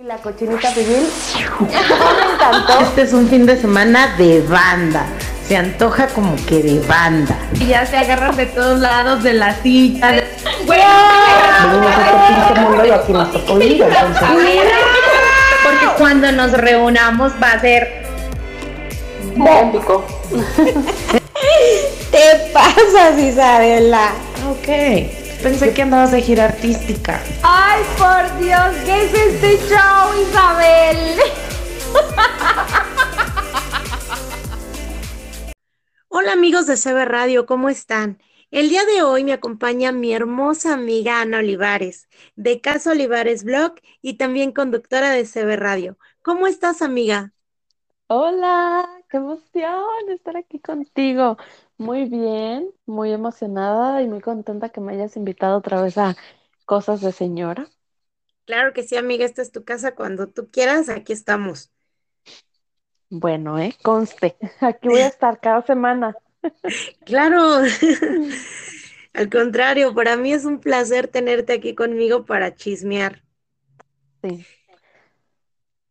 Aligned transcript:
Y 0.00 0.04
la 0.04 0.16
cochinita 0.18 0.70
pibil. 0.74 1.08
me 1.60 1.66
encantó. 2.34 2.80
Este 2.82 3.02
es 3.02 3.12
un 3.12 3.28
fin 3.28 3.46
de 3.46 3.60
semana 3.60 4.14
de 4.16 4.42
banda. 4.42 5.06
Se 5.48 5.56
antoja 5.56 6.06
como 6.08 6.36
que 6.46 6.62
de 6.62 6.78
banda. 6.86 7.36
Y 7.58 7.66
ya 7.66 7.84
se 7.84 7.96
agarran 7.96 8.36
de 8.36 8.46
todos 8.46 8.78
lados 8.78 9.24
de 9.24 9.34
la 9.34 9.54
silla. 9.60 10.08
de- 10.12 10.24
Venimos 10.68 11.90
a 11.96 12.06
este 12.06 12.34
pinche 12.34 12.60
mundo 12.60 12.86
y 12.86 12.90
aquí 12.90 13.12
nos 13.12 13.32
tocó 13.32 13.60
ir, 13.60 13.82
entonces. 13.82 14.28
Porque 15.64 15.86
cuando 15.98 16.30
nos 16.32 16.52
reunamos 16.52 17.32
va 17.42 17.52
a 17.54 17.60
ser. 17.60 18.06
Épico. 19.34 20.04
Te 22.12 22.50
pasas, 22.52 23.18
Isabela. 23.18 24.10
Ok. 24.48 24.68
Pensé 25.42 25.72
que 25.72 25.82
andabas 25.82 26.10
de 26.10 26.20
gira 26.20 26.46
artística. 26.46 27.22
¡Ay, 27.44 27.82
por 27.96 28.38
Dios! 28.40 28.74
¿Qué 28.84 29.04
es 29.04 29.14
este 29.14 29.56
show, 29.68 30.12
Isabel? 30.20 31.20
Hola 36.08 36.32
amigos 36.32 36.66
de 36.66 36.76
CB 36.76 37.04
Radio, 37.04 37.46
¿cómo 37.46 37.68
están? 37.68 38.20
El 38.50 38.68
día 38.68 38.84
de 38.84 39.02
hoy 39.02 39.22
me 39.22 39.32
acompaña 39.32 39.92
mi 39.92 40.12
hermosa 40.12 40.74
amiga 40.74 41.20
Ana 41.20 41.38
Olivares, 41.38 42.08
de 42.34 42.60
Casa 42.60 42.90
Olivares 42.90 43.44
Blog 43.44 43.74
y 44.02 44.14
también 44.14 44.50
conductora 44.50 45.10
de 45.10 45.24
CB 45.24 45.56
Radio. 45.56 45.98
¿Cómo 46.20 46.48
estás, 46.48 46.82
amiga? 46.82 47.32
Hola, 48.08 48.88
qué 49.08 49.18
emoción 49.18 50.10
estar 50.10 50.36
aquí 50.36 50.58
contigo. 50.58 51.36
Muy 51.78 52.04
bien, 52.06 52.70
muy 52.86 53.12
emocionada 53.12 54.02
y 54.02 54.08
muy 54.08 54.20
contenta 54.20 54.68
que 54.70 54.80
me 54.80 54.92
hayas 54.92 55.16
invitado 55.16 55.58
otra 55.58 55.80
vez 55.82 55.96
a 55.98 56.16
Cosas 56.66 57.00
de 57.00 57.12
Señora. 57.12 57.68
Claro 58.46 58.72
que 58.72 58.82
sí, 58.82 58.96
amiga, 58.96 59.24
esta 59.24 59.42
es 59.42 59.52
tu 59.52 59.64
casa. 59.64 59.94
Cuando 59.94 60.26
tú 60.28 60.50
quieras, 60.50 60.88
aquí 60.88 61.12
estamos. 61.12 61.70
Bueno, 63.10 63.58
eh, 63.58 63.76
conste, 63.82 64.36
aquí 64.60 64.88
voy 64.88 65.02
a 65.02 65.08
estar 65.08 65.40
cada 65.40 65.62
semana. 65.62 66.16
Claro. 67.04 67.62
Al 69.12 69.28
contrario, 69.28 69.94
para 69.94 70.16
mí 70.16 70.32
es 70.32 70.46
un 70.46 70.60
placer 70.60 71.08
tenerte 71.08 71.52
aquí 71.52 71.74
conmigo 71.74 72.24
para 72.24 72.54
chismear. 72.54 73.22
Sí. 74.22 74.46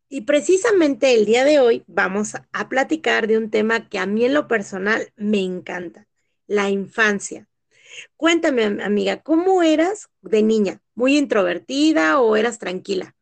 Y 0.09 0.21
precisamente 0.21 1.13
el 1.13 1.25
día 1.25 1.43
de 1.45 1.59
hoy 1.59 1.83
vamos 1.87 2.35
a- 2.35 2.69
platicar 2.69 3.27
de 3.27 3.37
un 3.37 3.49
tema 3.49 3.89
que 3.89 3.99
a 3.99 4.05
mí 4.05 4.25
en 4.25 4.33
lo 4.33 4.47
personal 4.47 5.11
me 5.15 5.39
encanta, 5.41 6.07
la 6.47 6.69
infancia. 6.69 7.47
Cuéntame, 8.17 8.65
am- 8.65 8.81
amiga, 8.81 9.21
¿cómo 9.23 9.63
eras 9.63 10.09
de 10.21 10.43
niña? 10.43 10.81
¿Muy 10.95 11.17
introvertida 11.17 12.19
o 12.21 12.35
eras 12.37 12.59
tranquila? 12.59 13.15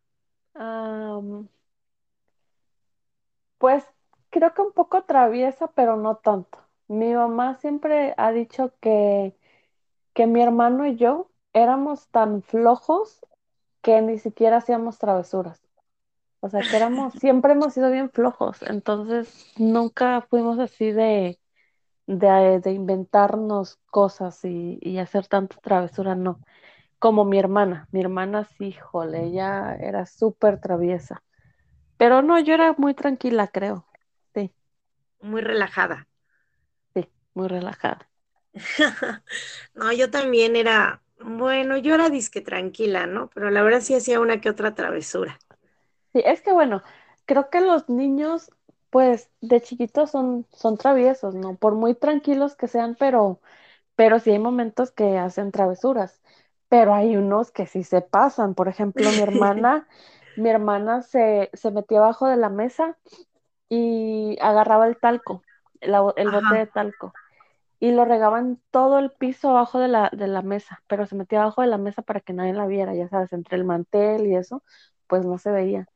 Pues 3.58 3.86
creo 4.30 4.54
que 4.54 4.62
un 4.62 4.72
poco 4.74 5.04
traviesa, 5.04 5.68
pero 5.74 5.98
no 5.98 6.16
tanto. 6.18 6.60
Mi 6.88 7.14
mamá 7.14 7.56
siempre 7.58 8.14
ha 8.18 8.32
dicho 8.32 8.74
que, 8.80 9.36
que 10.14 10.28
mi 10.28 10.42
hermano 10.44 10.88
y 10.88 10.98
yo 10.98 11.32
éramos 11.54 12.10
tan 12.10 12.44
flojos 12.44 13.26
que 13.84 14.02
ni 14.04 14.20
siquiera 14.20 14.58
hacíamos 14.60 15.00
travesuras. 15.00 15.65
O 16.42 16.50
sea, 16.50 16.64
que 16.64 16.76
éramos, 16.78 17.14
siempre 17.16 17.54
hemos 17.54 17.74
sido 17.74 17.92
bien 17.92 18.10
flojos, 18.12 18.62
entonces 18.64 19.52
nunca 19.58 20.22
fuimos 20.30 20.60
así 20.60 20.92
de, 20.92 21.40
de, 22.08 22.62
de 22.62 22.72
inventarnos 22.74 23.80
cosas 23.92 24.46
y, 24.46 24.80
y 24.82 25.00
hacer 25.00 25.28
tanta 25.28 25.58
travesura, 25.58 26.16
no. 26.16 26.42
Como 27.00 27.26
mi 27.26 27.40
hermana, 27.40 27.88
mi 27.92 28.02
hermana 28.02 28.46
sí, 28.46 28.68
híjole, 28.68 29.26
ella 29.28 29.76
era 29.78 30.06
súper 30.08 30.60
traviesa. 30.62 31.24
Pero 31.98 32.22
no, 32.24 32.40
yo 32.40 32.54
era 32.56 32.74
muy 32.78 32.94
tranquila, 32.96 33.48
creo. 33.50 33.88
Sí, 34.36 34.54
Muy 35.20 35.42
relajada. 35.42 36.08
sí, 36.94 37.08
muy 37.36 37.48
relajada. 37.48 38.10
No, 39.74 39.92
yo 39.94 40.10
también 40.12 40.56
era, 40.56 41.04
bueno, 41.20 41.78
yo 41.78 41.94
era 41.96 42.10
disque 42.10 42.42
tranquila, 42.42 43.08
¿no? 43.08 43.30
Pero 43.34 43.50
la 43.52 43.64
verdad 43.64 43.82
sí 43.82 43.96
hacía 43.96 44.20
una 44.20 44.42
que 44.42 44.50
otra 44.50 44.76
travesura. 44.76 45.40
Sí, 46.16 46.24
es 46.26 46.42
que 46.42 46.54
bueno, 46.54 46.84
creo 47.26 47.52
que 47.52 47.62
los 47.62 47.90
niños, 47.90 48.52
pues, 48.90 49.32
de 49.42 49.62
chiquitos 49.62 50.12
son, 50.12 50.48
son 50.54 50.78
traviesos, 50.78 51.36
¿no? 51.36 51.58
Por 51.58 51.76
muy 51.76 51.96
tranquilos 51.96 52.56
que 52.56 52.68
sean, 52.70 52.96
pero, 52.96 53.42
pero 53.96 54.20
sí 54.20 54.32
hay 54.32 54.40
momentos 54.40 54.92
que 54.92 55.18
hacen 55.20 55.52
travesuras. 55.54 56.22
Pero 56.70 56.94
hay 56.96 57.18
unos 57.18 57.52
que 57.54 57.68
sí 57.68 57.84
se 57.86 58.02
pasan. 58.02 58.56
Por 58.56 58.68
ejemplo, 58.70 59.14
mi 59.14 59.24
hermana, 59.24 59.88
mi 60.36 60.50
hermana 60.52 61.02
se, 61.04 61.50
se 61.54 61.72
metía 61.72 62.00
abajo 62.00 62.28
de 62.28 62.38
la 62.38 62.50
mesa 62.50 63.00
y 63.70 64.38
agarraba 64.42 64.88
el 64.88 64.98
talco, 65.00 65.46
bo- 65.82 66.16
el 66.18 66.32
bote 66.32 66.56
de 66.56 66.68
talco, 66.68 67.18
y 67.80 67.92
lo 67.94 68.06
regaba 68.06 68.40
en 68.40 68.62
todo 68.72 69.00
el 69.00 69.12
piso 69.14 69.50
abajo 69.52 69.80
de 69.80 69.88
la, 69.90 70.10
de 70.14 70.28
la 70.28 70.42
mesa, 70.44 70.84
pero 70.88 71.06
se 71.08 71.16
metía 71.16 71.42
abajo 71.44 71.62
de 71.62 71.68
la 71.70 71.78
mesa 71.80 72.02
para 72.04 72.22
que 72.22 72.34
nadie 72.34 72.54
la 72.54 72.68
viera, 72.68 72.96
ya 72.96 73.10
sabes, 73.10 73.34
entre 73.34 73.58
el 73.58 73.66
mantel 73.66 74.28
y 74.28 74.36
eso, 74.38 74.64
pues 75.08 75.26
no 75.26 75.38
se 75.40 75.52
veía. 75.52 75.88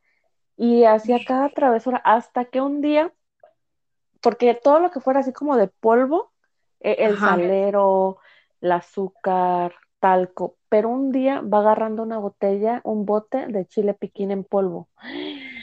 Y 0.59 0.85
hacía 0.85 1.25
cada 1.25 1.49
travesura 1.51 1.97
hasta 2.05 2.45
que 2.45 2.61
un 2.61 2.81
día, 2.81 3.13
porque 4.21 4.53
todo 4.61 4.79
lo 4.79 4.91
que 4.91 4.99
fuera 4.99 5.19
así 5.21 5.33
como 5.33 5.57
de 5.57 5.67
polvo, 5.67 6.33
eh, 6.81 6.97
el 6.99 7.17
Ajá. 7.17 7.19
salero, 7.19 8.17
el 8.61 8.71
azúcar, 8.71 9.73
talco, 9.99 10.57
pero 10.69 10.89
un 10.89 11.11
día 11.11 11.41
va 11.41 11.59
agarrando 11.59 12.03
una 12.03 12.17
botella, 12.19 12.81
un 12.83 13.05
bote 13.05 13.47
de 13.47 13.65
chile 13.67 13.93
piquín 13.93 14.31
en 14.31 14.43
polvo. 14.43 14.89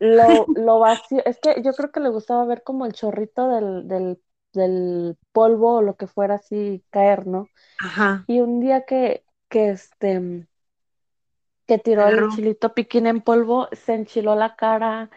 Lo, 0.00 0.50
lo 0.56 0.80
vació, 0.80 1.22
es 1.24 1.38
que 1.40 1.62
yo 1.62 1.72
creo 1.74 1.92
que 1.92 2.00
le 2.00 2.08
gustaba 2.10 2.44
ver 2.44 2.62
como 2.64 2.84
el 2.84 2.92
chorrito 2.92 3.48
del, 3.48 3.88
del, 3.88 4.20
del 4.52 5.16
polvo 5.32 5.76
o 5.76 5.82
lo 5.82 5.96
que 5.96 6.06
fuera 6.08 6.34
así 6.36 6.84
caer, 6.90 7.26
¿no? 7.26 7.50
Ajá. 7.78 8.26
Y 8.26 8.40
un 8.40 8.60
día 8.60 8.84
que, 8.86 9.24
que 9.48 9.70
este 9.70 10.46
que 11.66 11.78
tiró 11.78 12.08
el 12.08 12.28
chilito 12.28 12.74
piquín 12.74 13.06
en 13.06 13.20
polvo, 13.22 13.68
se 13.72 13.94
enchiló 13.94 14.34
la 14.36 14.56
cara, 14.56 15.10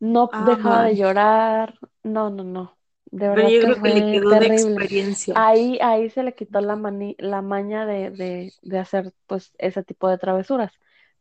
no 0.00 0.34
dejaba 0.38 0.84
de 0.84 0.96
llorar, 0.96 1.78
no, 2.02 2.30
no, 2.30 2.44
no, 2.44 2.78
de 3.06 3.28
verdad 3.28 3.54
yo 3.54 3.58
que 3.58 3.66
creo 3.66 3.80
que 3.82 3.88
le 3.90 4.06
quedó 4.06 4.36
de 4.36 4.46
terrible. 4.46 4.46
experiencia. 4.46 5.34
Ahí, 5.34 5.78
ahí 5.82 6.10
se 6.10 6.22
le 6.22 6.34
quitó 6.34 6.60
la 6.60 6.76
mani- 6.76 7.16
la 7.18 7.42
maña 7.42 7.86
de, 7.86 8.10
de, 8.10 8.54
de 8.62 8.78
hacer 8.78 9.12
pues 9.26 9.52
ese 9.58 9.82
tipo 9.84 10.08
de 10.08 10.18
travesuras. 10.18 10.72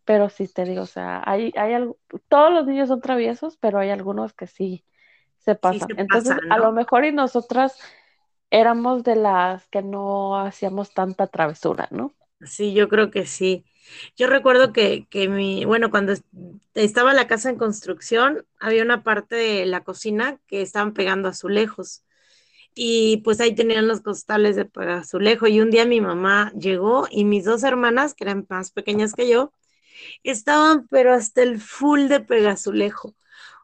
Pero 0.05 0.29
sí 0.29 0.47
te 0.47 0.65
digo, 0.65 0.83
o 0.83 0.85
sea, 0.87 1.21
hay, 1.25 1.53
hay 1.57 1.73
algo, 1.73 1.99
todos 2.27 2.51
los 2.53 2.65
niños 2.67 2.89
son 2.89 3.01
traviesos, 3.01 3.57
pero 3.57 3.79
hay 3.79 3.89
algunos 3.91 4.33
que 4.33 4.47
sí 4.47 4.85
se 5.39 5.55
Sí 5.63 5.79
pasan. 5.79 5.87
se 5.87 5.95
Entonces, 5.95 6.35
pasan, 6.35 6.39
a 6.49 6.57
lo 6.59 6.71
mejor 6.73 7.05
y 7.05 7.11
nosotras 7.13 7.77
éramos 8.51 9.03
de 9.03 9.15
las 9.15 9.67
que 9.69 9.81
no 9.83 10.37
hacíamos 10.39 10.93
tanta 10.93 11.27
travesura, 11.27 11.87
¿no? 11.91 12.15
Sí, 12.45 12.73
yo 12.73 12.89
creo 12.89 13.11
que 13.11 13.25
sí. 13.25 13.65
Yo 14.17 14.27
recuerdo 14.27 14.73
que, 14.73 15.07
que 15.09 15.27
mi, 15.29 15.65
bueno, 15.65 15.89
cuando 15.91 16.13
es- 16.13 16.23
estaba 16.75 17.13
la 17.13 17.27
casa 17.27 17.49
en 17.49 17.57
construcción, 17.57 18.45
había 18.59 18.83
una 18.83 19.03
parte 19.03 19.35
de 19.35 19.65
la 19.65 19.83
cocina 19.83 20.39
que 20.47 20.61
estaban 20.61 20.93
pegando 20.93 21.29
azulejos. 21.29 22.03
Y 22.75 23.17
pues 23.23 23.41
ahí 23.41 23.55
tenían 23.55 23.87
los 23.87 24.01
costales 24.01 24.55
de 24.55 24.69
azulejo. 24.89 25.47
Y 25.47 25.61
un 25.61 25.71
día 25.71 25.85
mi 25.85 26.01
mamá 26.01 26.51
llegó 26.59 27.07
y 27.11 27.25
mis 27.25 27.45
dos 27.45 27.63
hermanas, 27.63 28.13
que 28.15 28.23
eran 28.25 28.45
más 28.49 28.71
pequeñas 28.71 29.13
que 29.13 29.29
yo, 29.29 29.53
estaban 30.23 30.87
pero 30.89 31.13
hasta 31.13 31.43
el 31.43 31.59
full 31.61 32.07
de 32.09 32.21
pegazulejo. 32.21 33.15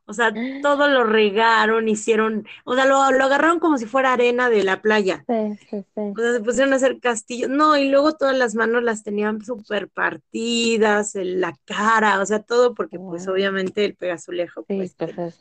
O 0.08 0.14
sea, 0.14 0.34
todo 0.62 0.88
lo 0.88 1.04
regaron, 1.04 1.90
hicieron, 1.90 2.48
o 2.64 2.76
sea, 2.76 2.86
lo, 2.86 3.12
lo 3.12 3.26
agarraron 3.26 3.60
como 3.60 3.78
si 3.78 3.86
fuera 3.86 4.14
arena 4.14 4.50
de 4.50 4.64
la 4.64 4.82
playa. 4.82 5.26
Sí, 5.28 5.58
sí, 5.70 5.86
sí. 5.94 6.02
O 6.16 6.20
sea, 6.20 6.34
se 6.34 6.40
pusieron 6.42 6.74
a 6.74 6.78
hacer 6.78 7.00
castillos. 7.00 7.50
No, 7.50 7.78
y 7.78 7.90
luego 7.90 8.14
todas 8.16 8.38
las 8.38 8.56
manos 8.56 8.84
las 8.84 9.04
tenían 9.04 9.44
súper 9.44 9.90
partidas, 9.90 11.16
en 11.16 11.42
la 11.42 11.58
cara, 11.66 12.22
o 12.22 12.26
sea, 12.26 12.42
todo 12.42 12.74
porque 12.74 12.98
pues 12.98 13.28
obviamente 13.28 13.86
el 13.86 13.96
pegazulejo 13.96 14.66
Sí, 14.68 14.78
pues 14.78 14.96
pues 14.96 15.40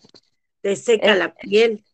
te, 0.62 0.76
seca 0.76 1.12
es, 1.12 1.18
la 1.18 1.34
piel. 1.34 1.84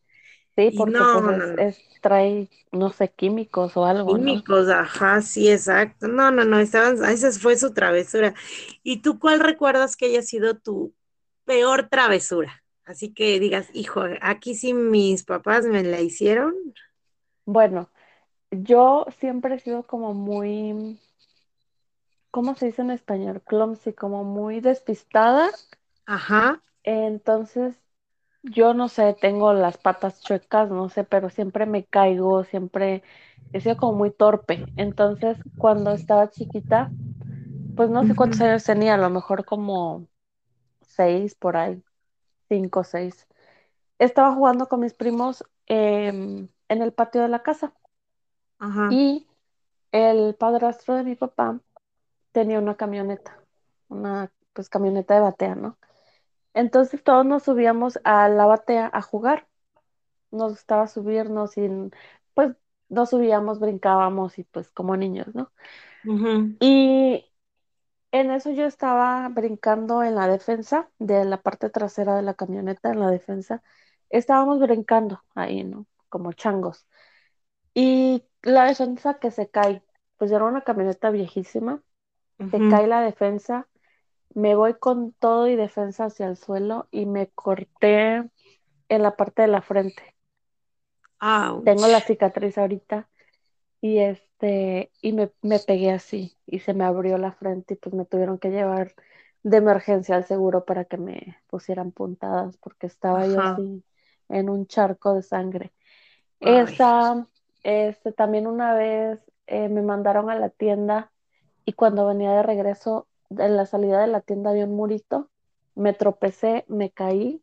sí, 0.56 0.70
porque 0.76 0.92
no, 0.92 1.12
pues 1.12 1.24
no, 1.24 1.32
es, 1.32 1.56
no. 1.56 1.62
es, 1.62 1.78
trae, 2.00 2.50
no 2.72 2.90
sé, 2.90 3.08
químicos 3.12 3.76
o 3.76 3.84
algo, 3.84 4.18
¿no? 4.18 4.18
Químicos, 4.18 4.68
ajá, 4.68 5.22
sí, 5.22 5.50
exacto. 5.50 6.08
No, 6.08 6.30
no, 6.30 6.44
no, 6.44 6.58
estaban, 6.58 7.02
esa 7.04 7.30
fue 7.32 7.56
su 7.56 7.72
travesura. 7.72 8.34
¿Y 8.82 9.02
tú 9.02 9.18
cuál 9.18 9.40
recuerdas 9.40 9.96
que 9.96 10.06
haya 10.06 10.22
sido 10.22 10.58
tu 10.58 10.94
peor 11.44 11.88
travesura? 11.88 12.61
Así 12.84 13.12
que 13.14 13.40
digas, 13.40 13.68
hijo, 13.72 14.02
aquí 14.20 14.54
sí 14.54 14.74
mis 14.74 15.24
papás 15.24 15.64
me 15.66 15.82
la 15.82 16.00
hicieron. 16.00 16.54
Bueno, 17.44 17.90
yo 18.50 19.06
siempre 19.20 19.56
he 19.56 19.58
sido 19.60 19.86
como 19.86 20.14
muy, 20.14 21.00
¿cómo 22.32 22.56
se 22.56 22.66
dice 22.66 22.82
en 22.82 22.90
español? 22.90 23.42
Clumsy, 23.42 23.92
como 23.92 24.24
muy 24.24 24.58
despistada. 24.60 25.50
Ajá, 26.06 26.62
Entonces, 26.84 27.76
yo 28.42 28.74
no 28.74 28.88
sé, 28.88 29.14
tengo 29.20 29.52
las 29.54 29.78
patas 29.78 30.22
chuecas, 30.22 30.70
no 30.70 30.88
sé, 30.90 31.04
pero 31.04 31.30
siempre 31.30 31.66
me 31.66 31.86
caigo, 31.86 32.44
siempre 32.44 33.02
he 33.52 33.60
sido 33.60 33.76
como 33.76 33.94
muy 33.98 34.10
torpe. 34.12 34.68
Entonces, 34.76 35.38
cuando 35.56 35.92
estaba 35.92 36.30
chiquita, 36.30 36.94
pues 37.74 37.90
no 37.90 38.04
sé 38.04 38.14
cuántos 38.16 38.40
años 38.42 38.64
tenía, 38.64 38.94
a 38.96 38.98
lo 38.98 39.10
mejor 39.10 39.44
como 39.46 40.08
seis 40.82 41.34
por 41.36 41.56
ahí, 41.56 41.82
cinco, 42.52 42.84
seis. 42.84 43.26
Estaba 43.98 44.34
jugando 44.34 44.68
con 44.68 44.80
mis 44.80 44.92
primos 44.92 45.42
em, 45.66 46.48
en 46.68 46.82
el 46.82 46.92
patio 46.92 47.22
de 47.22 47.28
la 47.28 47.42
casa 47.42 47.72
Ajá. 48.58 48.88
y 48.90 49.26
el 49.90 50.34
padrastro 50.34 50.94
de 50.94 51.04
mi 51.04 51.14
papá 51.14 51.58
tenía 52.32 52.58
una 52.58 52.76
camioneta, 52.76 53.38
una 53.88 54.30
pues 54.52 54.68
camioneta 54.68 55.14
de 55.14 55.20
batea, 55.20 55.54
¿no? 55.54 55.78
Entonces 56.52 57.02
todos 57.02 57.24
nos 57.24 57.44
subíamos 57.44 57.98
a 58.04 58.28
la 58.28 58.44
batea 58.44 58.90
a 58.92 59.00
jugar. 59.00 59.48
Nos 60.30 60.52
gustaba 60.52 60.88
subirnos 60.88 61.56
y 61.56 61.70
pues 62.34 62.54
nos 62.90 63.08
subíamos, 63.10 63.60
brincábamos 63.60 64.38
y 64.38 64.44
pues 64.44 64.68
como 64.70 64.94
niños, 64.98 65.34
¿no? 65.34 65.50
Y 66.60 67.24
en 68.12 68.30
eso 68.30 68.50
yo 68.50 68.66
estaba 68.66 69.28
brincando 69.30 70.02
en 70.02 70.14
la 70.14 70.28
defensa 70.28 70.88
de 70.98 71.24
la 71.24 71.40
parte 71.40 71.70
trasera 71.70 72.14
de 72.14 72.22
la 72.22 72.34
camioneta, 72.34 72.90
en 72.90 73.00
la 73.00 73.10
defensa. 73.10 73.62
Estábamos 74.10 74.60
brincando 74.60 75.22
ahí, 75.34 75.64
¿no? 75.64 75.86
Como 76.10 76.32
changos. 76.32 76.86
Y 77.74 78.24
la 78.42 78.66
defensa 78.66 79.14
que 79.14 79.30
se 79.30 79.48
cae, 79.48 79.82
pues 80.18 80.30
era 80.30 80.44
una 80.44 80.60
camioneta 80.60 81.10
viejísima, 81.10 81.82
se 82.50 82.58
cae 82.68 82.86
la 82.86 83.00
defensa, 83.00 83.68
me 84.34 84.54
voy 84.54 84.74
con 84.74 85.12
todo 85.12 85.48
y 85.48 85.56
defensa 85.56 86.06
hacia 86.06 86.26
el 86.26 86.36
suelo 86.36 86.88
y 86.90 87.06
me 87.06 87.28
corté 87.28 88.28
en 88.88 89.02
la 89.02 89.16
parte 89.16 89.42
de 89.42 89.48
la 89.48 89.62
frente. 89.62 90.14
Ouch. 91.20 91.64
Tengo 91.64 91.86
la 91.86 92.00
cicatriz 92.00 92.58
ahorita 92.58 93.08
y 93.82 93.98
este, 93.98 94.92
y 95.02 95.12
me, 95.12 95.32
me 95.42 95.58
pegué 95.58 95.90
así 95.90 96.38
y 96.46 96.60
se 96.60 96.72
me 96.72 96.84
abrió 96.84 97.18
la 97.18 97.32
frente 97.32 97.74
y 97.74 97.76
pues 97.76 97.94
me 97.94 98.06
tuvieron 98.06 98.38
que 98.38 98.50
llevar 98.50 98.94
de 99.42 99.56
emergencia 99.56 100.14
al 100.14 100.24
seguro 100.24 100.64
para 100.64 100.84
que 100.84 100.96
me 100.96 101.36
pusieran 101.48 101.90
puntadas 101.90 102.56
porque 102.58 102.86
estaba 102.86 103.26
yo 103.26 103.40
así 103.40 103.82
en 104.28 104.48
un 104.48 104.68
charco 104.68 105.14
de 105.14 105.22
sangre. 105.22 105.72
Ay. 106.40 106.58
Esa, 106.60 107.26
este, 107.64 108.12
también 108.12 108.46
una 108.46 108.72
vez 108.72 109.18
eh, 109.48 109.68
me 109.68 109.82
mandaron 109.82 110.30
a 110.30 110.36
la 110.36 110.48
tienda 110.48 111.10
y 111.64 111.72
cuando 111.72 112.06
venía 112.06 112.30
de 112.32 112.44
regreso, 112.44 113.08
en 113.30 113.56
la 113.56 113.66
salida 113.66 114.00
de 114.00 114.06
la 114.06 114.20
tienda 114.20 114.50
había 114.50 114.66
un 114.66 114.76
murito, 114.76 115.28
me 115.74 115.92
tropecé, 115.92 116.64
me 116.68 116.90
caí 116.90 117.42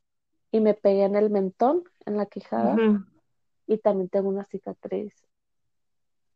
y 0.52 0.62
me 0.62 0.74
pegué 0.74 1.04
en 1.04 1.16
el 1.16 1.30
mentón, 1.30 1.84
en 2.06 2.16
la 2.16 2.28
quijada, 2.28 2.76
y 3.68 3.78
también 3.78 4.08
tengo 4.08 4.30
una 4.30 4.46
cicatriz. 4.46 5.14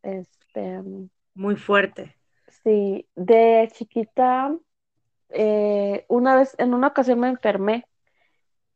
Este, 0.04 0.82
Muy 1.36 1.56
fuerte. 1.58 2.18
sí, 2.64 3.08
de 3.16 3.70
chiquita, 3.74 4.56
eh, 5.30 6.06
una 6.10 6.36
vez, 6.38 6.56
en 6.60 6.74
una 6.74 6.88
ocasión 6.90 7.20
me 7.22 7.30
enfermé 7.30 7.88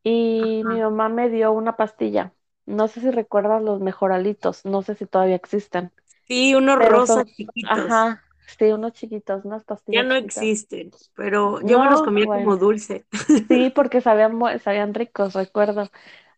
y 0.03 0.63
mi 0.65 0.79
mamá 0.81 1.09
me 1.09 1.29
dio 1.29 1.51
una 1.53 1.77
pastilla. 1.77 2.33
No 2.65 2.87
sé 2.87 3.01
si 3.01 3.11
recuerdas 3.11 3.63
los 3.63 3.81
mejoralitos, 3.81 4.65
no 4.65 4.81
sé 4.83 4.95
si 4.95 5.05
todavía 5.07 5.35
existen, 5.35 5.93
Sí, 6.27 6.53
unos 6.55 6.77
pero 6.77 7.01
rosas 7.01 7.25
son, 7.25 7.33
chiquitos. 7.35 7.95
ajá, 7.95 8.23
sí, 8.59 8.65
unos 8.73 8.93
chiquitos, 8.93 9.45
unas 9.45 9.65
Ya 9.89 10.03
pastillas 10.03 10.03
no 10.03 10.15
chiquitas. 10.15 10.51
existen, 10.55 10.91
pero 11.15 11.61
yo 11.61 11.79
me 11.79 11.87
los 11.87 12.01
No, 12.01 12.01
comía 12.01 12.27
como 12.29 12.57
dulce. 12.57 13.05
sí, 13.49 13.69
porque 13.71 14.01
sabían, 14.01 14.39
sabían 14.59 14.93
ricos, 14.93 15.33
recuerdo. 15.33 15.89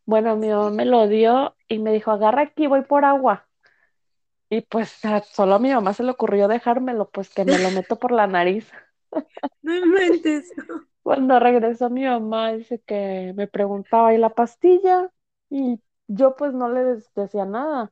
Bueno, 0.06 0.38
mi 0.38 0.50
mamá 0.50 0.72
me 0.72 0.86
lo 0.86 1.08
dio 1.10 1.58
y 1.70 1.80
me 1.80 1.94
dijo, 1.94 2.12
agarra 2.12 2.44
aquí, 2.44 2.68
voy 2.68 2.84
por 2.84 3.06
agua. 3.06 3.49
Y 4.50 4.62
pues 4.62 5.00
solo 5.32 5.56
a 5.56 5.60
mi 5.60 5.72
mamá 5.72 5.94
se 5.94 6.04
le 6.04 6.12
ocurrió 6.12 6.48
dejármelo, 6.48 7.10
pues 7.10 7.30
que 7.30 7.46
me 7.46 7.60
lo 7.60 7.70
meto 7.72 7.98
por 8.00 8.12
la 8.12 8.28
nariz. 8.28 8.72
No 9.62 9.76
inventes. 9.76 10.54
Cuando 11.04 11.40
regresó 11.40 11.90
mi 11.90 12.06
mamá, 12.06 12.54
dice 12.54 12.80
que 12.86 13.34
me 13.36 13.48
preguntaba, 13.48 14.14
¿y 14.14 14.18
la 14.18 14.30
pastilla? 14.30 15.10
Y 15.50 15.80
yo 16.08 16.36
pues 16.36 16.54
no 16.54 16.70
le 16.70 17.02
decía 17.16 17.46
nada. 17.46 17.92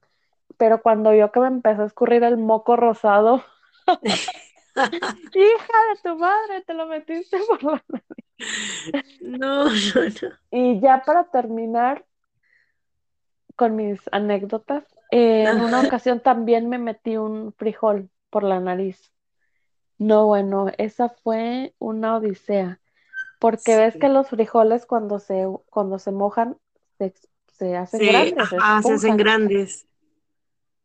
Pero 0.57 0.81
cuando 0.81 1.11
vio 1.11 1.31
que 1.31 1.39
me 1.39 1.47
empezó 1.47 1.83
a 1.83 1.85
escurrir 1.87 2.23
el 2.23 2.37
moco 2.37 2.75
rosado, 2.75 3.43
hija 5.33 5.73
de 5.93 6.01
tu 6.03 6.17
madre, 6.17 6.61
te 6.65 6.73
lo 6.73 6.87
metiste 6.87 7.37
por 7.47 7.63
la 7.63 7.83
No, 9.21 9.65
no, 9.65 9.69
no. 9.69 10.29
Y 10.51 10.79
ya 10.79 11.03
para 11.05 11.25
terminar 11.31 12.05
con 13.55 13.75
mis 13.75 13.99
anécdotas, 14.11 14.83
eh, 15.11 15.49
en 15.49 15.61
una 15.61 15.79
Ajá. 15.79 15.81
ocasión 15.81 16.21
también 16.21 16.69
me 16.69 16.77
metí 16.79 17.17
un 17.17 17.53
frijol 17.53 18.09
por 18.29 18.43
la 18.43 18.59
nariz. 18.59 19.13
No, 19.99 20.27
bueno, 20.27 20.67
esa 20.77 21.09
fue 21.09 21.75
una 21.79 22.17
odisea, 22.17 22.81
porque 23.39 23.75
ves 23.77 23.97
que 23.97 24.09
los 24.09 24.29
frijoles 24.29 24.85
cuando 24.85 25.19
se, 25.19 25.47
cuando 25.69 25.99
se 25.99 26.11
mojan 26.11 26.57
se, 26.99 27.13
se 27.53 27.77
hacen 27.77 28.05
Sí, 28.05 28.07
grandes, 28.07 28.49
se 28.49 28.57
ajá, 28.57 28.81
se 28.83 28.93
hacen 28.93 29.17
grandes. 29.17 29.85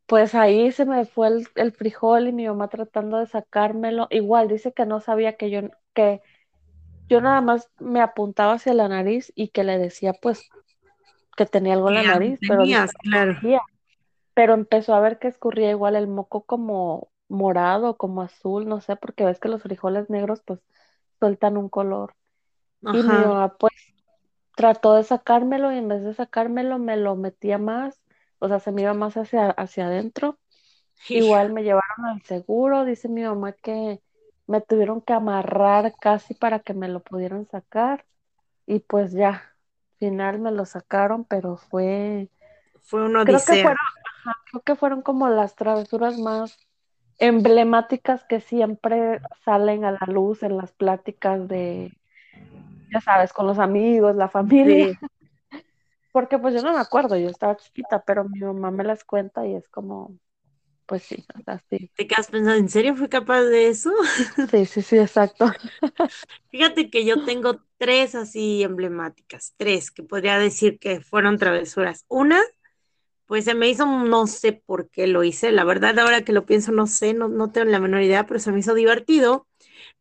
Pues 0.05 0.35
ahí 0.35 0.71
se 0.71 0.85
me 0.85 1.05
fue 1.05 1.27
el, 1.29 1.47
el 1.55 1.71
frijol 1.71 2.27
y 2.27 2.31
mi 2.33 2.47
mamá 2.47 2.67
tratando 2.69 3.17
de 3.17 3.25
sacármelo. 3.27 4.07
Igual 4.11 4.47
dice 4.47 4.73
que 4.73 4.85
no 4.85 4.99
sabía 5.01 5.37
que 5.37 5.49
yo, 5.49 5.61
que 5.93 6.21
yo 7.09 7.21
nada 7.21 7.41
más 7.41 7.71
me 7.79 8.01
apuntaba 8.01 8.53
hacia 8.55 8.73
la 8.75 8.87
nariz 8.89 9.31
y 9.35 9.49
que 9.49 9.63
le 9.65 9.77
decía 9.79 10.13
pues 10.13 10.47
que 11.37 11.45
tenía 11.47 11.73
algo 11.75 11.89
en 11.89 11.95
la 11.95 12.03
nariz, 12.05 12.41
pero 12.47 12.69
que 12.69 12.77
claro. 13.01 13.37
no 13.41 13.49
veía. 13.49 13.61
Pero 14.33 14.53
empezó 14.53 14.93
a 14.95 14.99
ver 14.99 15.19
que 15.19 15.27
escurría 15.27 15.71
igual 15.71 15.95
el 15.95 16.07
moco 16.07 16.43
como 16.45 17.11
morado, 17.29 17.97
como 17.97 18.21
azul, 18.21 18.67
no 18.67 18.81
sé, 18.81 18.95
porque 18.95 19.25
ves 19.25 19.39
que 19.39 19.49
los 19.49 19.63
frijoles 19.63 20.09
negros 20.09 20.41
pues 20.45 20.59
sueltan 21.19 21.57
un 21.57 21.69
color. 21.69 22.15
Y 22.91 23.03
mi 23.03 23.19
Ajá. 23.19 23.25
mamá 23.25 23.57
pues 23.57 23.73
trató 24.55 24.93
de 24.95 25.03
sacármelo 25.03 25.71
y 25.71 25.77
en 25.77 25.87
vez 25.87 26.03
de 26.03 26.13
sacármelo 26.13 26.79
me 26.79 26.97
lo 26.97 27.15
metía 27.15 27.57
más, 27.57 28.01
o 28.39 28.47
sea, 28.47 28.59
se 28.59 28.71
me 28.71 28.83
iba 28.83 28.93
más 28.93 29.17
hacia, 29.17 29.49
hacia 29.51 29.87
adentro. 29.87 30.39
Igual 31.11 31.51
Hijo, 31.51 31.53
me 31.53 31.63
llevaron 31.63 32.05
al 32.07 32.21
seguro, 32.23 32.85
dice 32.85 33.09
mi 33.09 33.23
mamá 33.23 33.53
que 33.53 34.01
me 34.47 34.61
tuvieron 34.61 35.01
que 35.01 35.13
amarrar 35.13 35.93
casi 35.99 36.33
para 36.35 36.59
que 36.59 36.73
me 36.73 36.87
lo 36.89 37.01
pudieran 37.03 37.47
sacar 37.47 38.05
y 38.67 38.79
pues 38.81 39.13
ya, 39.13 39.29
al 39.29 39.97
final 39.99 40.39
me 40.39 40.51
lo 40.51 40.65
sacaron, 40.65 41.25
pero 41.25 41.57
fue, 41.57 42.29
fue 42.81 43.03
una 43.03 43.25
creo 43.25 43.43
que 43.45 43.55
fueron, 43.57 43.77
ajá, 44.25 44.35
creo 44.51 44.61
que 44.63 44.75
fueron 44.75 45.01
como 45.01 45.27
las 45.29 45.55
travesuras 45.55 46.17
más 46.17 46.57
emblemáticas 47.19 48.23
que 48.25 48.39
siempre 48.41 49.21
salen 49.45 49.85
a 49.85 49.91
la 49.91 50.07
luz 50.07 50.43
en 50.43 50.57
las 50.57 50.71
pláticas 50.73 51.47
de, 51.47 51.93
ya 52.91 53.01
sabes, 53.01 53.33
con 53.33 53.47
los 53.47 53.59
amigos, 53.59 54.15
la 54.15 54.29
familia, 54.29 54.87
Sí. 54.87 54.99
porque 56.11 56.37
pues 56.39 56.53
yo 56.53 56.61
no 56.61 56.73
me 56.73 56.79
acuerdo, 56.79 57.17
yo 57.17 57.29
estaba 57.29 57.57
chiquita, 57.57 58.03
pero 58.03 58.23
mi 58.25 58.39
mamá 58.39 58.71
me 58.71 58.83
las 58.83 59.03
cuenta 59.03 59.45
y 59.47 59.55
es 59.55 59.67
como, 59.69 60.17
pues 60.85 61.03
sí, 61.03 61.25
o 61.39 61.43
sea, 61.43 61.59
sí, 61.69 61.91
¿Te 61.95 62.07
quedas 62.07 62.27
pensando, 62.27 62.59
¿en 62.59 62.69
serio 62.69 62.95
fui 62.95 63.07
capaz 63.09 63.41
de 63.43 63.67
eso? 63.67 63.91
sí, 64.51 64.65
sí, 64.65 64.81
sí, 64.81 64.97
exacto. 64.97 65.45
Fíjate 66.49 66.89
que 66.89 67.05
yo 67.05 67.23
tengo 67.25 67.63
tres 67.77 68.15
así 68.15 68.63
emblemáticas, 68.63 69.53
tres 69.57 69.91
que 69.91 70.03
podría 70.03 70.37
decir 70.37 70.79
que 70.79 71.01
fueron 71.01 71.37
travesuras. 71.37 72.05
Una, 72.07 72.39
pues 73.33 73.45
se 73.45 73.55
me 73.55 73.67
hizo, 73.67 73.87
no 73.87 74.27
sé 74.27 74.53
por 74.53 74.91
qué 74.91 75.07
lo 75.07 75.23
hice, 75.23 75.51
la 75.51 75.63
verdad 75.63 75.97
ahora 75.97 76.23
que 76.23 76.33
lo 76.33 76.45
pienso 76.45 76.71
no 76.71 76.85
sé, 76.85 77.15
no, 77.15 77.29
no 77.29 77.51
tengo 77.51 77.65
la 77.71 77.79
menor 77.79 78.03
idea, 78.03 78.27
pero 78.27 78.39
se 78.39 78.51
me 78.51 78.59
hizo 78.59 78.75
divertido 78.75 79.47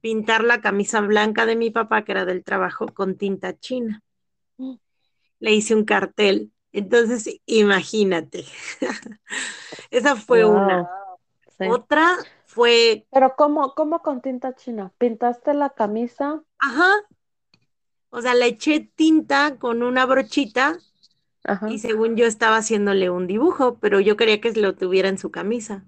pintar 0.02 0.44
la 0.44 0.60
camisa 0.60 1.00
blanca 1.00 1.46
de 1.46 1.56
mi 1.56 1.70
papá, 1.70 2.04
que 2.04 2.12
era 2.12 2.26
del 2.26 2.44
trabajo, 2.44 2.88
con 2.88 3.16
tinta 3.16 3.58
china. 3.58 4.02
Le 5.40 5.54
hice 5.54 5.74
un 5.74 5.86
cartel. 5.86 6.52
Entonces, 6.72 7.40
imagínate. 7.46 8.44
Esa 9.90 10.14
fue 10.14 10.44
una. 10.44 10.90
Sí. 11.56 11.64
Otra 11.70 12.18
fue, 12.44 13.06
Pero 13.10 13.34
¿cómo, 13.34 13.74
cómo 13.74 14.02
con 14.02 14.20
tinta 14.20 14.54
china? 14.54 14.92
¿Pintaste 14.98 15.54
la 15.54 15.70
camisa? 15.70 16.42
ajá, 16.58 16.92
o 18.10 18.20
sea, 18.20 18.34
le 18.34 18.44
eché 18.44 18.92
tinta 18.94 19.56
con 19.58 19.82
una 19.82 20.04
brochita 20.04 20.78
Ajá. 21.44 21.68
y 21.68 21.80
según 21.80 22.16
yo 22.16 22.26
estaba 22.26 22.58
haciéndole 22.58 23.10
un 23.10 23.26
dibujo, 23.26 23.78
pero 23.80 24.00
yo 24.00 24.16
quería 24.16 24.40
que 24.40 24.52
lo 24.54 24.76
tuviera 24.76 25.08
en 25.08 25.18
su 25.18 25.30
camisa. 25.32 25.84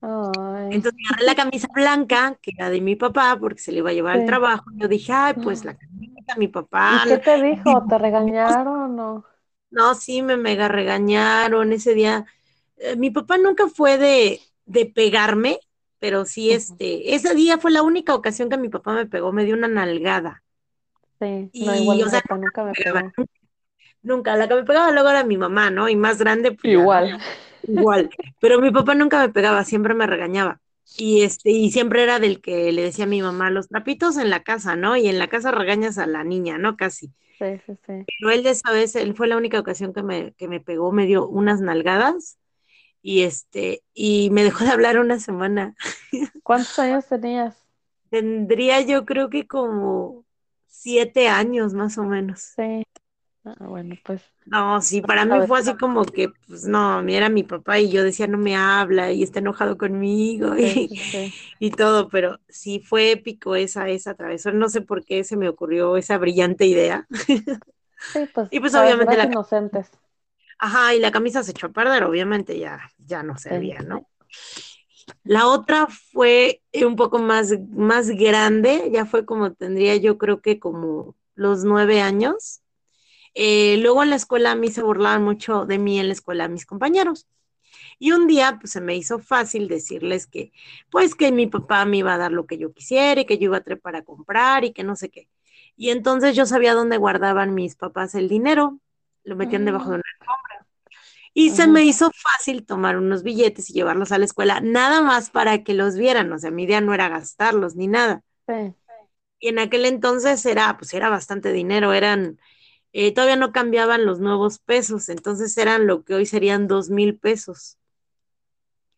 Ay, 0.00 0.68
Entonces 0.68 1.00
agarré 1.10 1.26
la 1.26 1.34
camisa 1.36 1.68
blanca, 1.74 2.38
que 2.42 2.50
era 2.56 2.70
de 2.70 2.80
mi 2.80 2.96
papá, 2.96 3.36
porque 3.40 3.60
se 3.60 3.70
le 3.72 3.78
iba 3.78 3.90
a 3.90 3.92
llevar 3.92 4.14
al 4.14 4.24
trabajo. 4.24 4.64
Yo 4.74 4.88
dije, 4.88 5.12
ay, 5.12 5.34
pues 5.34 5.64
la 5.64 5.76
camisa, 5.76 6.34
mi 6.36 6.48
papá. 6.48 6.88
¿Y 6.88 7.02
qué 7.04 7.18
te 7.18 7.40
dijo? 7.40 7.86
¿Te 7.86 7.96
regañaron 7.98 8.98
o? 9.00 9.24
No, 9.70 9.94
sí, 9.94 10.22
me 10.22 10.36
mega 10.36 10.68
regañaron 10.68 11.72
ese 11.72 11.94
día. 11.94 12.24
Eh, 12.76 12.96
mi 12.96 13.10
papá 13.10 13.38
nunca 13.38 13.68
fue 13.68 13.98
de, 13.98 14.40
de 14.64 14.86
pegarme, 14.86 15.58
pero 15.98 16.24
sí, 16.24 16.52
este, 16.52 17.14
ese 17.14 17.34
día 17.34 17.58
fue 17.58 17.70
la 17.72 17.82
única 17.82 18.14
ocasión 18.14 18.48
que 18.48 18.58
mi 18.58 18.68
papá 18.68 18.94
me 18.94 19.06
pegó, 19.06 19.32
me 19.32 19.44
dio 19.44 19.54
una 19.56 19.68
nalgada. 19.68 20.44
Sí, 21.20 21.52
no, 21.58 21.74
Y, 21.74 21.74
igual 21.74 22.02
o 22.04 22.08
mi 22.08 22.10
sea, 22.10 22.20
papá 22.20 22.36
nunca 22.38 22.62
me 22.64 22.74
pegó. 22.74 22.98
nunca, 22.98 23.24
nunca. 24.06 24.36
La 24.36 24.48
que 24.48 24.54
me 24.54 24.64
pegaba 24.64 24.90
luego 24.92 25.10
era 25.10 25.24
mi 25.24 25.36
mamá, 25.36 25.70
¿no? 25.70 25.88
Y 25.88 25.96
más 25.96 26.18
grande, 26.18 26.52
pues. 26.52 26.72
Igual. 26.72 27.18
Igual. 27.66 28.10
Pero 28.40 28.60
mi 28.60 28.70
papá 28.70 28.94
nunca 28.94 29.20
me 29.20 29.32
pegaba, 29.32 29.64
siempre 29.64 29.94
me 29.94 30.06
regañaba. 30.06 30.60
Y 30.96 31.22
este, 31.22 31.50
y 31.50 31.70
siempre 31.72 32.02
era 32.02 32.20
del 32.20 32.40
que 32.40 32.70
le 32.72 32.82
decía 32.82 33.04
a 33.04 33.08
mi 33.08 33.20
mamá, 33.20 33.50
los 33.50 33.68
trapitos 33.68 34.16
en 34.16 34.30
la 34.30 34.42
casa, 34.42 34.76
¿no? 34.76 34.96
Y 34.96 35.08
en 35.08 35.18
la 35.18 35.28
casa 35.28 35.50
regañas 35.50 35.98
a 35.98 36.06
la 36.06 36.24
niña, 36.24 36.58
¿no? 36.58 36.76
Casi. 36.76 37.12
Sí, 37.38 37.60
sí, 37.66 37.76
sí. 37.86 38.04
Pero 38.18 38.30
él 38.30 38.42
de 38.42 38.50
esa 38.50 38.72
vez, 38.72 38.96
él 38.96 39.14
fue 39.14 39.26
la 39.26 39.36
única 39.36 39.58
ocasión 39.58 39.92
que 39.92 40.02
me, 40.02 40.32
que 40.34 40.48
me 40.48 40.60
pegó, 40.60 40.92
me 40.92 41.06
dio 41.06 41.28
unas 41.28 41.60
nalgadas 41.60 42.38
y 43.02 43.22
este, 43.22 43.82
y 43.92 44.30
me 44.30 44.42
dejó 44.42 44.64
de 44.64 44.70
hablar 44.70 44.98
una 44.98 45.20
semana. 45.20 45.74
¿Cuántos 46.42 46.78
años 46.78 47.06
tenías? 47.06 47.56
Tendría 48.10 48.80
yo 48.80 49.04
creo 49.04 49.28
que 49.28 49.46
como 49.46 50.24
siete 50.66 51.28
años 51.28 51.74
más 51.74 51.98
o 51.98 52.04
menos. 52.04 52.40
Sí. 52.56 52.84
Ah, 53.46 53.54
bueno, 53.66 53.96
pues 54.04 54.22
No, 54.44 54.80
sí, 54.80 55.02
para 55.02 55.24
mí 55.24 55.42
fue 55.42 55.58
así 55.58 55.76
como 55.76 56.04
que, 56.06 56.28
pues 56.46 56.64
no, 56.66 57.00
era 57.08 57.28
mi 57.28 57.42
papá 57.42 57.80
y 57.80 57.90
yo 57.90 58.04
decía, 58.04 58.28
no 58.28 58.38
me 58.38 58.54
habla 58.54 59.10
y 59.12 59.24
está 59.24 59.40
enojado 59.40 59.76
conmigo 59.76 60.56
sí, 60.60 60.80
y, 60.88 61.02
sí, 61.10 61.34
y 61.58 61.70
todo, 61.72 62.08
pero 62.08 62.38
sí 62.48 62.78
fue 62.80 63.10
épico 63.12 63.56
esa, 63.56 63.88
esa 63.88 64.14
travesura. 64.14 64.54
No 64.56 64.68
sé 64.68 64.82
por 64.82 65.04
qué 65.04 65.24
se 65.24 65.36
me 65.36 65.48
ocurrió 65.48 65.96
esa 65.96 66.16
brillante 66.18 66.64
idea. 66.66 67.08
Sí, 68.12 68.26
pues, 68.26 68.50
Y 68.50 68.60
pues, 68.60 68.74
obviamente 68.74 69.16
la- 69.16 69.28
inocentes. 69.28 69.90
Ajá, 70.58 70.94
y 70.94 71.00
la 71.00 71.10
camisa 71.12 71.42
se 71.42 71.52
echó 71.52 71.66
a 71.68 71.72
perder, 71.72 72.04
obviamente 72.04 72.58
ya, 72.58 72.80
ya 72.98 73.22
no 73.22 73.36
Sí. 73.48 73.54
servía, 73.58 73.80
¿no? 73.82 74.06
La 75.24 75.46
otra 75.48 75.86
fue 75.88 76.62
un 76.84 76.96
poco 76.96 77.18
más, 77.18 77.52
más 77.70 78.08
grande, 78.10 78.90
ya 78.92 79.04
fue 79.06 79.24
como 79.26 79.52
tendría 79.54 79.96
yo 79.96 80.18
creo 80.18 80.40
que 80.40 80.58
como 80.58 81.16
los 81.34 81.64
nueve 81.64 82.00
años. 82.00 82.62
Eh, 83.38 83.76
luego 83.82 84.02
en 84.02 84.08
la 84.08 84.16
escuela 84.16 84.52
a 84.52 84.54
mí 84.54 84.70
se 84.70 84.82
burlaban 84.82 85.22
mucho 85.22 85.66
de 85.66 85.78
mí 85.78 86.00
en 86.00 86.06
la 86.06 86.14
escuela 86.14 86.48
mis 86.48 86.64
compañeros. 86.64 87.26
Y 87.98 88.12
un 88.12 88.26
día 88.26 88.56
pues 88.58 88.72
se 88.72 88.80
me 88.80 88.96
hizo 88.96 89.18
fácil 89.18 89.68
decirles 89.68 90.26
que 90.26 90.52
pues 90.90 91.14
que 91.14 91.30
mi 91.32 91.46
papá 91.46 91.84
me 91.84 91.98
iba 91.98 92.14
a 92.14 92.18
dar 92.18 92.32
lo 92.32 92.46
que 92.46 92.56
yo 92.56 92.72
quisiera 92.72 93.20
y 93.20 93.26
que 93.26 93.36
yo 93.36 93.44
iba 93.44 93.58
a 93.58 93.62
trepar 93.62 93.94
a 93.94 94.04
comprar 94.04 94.64
y 94.64 94.72
que 94.72 94.84
no 94.84 94.96
sé 94.96 95.10
qué. 95.10 95.28
Y 95.76 95.90
entonces 95.90 96.34
yo 96.34 96.46
sabía 96.46 96.72
dónde 96.72 96.96
guardaban 96.96 97.52
mis 97.52 97.76
papás 97.76 98.14
el 98.14 98.30
dinero, 98.30 98.80
lo 99.22 99.36
metían 99.36 99.66
debajo 99.66 99.90
de 99.90 99.96
una 99.96 100.04
alfombra. 100.18 100.66
Y 101.34 101.50
se 101.50 101.66
me 101.66 101.84
hizo 101.84 102.10
fácil 102.14 102.64
tomar 102.64 102.96
unos 102.96 103.22
billetes 103.22 103.68
y 103.68 103.74
llevarlos 103.74 104.12
a 104.12 104.18
la 104.18 104.24
escuela, 104.24 104.60
nada 104.60 105.02
más 105.02 105.28
para 105.28 105.62
que 105.62 105.74
los 105.74 105.98
vieran, 105.98 106.32
o 106.32 106.38
sea, 106.38 106.50
mi 106.50 106.62
idea 106.62 106.80
no 106.80 106.94
era 106.94 107.10
gastarlos 107.10 107.76
ni 107.76 107.86
nada. 107.86 108.22
Sí. 108.48 108.74
Y 109.38 109.48
en 109.48 109.58
aquel 109.58 109.84
entonces 109.84 110.46
era, 110.46 110.78
pues 110.78 110.94
era 110.94 111.10
bastante 111.10 111.52
dinero, 111.52 111.92
eran, 111.92 112.38
eh, 112.96 113.12
todavía 113.12 113.36
no 113.36 113.52
cambiaban 113.52 114.06
los 114.06 114.20
nuevos 114.20 114.58
pesos, 114.60 115.08
entonces 115.10 115.56
eran 115.58 115.86
lo 115.86 116.04
que 116.04 116.14
hoy 116.14 116.26
serían 116.26 116.68
dos 116.68 116.90
mil 116.90 117.18
pesos. 117.18 117.78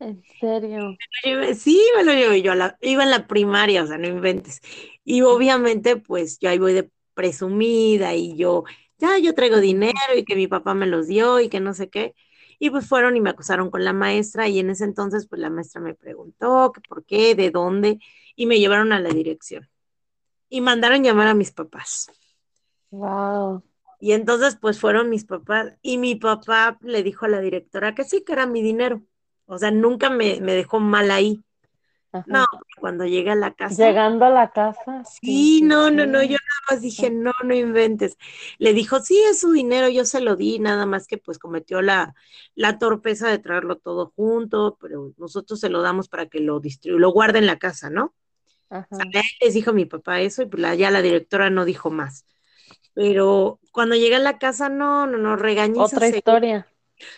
En 0.00 0.23
serio. 0.40 0.99
Sí, 1.57 1.81
me 1.97 2.05
lo 2.05 2.12
llevé 2.12 2.43
yo, 2.43 2.52
a 2.52 2.55
la- 2.55 2.78
iba 2.81 3.02
en 3.02 3.11
la 3.11 3.26
primaria, 3.26 3.83
o 3.83 3.87
sea, 3.87 3.99
no 3.99 4.07
inventes. 4.07 4.61
Y 5.05 5.23
obviamente, 5.23 5.97
pues 5.97 6.38
yo 6.38 6.50
ahí 6.50 6.59
voy 6.59 6.73
de 6.75 6.90
presumida 7.14 8.14
y 8.14 8.37
yo, 8.37 8.64
ya, 8.99 9.19
yo 9.19 9.35
traigo 9.35 9.59
dinero 9.61 9.99
y 10.17 10.25
que 10.25 10.37
mi 10.37 10.47
papá 10.47 10.75
me 10.75 10.87
los 10.87 11.07
dio 11.09 11.40
y 11.40 11.49
que 11.49 11.61
no 11.61 11.75
sé 11.75 11.88
qué. 11.88 12.14
Y 12.59 12.71
pues 12.71 12.87
fueron 12.88 13.17
y 13.17 13.21
me 13.21 13.31
acusaron 13.31 13.71
con 13.71 13.85
la 13.85 13.93
maestra 13.93 14.49
y 14.49 14.59
en 14.59 14.71
ese 14.71 14.85
entonces, 14.85 15.26
pues 15.28 15.40
la 15.40 15.50
maestra 15.50 15.81
me 15.81 15.95
preguntó 15.95 16.73
que 16.73 16.81
por 16.83 17.05
qué, 17.05 17.35
de 17.35 17.50
dónde, 17.50 17.99
y 18.37 18.47
me 18.47 18.59
llevaron 18.59 18.93
a 18.93 19.00
la 19.00 19.11
dirección. 19.11 19.69
Y 20.50 20.61
mandaron 20.62 21.05
llamar 21.05 21.28
a 21.28 21.35
mis 21.35 21.52
papás. 21.52 22.11
Wow. 22.90 23.62
Y 24.00 24.12
entonces, 24.12 24.57
pues 24.61 24.81
fueron 24.81 25.11
mis 25.11 25.25
papás 25.25 25.75
y 25.83 25.99
mi 25.99 26.14
papá 26.14 26.78
le 26.83 27.02
dijo 27.02 27.26
a 27.26 27.28
la 27.28 27.40
directora 27.40 27.95
que 27.95 28.05
sí, 28.05 28.23
que 28.25 28.33
era 28.33 28.47
mi 28.47 28.62
dinero. 28.62 29.02
O 29.47 29.59
sea, 29.59 29.71
nunca 29.71 30.11
me, 30.11 30.40
me 30.40 30.55
dejó 30.55 30.81
mal 30.81 31.11
ahí. 31.11 31.43
Ajá. 32.12 32.26
No, 32.31 32.45
cuando 32.81 33.05
llegué 33.07 33.31
a 33.31 33.35
la 33.35 33.55
casa. 33.55 33.76
Llegando 33.85 34.25
a 34.26 34.31
la 34.31 34.50
casa. 34.50 35.02
Sí, 35.21 35.62
no, 35.62 35.90
no, 35.90 36.07
no, 36.07 36.23
yo 36.23 36.31
nada 36.37 36.61
más 36.71 36.81
dije, 36.83 37.11
no, 37.11 37.33
no 37.45 37.55
inventes. 37.55 38.17
Le 38.59 38.73
dijo, 38.73 39.00
sí, 39.00 39.21
es 39.31 39.40
su 39.40 39.52
dinero, 39.52 39.88
yo 39.88 40.05
se 40.05 40.21
lo 40.21 40.37
di, 40.37 40.59
nada 40.59 40.87
más 40.87 41.07
que 41.07 41.19
pues 41.19 41.38
cometió 41.38 41.83
la, 41.83 42.14
la 42.55 42.78
torpeza 42.78 43.28
de 43.28 43.38
traerlo 43.38 43.76
todo 43.78 44.12
junto, 44.17 44.76
pero 44.81 45.12
nosotros 45.17 45.61
se 45.61 45.71
lo 45.71 45.83
damos 45.83 46.09
para 46.09 46.26
que 46.26 46.40
lo 46.40 46.61
distribuya, 46.61 47.00
lo 47.00 47.11
guarde 47.12 47.38
en 47.38 47.47
la 47.47 47.59
casa, 47.59 47.90
¿no? 47.90 48.14
Ajá. 48.71 48.87
O 48.90 49.11
sea, 49.12 49.23
les 49.43 49.55
dijo 49.55 49.73
mi 49.73 49.87
papá 49.87 50.21
eso 50.21 50.43
y 50.43 50.47
pues 50.47 50.61
la- 50.62 50.75
ya 50.75 50.90
la 50.90 51.02
directora 51.02 51.50
no 51.50 51.64
dijo 51.64 51.90
más. 51.90 52.26
Pero 52.99 53.61
cuando 53.71 53.95
llegué 53.95 54.17
a 54.17 54.19
la 54.19 54.38
casa, 54.38 54.69
no, 54.69 55.07
no, 55.07 55.19
no, 55.19 55.37
regañiza 55.37 55.85
Otra 55.85 56.00
segura. 56.00 56.19
historia. 56.19 56.67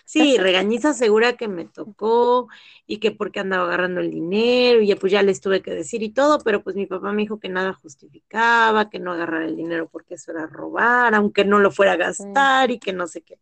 Sí, 0.04 0.36
regañiza 0.38 0.92
segura 0.92 1.38
que 1.38 1.48
me 1.48 1.64
tocó 1.64 2.48
y 2.86 2.98
que 2.98 3.12
porque 3.12 3.40
andaba 3.40 3.64
agarrando 3.64 4.02
el 4.02 4.10
dinero 4.10 4.82
y 4.82 4.88
ya 4.88 4.96
pues 4.96 5.10
ya 5.10 5.22
les 5.22 5.40
tuve 5.40 5.62
que 5.62 5.70
decir 5.70 6.02
y 6.02 6.10
todo, 6.10 6.38
pero 6.44 6.62
pues 6.62 6.76
mi 6.76 6.84
papá 6.84 7.12
me 7.12 7.22
dijo 7.22 7.40
que 7.40 7.48
nada 7.48 7.72
justificaba, 7.72 8.90
que 8.90 8.98
no 8.98 9.10
agarrara 9.12 9.46
el 9.46 9.56
dinero 9.56 9.88
porque 9.90 10.16
eso 10.16 10.32
era 10.32 10.46
robar, 10.46 11.14
aunque 11.14 11.46
no 11.46 11.60
lo 11.60 11.70
fuera 11.70 11.92
a 11.92 11.96
gastar 11.96 12.70
y 12.70 12.78
que 12.78 12.92
no 12.92 13.06
sé 13.06 13.22
qué. 13.22 13.38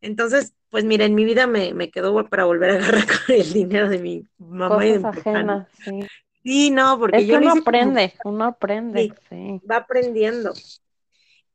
Entonces, 0.00 0.54
pues 0.70 0.84
mira, 0.84 1.06
en 1.06 1.16
mi 1.16 1.24
vida 1.24 1.48
me, 1.48 1.74
me 1.74 1.90
quedó 1.90 2.24
para 2.28 2.44
volver 2.44 2.70
a 2.70 2.74
agarrar 2.74 3.04
con 3.26 3.34
el 3.34 3.52
dinero 3.52 3.88
de 3.88 3.98
mi 3.98 4.24
mamá 4.38 4.86
y 4.86 4.92
de 4.92 4.98
mi 5.00 5.06
ajenas. 5.06 5.66
Sí. 5.84 6.00
Sí, 6.44 6.70
no, 6.70 6.96
porque 7.00 7.16
Es 7.16 7.26
yo 7.26 7.38
uno 7.38 7.46
hice 7.46 7.50
como- 7.50 7.60
aprende, 7.62 8.14
uno 8.24 8.44
aprende. 8.44 9.12
Sí. 9.28 9.60
va 9.68 9.78
aprendiendo. 9.78 10.52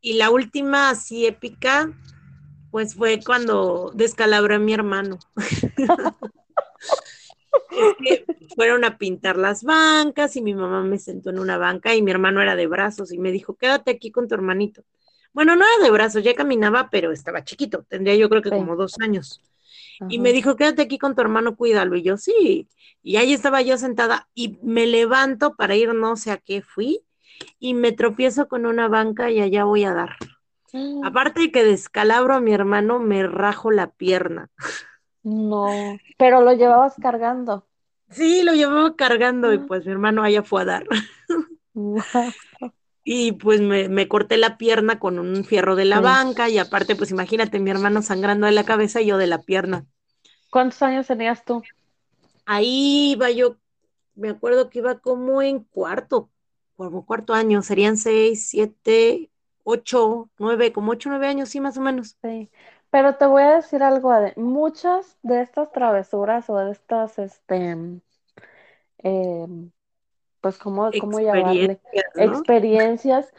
Y 0.02 0.14
la 0.14 0.32
última 0.32 0.90
así 0.90 1.26
épica, 1.26 1.94
pues 2.72 2.96
fue 2.96 3.20
cuando 3.24 3.92
descalabré 3.94 4.56
a 4.56 4.60
mi 4.60 4.74
hermano. 4.74 5.20
Es 7.72 7.96
que 8.04 8.26
fueron 8.56 8.84
a 8.86 8.98
pintar 8.98 9.38
las 9.38 9.64
bancas 9.64 10.36
y 10.36 10.42
mi 10.42 10.54
mamá 10.54 10.84
me 10.84 10.98
sentó 11.00 11.30
en 11.30 11.40
una 11.40 11.58
banca 11.58 11.96
y 11.96 12.02
mi 12.02 12.12
hermano 12.12 12.42
era 12.42 12.56
de 12.56 12.68
brazos 12.68 13.12
y 13.12 13.18
me 13.18 13.32
dijo, 13.32 13.56
quédate 13.56 13.92
aquí 13.92 14.12
con 14.12 14.28
tu 14.28 14.36
hermanito. 14.36 14.84
Bueno, 15.34 15.56
no 15.56 15.66
era 15.66 15.84
de 15.84 15.92
brazos, 15.92 16.24
ya 16.24 16.34
caminaba, 16.36 16.90
pero 16.90 17.12
estaba 17.12 17.44
chiquito, 17.44 17.84
tendría 17.88 18.16
yo 18.16 18.30
creo 18.30 18.42
que 18.42 18.50
Sí. 18.50 18.56
como 18.56 18.76
dos 18.76 18.96
años. 19.02 19.42
Y 20.10 20.20
me 20.20 20.34
dijo, 20.34 20.56
quédate 20.56 20.82
aquí 20.82 20.98
con 20.98 21.14
tu 21.16 21.22
hermano, 21.22 21.56
cuídalo. 21.56 21.96
Y 21.96 22.02
yo, 22.02 22.18
sí. 22.18 22.68
Y 23.04 23.18
ahí 23.18 23.34
estaba 23.34 23.62
yo 23.62 23.78
sentada 23.78 24.28
y 24.34 24.58
me 24.64 24.88
levanto 24.88 25.56
para 25.56 25.76
ir 25.76 25.94
no 25.94 26.16
sé 26.18 26.32
a 26.32 26.38
qué 26.38 26.62
fui 26.62 27.02
y 27.60 27.74
me 27.74 27.92
tropiezo 27.92 28.48
con 28.48 28.66
una 28.66 28.88
banca 28.88 29.32
y 29.32 29.42
allá 29.42 29.64
voy 29.66 29.84
a 29.86 29.94
dar. 29.94 30.18
Mm, 30.74 31.10
Aparte 31.10 31.42
de 31.42 31.52
que 31.52 31.64
descalabro 31.66 32.36
a 32.36 32.42
mi 32.42 32.54
hermano, 32.54 33.00
me 33.00 33.24
rajo 33.28 33.72
la 33.72 33.92
pierna. 33.92 34.50
No, 35.24 36.04
pero 36.18 36.42
lo 36.42 36.54
llevabas 36.54 36.98
cargando. 37.00 37.68
Sí, 38.10 38.44
lo 38.44 38.54
llevaba 38.54 38.96
cargando 38.96 39.54
y 39.54 39.58
Ah. 39.58 39.66
pues 39.66 39.86
mi 39.86 39.92
hermano 39.92 40.24
allá 40.24 40.44
fue 40.44 40.62
a 40.62 40.66
dar. 40.66 40.86
Y 43.04 43.34
pues 43.34 43.62
me, 43.62 43.90
me 43.90 44.08
corté 44.08 44.38
la 44.38 44.58
pierna 44.58 44.98
con 45.00 45.20
un 45.20 45.44
fierro 45.46 45.76
de 45.76 45.86
la 45.86 46.00
Sí. 46.00 46.02
banca 46.02 46.50
y 46.50 46.58
aparte 46.58 46.96
pues 46.96 47.12
imagínate 47.12 47.60
mi 47.60 47.70
hermano 47.70 48.02
sangrando 48.02 48.48
de 48.48 48.54
la 48.54 48.66
cabeza 48.66 49.02
y 49.02 49.06
yo 49.08 49.18
de 49.18 49.28
la 49.28 49.44
pierna. 49.44 49.86
¿Cuántos 50.52 50.84
años 50.84 51.08
tenías 51.08 51.44
tú? 51.46 51.64
Ahí 52.46 53.12
iba 53.14 53.30
yo, 53.32 53.58
me 54.16 54.30
acuerdo 54.30 54.70
que 54.70 54.80
iba 54.80 55.00
como 55.00 55.42
en 55.42 55.64
cuarto, 55.64 56.32
como 56.86 57.06
cuarto 57.06 57.34
año, 57.34 57.62
serían 57.62 57.98
seis, 57.98 58.48
siete, 58.50 59.32
ocho, 59.64 60.30
nueve, 60.38 60.72
como 60.74 60.92
ocho, 60.92 61.10
nueve 61.10 61.28
años, 61.28 61.50
sí, 61.50 61.60
más 61.62 61.78
o 61.78 61.82
menos. 61.82 62.18
Sí, 62.24 62.52
pero 62.90 63.16
te 63.18 63.26
voy 63.28 63.44
a 63.44 63.56
decir 63.56 63.84
algo, 63.84 64.12
Ade. 64.12 64.34
Muchas 64.38 65.18
de 65.24 65.42
estas 65.42 65.72
travesuras 65.72 66.50
o 66.50 66.58
de 66.58 66.72
estas, 66.72 67.18
este, 67.20 67.76
em, 69.00 69.72
pues, 70.42 70.58
¿cómo, 70.58 70.98
cómo 70.98 71.20
llamarle? 71.20 71.82
Experiencias, 71.92 72.06
¿no? 72.16 72.44
Experiencias 72.44 73.34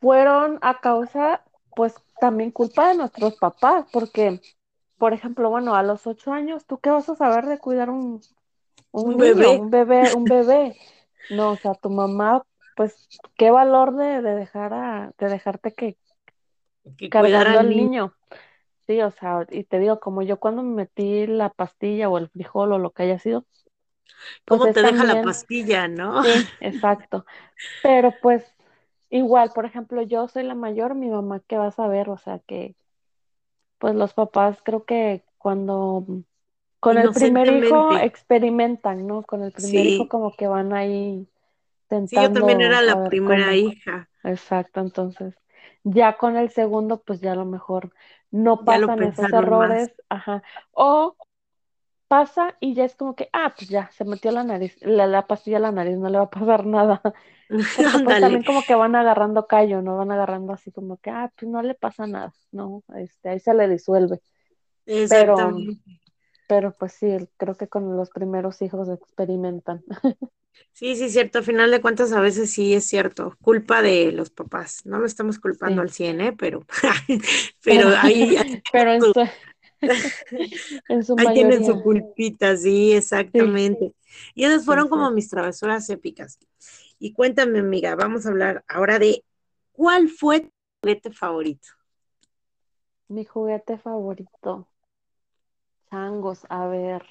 fueron 0.00 0.58
a 0.62 0.80
causa, 0.80 1.42
pues, 1.74 1.94
también 2.20 2.50
culpa 2.50 2.88
de 2.88 2.96
nuestros 2.96 3.34
papás, 3.36 3.86
porque, 3.92 4.40
por 4.98 5.12
ejemplo, 5.14 5.50
bueno, 5.50 5.74
a 5.74 5.82
los 5.82 6.06
ocho 6.06 6.32
años, 6.32 6.66
¿tú 6.66 6.78
qué 6.80 6.90
vas 6.90 7.08
a 7.08 7.16
saber 7.16 7.46
de 7.46 7.58
cuidar 7.58 7.90
un, 7.90 8.20
un 8.92 9.10
Un 9.10 9.18
niño, 9.18 9.52
bebé. 9.52 9.52
un 9.54 9.70
bebé, 9.70 10.12
un 10.12 10.28
bebé? 10.28 10.76
No, 11.28 11.52
o 11.52 11.56
sea, 11.56 11.74
tu 11.74 11.90
mamá, 11.90 12.44
pues, 12.74 13.10
qué 13.36 13.50
valor 13.50 13.96
de, 13.96 14.22
de 14.22 14.34
dejar 14.36 14.72
a, 14.74 15.12
de 15.18 15.28
dejarte 15.28 15.74
que 15.74 15.98
Que 16.96 17.08
cargando 17.08 17.58
al 17.58 17.76
niño. 17.76 17.76
niño. 17.76 18.14
Sí, 18.86 19.00
o 19.02 19.10
sea, 19.10 19.46
y 19.50 19.64
te 19.64 19.78
digo, 19.78 20.00
como 20.00 20.22
yo 20.22 20.38
cuando 20.40 20.62
me 20.62 20.74
metí 20.74 21.26
la 21.26 21.50
pastilla 21.50 22.08
o 22.10 22.18
el 22.18 22.28
frijol 22.30 22.72
o 22.72 22.78
lo 22.78 22.92
que 22.92 23.04
haya 23.04 23.18
sido, 23.18 23.46
pues 24.44 24.60
¿Cómo 24.60 24.70
te 24.70 24.82
deja 24.82 25.04
la 25.04 25.20
pastilla, 25.20 25.88
no? 25.88 26.22
sí, 26.22 26.28
exacto. 26.60 27.24
Pero 27.82 28.18
pues 28.20 28.44
igual, 29.10 29.52
por 29.54 29.66
ejemplo, 29.66 30.02
yo 30.02 30.28
soy 30.28 30.44
la 30.44 30.54
mayor, 30.56 30.94
mi 30.94 31.08
mamá, 31.10 31.40
¿qué 31.48 31.58
va 31.58 31.68
a 31.68 31.72
saber? 31.72 32.10
O 32.10 32.18
sea, 32.18 32.40
que 32.40 32.76
pues 33.78 33.94
los 33.94 34.14
papás 34.14 34.60
creo 34.64 34.84
que 34.84 35.24
cuando 35.38 36.06
con 36.82 36.98
el 36.98 37.12
primer 37.12 37.48
hijo 37.48 37.96
experimentan, 37.96 39.06
¿no? 39.06 39.22
Con 39.22 39.44
el 39.44 39.52
primer 39.52 39.86
hijo 39.86 40.08
como 40.08 40.34
que 40.34 40.48
van 40.48 40.72
ahí 40.72 41.28
sí, 42.06 42.20
yo 42.20 42.32
también 42.32 42.58
tentando 42.58 42.66
era 42.66 42.82
la 42.82 43.04
primera 43.04 43.52
cómo. 43.52 43.52
hija. 43.52 44.10
Exacto, 44.24 44.80
entonces 44.80 45.34
ya 45.84 46.16
con 46.16 46.36
el 46.36 46.50
segundo, 46.50 47.02
pues 47.02 47.20
ya 47.20 47.32
a 47.32 47.36
lo 47.36 47.44
mejor 47.44 47.92
no 48.30 48.64
pasan 48.64 49.02
esos 49.04 49.30
más. 49.30 49.32
errores, 49.32 49.94
ajá. 50.08 50.42
O 50.72 51.16
pasa 52.08 52.56
y 52.60 52.74
ya 52.74 52.84
es 52.84 52.96
como 52.96 53.14
que, 53.14 53.28
ah, 53.32 53.54
pues 53.56 53.70
ya, 53.70 53.90
se 53.92 54.04
metió 54.04 54.32
la 54.32 54.44
nariz, 54.44 54.76
la, 54.82 55.06
la 55.06 55.26
pastilla 55.26 55.58
a 55.58 55.60
la 55.60 55.72
nariz, 55.72 55.96
no 55.98 56.10
le 56.10 56.18
va 56.18 56.24
a 56.24 56.30
pasar 56.30 56.66
nada. 56.66 57.02
Pues 57.48 58.20
también 58.20 58.44
como 58.44 58.62
que 58.62 58.74
van 58.74 58.96
agarrando 58.96 59.46
callo, 59.46 59.82
¿no? 59.82 59.98
Van 59.98 60.10
agarrando 60.10 60.54
así 60.54 60.72
como 60.72 60.96
que, 60.96 61.10
ah, 61.10 61.30
pues 61.36 61.50
no 61.50 61.62
le 61.62 61.74
pasa 61.74 62.06
nada, 62.06 62.32
no, 62.50 62.82
este, 62.96 63.30
ahí 63.30 63.40
se 63.40 63.54
le 63.54 63.68
disuelve. 63.68 64.20
Exactamente. 64.86 65.80
pero 65.84 66.01
pues 66.78 66.92
sí, 66.94 67.08
creo 67.38 67.56
que 67.56 67.68
con 67.68 67.96
los 67.96 68.10
primeros 68.10 68.62
hijos 68.62 68.88
experimentan. 68.88 69.84
Sí, 70.72 70.96
sí, 70.96 71.08
cierto. 71.10 71.38
A 71.40 71.42
final 71.42 71.70
de 71.70 71.80
cuentas, 71.80 72.12
a 72.12 72.20
veces 72.20 72.50
sí 72.50 72.74
es 72.74 72.84
cierto. 72.86 73.36
Culpa 73.42 73.82
de 73.82 74.12
los 74.12 74.30
papás. 74.30 74.84
No 74.84 74.98
lo 74.98 75.06
estamos 75.06 75.38
culpando 75.38 75.80
Sí. 75.80 75.82
al 75.82 75.90
100, 75.90 76.20
¿eh? 76.20 76.32
Pero, 76.38 76.66
pero 77.62 77.88
ahí, 77.96 78.36
Pero 78.72 78.92
en 78.92 79.02
su- 79.02 79.30
en 80.88 81.04
su 81.04 81.14
ahí 81.16 81.32
tienen 81.32 81.64
su 81.64 81.80
culpita, 81.82 82.56
sí, 82.56 82.92
Sí, 83.32 83.40
exactamente. 83.40 83.92
Y 84.34 84.44
esas 84.44 84.64
fueron 84.64 84.88
sí. 84.88 84.90
como 84.90 85.10
mis 85.10 85.28
travesuras 85.28 85.88
épicas. 85.90 86.38
Y 86.98 87.12
cuéntame, 87.12 87.58
amiga, 87.60 87.94
vamos 87.96 88.26
a 88.26 88.30
hablar 88.30 88.64
ahora 88.68 88.98
de 88.98 89.24
¿cuál 89.72 90.08
fue 90.08 90.40
tu 90.42 90.50
juguete 90.82 91.12
favorito? 91.12 91.68
Mi 93.08 93.24
juguete 93.24 93.78
favorito. 93.78 94.66
Changos, 95.92 96.46
a 96.48 96.66
ver. 96.68 97.02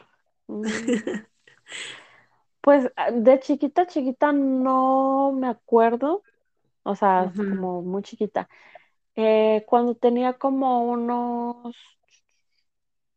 Mm, 0.47 0.63
Pues 2.61 2.91
ah, 2.95 3.11
de 3.11 3.39
chiquita, 3.39 3.87
chiquita 3.87 4.31
no 4.31 5.31
me 5.33 5.47
acuerdo, 5.47 6.23
o 6.83 6.95
sea, 6.95 7.33
como 7.35 7.81
muy 7.83 8.03
chiquita. 8.03 8.49
Eh, 9.15 9.65
cuando 9.67 9.95
tenía 9.95 10.33
como 10.33 10.83
unos, 10.91 11.75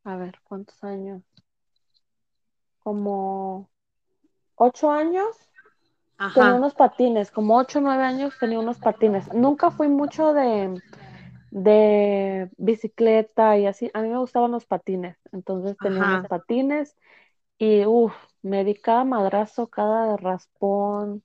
a 0.04 0.16
ver, 0.16 0.40
¿cuántos 0.44 0.82
años? 0.84 1.22
Como 2.78 3.68
ocho 4.56 4.90
años, 4.90 5.50
tenía 6.34 6.54
unos 6.54 6.74
patines, 6.74 7.30
como 7.30 7.56
ocho 7.58 7.78
o 7.78 7.82
nueve 7.82 8.04
años 8.04 8.34
tenía 8.38 8.60
unos 8.60 8.78
patines. 8.78 9.32
Nunca 9.32 9.70
fui 9.70 9.88
mucho 9.88 10.34
de, 10.34 10.82
de 11.54 12.50
bicicleta 12.58 13.58
y 13.58 13.66
así, 13.66 13.90
a 13.94 14.02
mí 14.02 14.10
me 14.10 14.18
gustaban 14.18 14.52
los 14.52 14.66
patines, 14.66 15.18
entonces 15.32 15.78
tenía 15.80 16.06
ajá, 16.06 16.28
patines 16.28 16.96
y 17.58 17.86
uff, 17.86 18.14
me 18.42 18.64
di 18.64 18.74
cada 18.74 19.04
madrazo, 19.04 19.68
cada 19.70 20.16
raspón. 20.16 21.22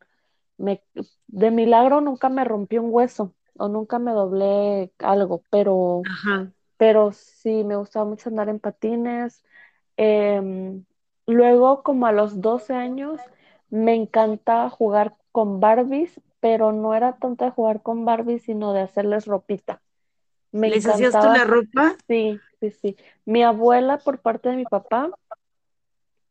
Me, 0.58 0.84
de 1.28 1.52
milagro 1.52 2.02
nunca 2.02 2.30
me 2.30 2.44
rompí 2.46 2.78
un 2.80 2.90
hueso 2.94 3.36
o 3.58 3.70
nunca 3.70 4.00
me 4.00 4.12
doblé 4.14 4.94
algo, 5.00 5.44
pero, 5.52 6.10
ajá. 6.10 6.52
pero 6.78 7.12
sí 7.14 7.64
me 7.64 7.76
gustaba 7.78 8.06
mucho 8.06 8.30
andar 8.30 8.50
en 8.50 8.60
patines. 8.60 9.44
Em, 9.98 10.86
luego, 11.28 11.84
como 11.84 12.08
a 12.08 12.12
los 12.14 12.42
12 12.42 12.74
años, 12.74 13.22
me 13.70 13.96
encantaba 13.96 14.70
jugar 14.70 15.18
con 15.32 15.60
Barbies, 15.60 16.22
pero 16.40 16.72
no 16.74 16.96
era 16.96 17.18
tanto 17.18 17.46
de 17.46 17.52
jugar 17.52 17.82
con 17.84 18.06
Barbies, 18.06 18.44
sino 18.44 18.74
de 18.74 18.82
hacerles 18.82 19.26
ropita. 19.28 19.82
Me 20.52 20.70
¿Les 20.70 20.86
hacías 20.88 21.20
tú 21.20 21.28
la 21.34 21.44
ropa? 21.44 21.96
sí, 22.08 22.40
sí, 22.60 22.72
sí. 22.72 22.98
Mi 23.26 23.44
abuela, 23.44 24.00
por 24.00 24.22
parte 24.22 24.50
de 24.50 24.56
mi 24.58 24.66
papá, 24.66 25.12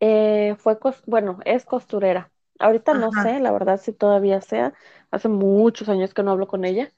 eh, 0.00 0.56
fue, 0.58 0.78
bueno, 1.06 1.38
es 1.44 1.64
costurera. 1.64 2.30
Ahorita 2.58 2.94
no 2.94 3.12
sé, 3.12 3.40
la 3.40 3.52
verdad, 3.52 3.78
si 3.80 3.92
todavía 3.92 4.40
sea. 4.40 4.74
Hace 5.10 5.28
muchos 5.28 5.88
años 5.88 6.12
que 6.14 6.22
no 6.22 6.32
hablo 6.32 6.48
con 6.48 6.64
ella, 6.64 6.92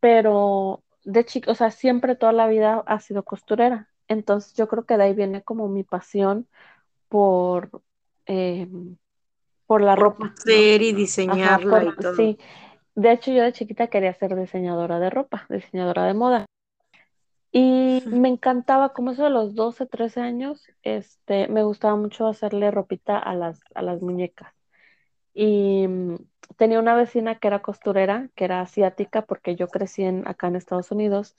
pero 0.00 0.84
de 1.04 1.24
chica, 1.26 1.52
o 1.52 1.54
sea, 1.56 1.70
siempre 1.70 2.16
toda 2.16 2.32
la 2.32 2.48
vida 2.48 2.82
ha 2.86 3.00
sido 3.00 3.24
costurera. 3.24 3.90
Entonces 4.08 4.54
yo 4.54 4.68
creo 4.68 4.84
que 4.86 4.96
de 4.98 5.04
ahí 5.04 5.14
viene 5.14 5.42
como 5.42 5.68
mi 5.68 5.84
pasión 5.84 6.48
por, 7.08 7.70
eh, 8.26 8.68
por 9.66 9.82
la 9.82 9.96
ropa, 9.96 10.36
coser 10.36 10.82
y 10.82 10.92
Ajá, 11.26 11.60
diseñarla 11.62 11.84
y 11.84 11.92
todo. 11.92 12.14
sí. 12.16 12.38
De 12.98 13.12
hecho, 13.12 13.30
yo 13.30 13.44
de 13.44 13.52
chiquita 13.52 13.86
quería 13.86 14.12
ser 14.12 14.34
diseñadora 14.34 14.98
de 14.98 15.08
ropa, 15.08 15.46
diseñadora 15.48 16.02
de 16.04 16.14
moda. 16.14 16.46
Y 17.52 18.02
me 18.06 18.28
encantaba, 18.28 18.92
como 18.92 19.12
eso 19.12 19.22
de 19.22 19.30
los 19.30 19.54
12 19.54 19.86
13 19.86 20.20
años, 20.20 20.66
este, 20.82 21.46
me 21.46 21.62
gustaba 21.62 21.94
mucho 21.94 22.26
hacerle 22.26 22.72
ropita 22.72 23.16
a 23.16 23.36
las, 23.36 23.60
a 23.76 23.82
las 23.82 24.02
muñecas. 24.02 24.52
Y 25.32 25.86
mm, 25.86 26.16
tenía 26.56 26.80
una 26.80 26.96
vecina 26.96 27.36
que 27.38 27.46
era 27.46 27.62
costurera, 27.62 28.30
que 28.34 28.44
era 28.46 28.62
asiática, 28.62 29.22
porque 29.22 29.54
yo 29.54 29.68
crecí 29.68 30.02
en, 30.02 30.26
acá 30.26 30.48
en 30.48 30.56
Estados 30.56 30.90
Unidos. 30.90 31.36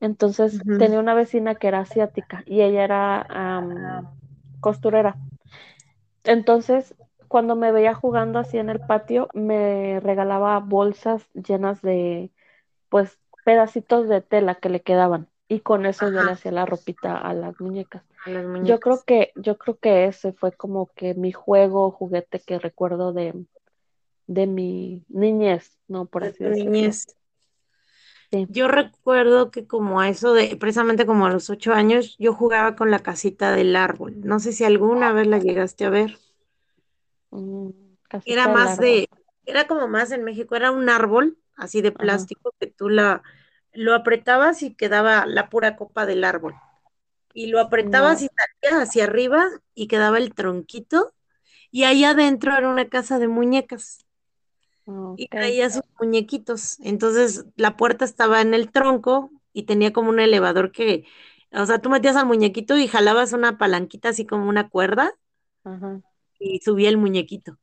Entonces 0.00 0.58
tenía 0.78 1.00
una 1.00 1.12
vecina 1.12 1.54
que 1.56 1.68
era 1.68 1.80
asiática 1.80 2.42
y 2.46 2.62
ella 2.62 2.82
era 2.82 3.20
am, 3.28 4.08
costurera. 4.60 5.16
Entonces, 6.24 6.94
cuando 7.34 7.56
me 7.56 7.72
veía 7.72 7.94
jugando 7.94 8.38
así 8.38 8.58
en 8.58 8.70
el 8.70 8.78
patio, 8.78 9.28
me 9.34 9.98
regalaba 9.98 10.60
bolsas 10.60 11.28
llenas 11.32 11.82
de, 11.82 12.30
pues, 12.88 13.18
pedacitos 13.44 14.08
de 14.08 14.20
tela 14.20 14.54
que 14.54 14.68
le 14.68 14.82
quedaban. 14.82 15.26
Y 15.48 15.58
con 15.58 15.84
eso 15.84 16.08
yo 16.12 16.22
le 16.22 16.30
hacía 16.30 16.52
la 16.52 16.64
ropita 16.64 17.18
a 17.18 17.34
las 17.34 17.60
muñecas. 17.60 18.04
a 18.24 18.30
las 18.30 18.44
Yo 18.64 18.78
creo 18.78 18.98
muñecas. 18.98 19.04
que, 19.04 19.32
yo 19.34 19.58
creo 19.58 19.78
que 19.80 20.04
ese 20.04 20.32
fue 20.32 20.52
como 20.52 20.92
que 20.94 21.14
mi 21.14 21.32
juego, 21.32 21.90
juguete 21.90 22.38
que 22.38 22.60
recuerdo 22.60 23.12
de, 23.12 23.34
de 24.28 24.46
mi 24.46 25.02
niñez, 25.08 25.76
¿no? 25.88 26.04
Por 26.06 26.22
así 26.22 26.44
decirlo. 26.44 26.70
niñez. 26.70 27.04
Sí. 28.30 28.46
Yo 28.48 28.68
recuerdo 28.68 29.50
que 29.50 29.66
como 29.66 30.00
a 30.00 30.08
eso 30.08 30.34
de, 30.34 30.54
precisamente 30.54 31.04
como 31.04 31.26
a 31.26 31.30
los 31.30 31.50
ocho 31.50 31.72
años, 31.72 32.16
yo 32.16 32.32
jugaba 32.32 32.76
con 32.76 32.92
la 32.92 33.00
casita 33.00 33.50
del 33.56 33.74
árbol. 33.74 34.20
No 34.20 34.38
sé 34.38 34.52
si 34.52 34.62
alguna 34.62 35.10
vez 35.12 35.26
la 35.26 35.38
llegaste 35.38 35.84
a 35.84 35.90
ver. 35.90 36.16
Mm, 37.34 37.70
Era 38.24 38.48
más 38.48 38.78
de, 38.78 39.08
era 39.46 39.66
como 39.66 39.88
más 39.88 40.10
en 40.12 40.24
México, 40.24 40.56
era 40.56 40.70
un 40.70 40.88
árbol 40.88 41.38
así 41.56 41.82
de 41.82 41.92
Ajá. 41.98 42.28
plástico 42.32 42.54
que 42.60 42.66
tú 42.68 42.88
la, 42.88 43.22
lo 43.72 43.94
apretabas 43.94 44.62
y 44.62 44.74
quedaba 44.74 45.26
la 45.26 45.48
pura 45.50 45.76
copa 45.76 46.06
del 46.06 46.24
árbol. 46.24 46.54
Y 47.34 47.48
lo 47.48 47.60
apretabas 47.60 48.22
No. 48.22 48.22
y 48.22 48.28
salía 48.62 48.82
hacia 48.82 49.04
arriba 49.04 49.46
y 49.74 49.88
quedaba 49.88 50.18
el 50.18 50.34
tronquito. 50.34 51.14
Y 51.70 51.84
ahí 51.84 52.04
adentro 52.04 52.56
era 52.56 52.68
una 52.70 52.88
casa 52.88 53.18
de 53.20 53.28
muñecas. 53.28 54.06
y 55.16 55.28
traía 55.28 55.70
sus 55.70 55.82
muñequitos. 56.00 56.78
Entonces 56.80 57.46
la 57.56 57.76
puerta 57.76 58.04
estaba 58.04 58.40
en 58.40 58.54
el 58.54 58.70
tronco 58.72 59.30
y 59.52 59.64
tenía 59.64 59.92
como 59.92 60.10
un 60.10 60.20
elevador 60.20 60.72
que, 60.72 61.04
o 61.52 61.66
sea, 61.66 61.80
tú 61.80 61.90
metías 61.90 62.16
al 62.16 62.26
muñequito 62.26 62.76
y 62.78 62.88
jalabas 62.88 63.32
una 63.32 63.58
palanquita 63.58 64.10
así 64.10 64.26
como 64.26 64.48
una 64.48 64.68
cuerda 64.68 65.14
Ajá. 65.64 66.02
Y 66.38 66.60
subía 66.60 66.88
el 66.88 66.96
muñequito. 66.96 67.56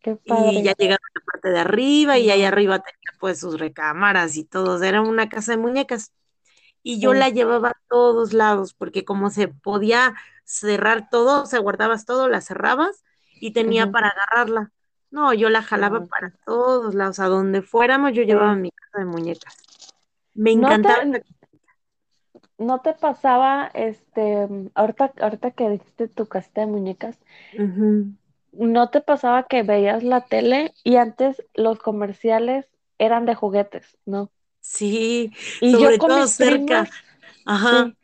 Qué 0.00 0.18
Y 0.24 0.62
ya 0.62 0.72
llegaba 0.72 1.00
a 1.02 1.18
la 1.18 1.24
parte 1.24 1.50
de 1.50 1.58
arriba 1.58 2.18
y 2.18 2.30
ahí 2.30 2.42
arriba 2.42 2.78
tenía 2.78 3.18
pues 3.18 3.40
sus 3.40 3.58
recámaras 3.58 4.36
y 4.36 4.44
todo. 4.44 4.82
Era 4.82 5.02
una 5.02 5.28
casa 5.28 5.52
de 5.52 5.58
muñecas. 5.58 6.12
Y 6.82 6.98
yo 6.98 7.12
la 7.12 7.28
llevaba 7.28 7.70
a 7.70 7.80
todos 7.88 8.32
lados 8.32 8.72
porque 8.72 9.04
como 9.04 9.28
se 9.28 9.48
podía 9.48 10.14
cerrar 10.44 11.10
todo, 11.10 11.42
o 11.42 11.46
sea, 11.46 11.60
guardabas 11.60 12.06
todo, 12.06 12.28
la 12.28 12.40
cerrabas 12.40 13.04
y 13.34 13.52
tenía 13.52 13.90
para 13.90 14.08
agarrarla. 14.08 14.72
No, 15.10 15.34
yo 15.34 15.50
la 15.50 15.62
jalaba 15.62 16.06
para 16.06 16.30
todos 16.46 16.94
lados, 16.94 17.18
a 17.18 17.26
donde 17.26 17.62
fuéramos, 17.62 18.12
yo 18.12 18.22
llevaba 18.22 18.54
mi 18.54 18.70
casa 18.70 18.98
de 18.98 19.04
muñecas. 19.04 19.56
Me 20.34 20.54
¿No 20.54 20.68
encantaba. 20.68 21.02
te, 21.02 21.24
no 22.60 22.80
te 22.82 22.94
pasaba, 22.94 23.70
este, 23.74 24.48
ahorita, 24.76 25.14
ahorita 25.20 25.52
que 25.52 25.70
dijiste 25.70 26.08
tu 26.08 26.28
casita 26.28 26.62
de 26.62 26.68
muñecas. 26.68 27.18
¿no 28.52 28.90
te 28.90 29.00
pasaba 29.00 29.48
que 29.48 29.64
veías 29.64 30.04
la 30.04 30.28
tele 30.28 30.72
y 30.84 30.96
antes 30.96 31.44
los 31.54 31.80
comerciales 31.80 32.68
eran 32.98 33.26
de 33.26 33.34
juguetes, 33.34 33.98
¿no? 34.06 34.30
Sí, 34.60 35.32
Y 35.60 35.78
yo 35.78 35.96
sobre 35.96 35.98
con 35.98 36.14
todo 36.14 36.14
mis 36.14 36.28
cerca. 36.28 36.84
primas, 36.88 36.90
Ajá, 37.46 37.86
sí, 37.86 37.98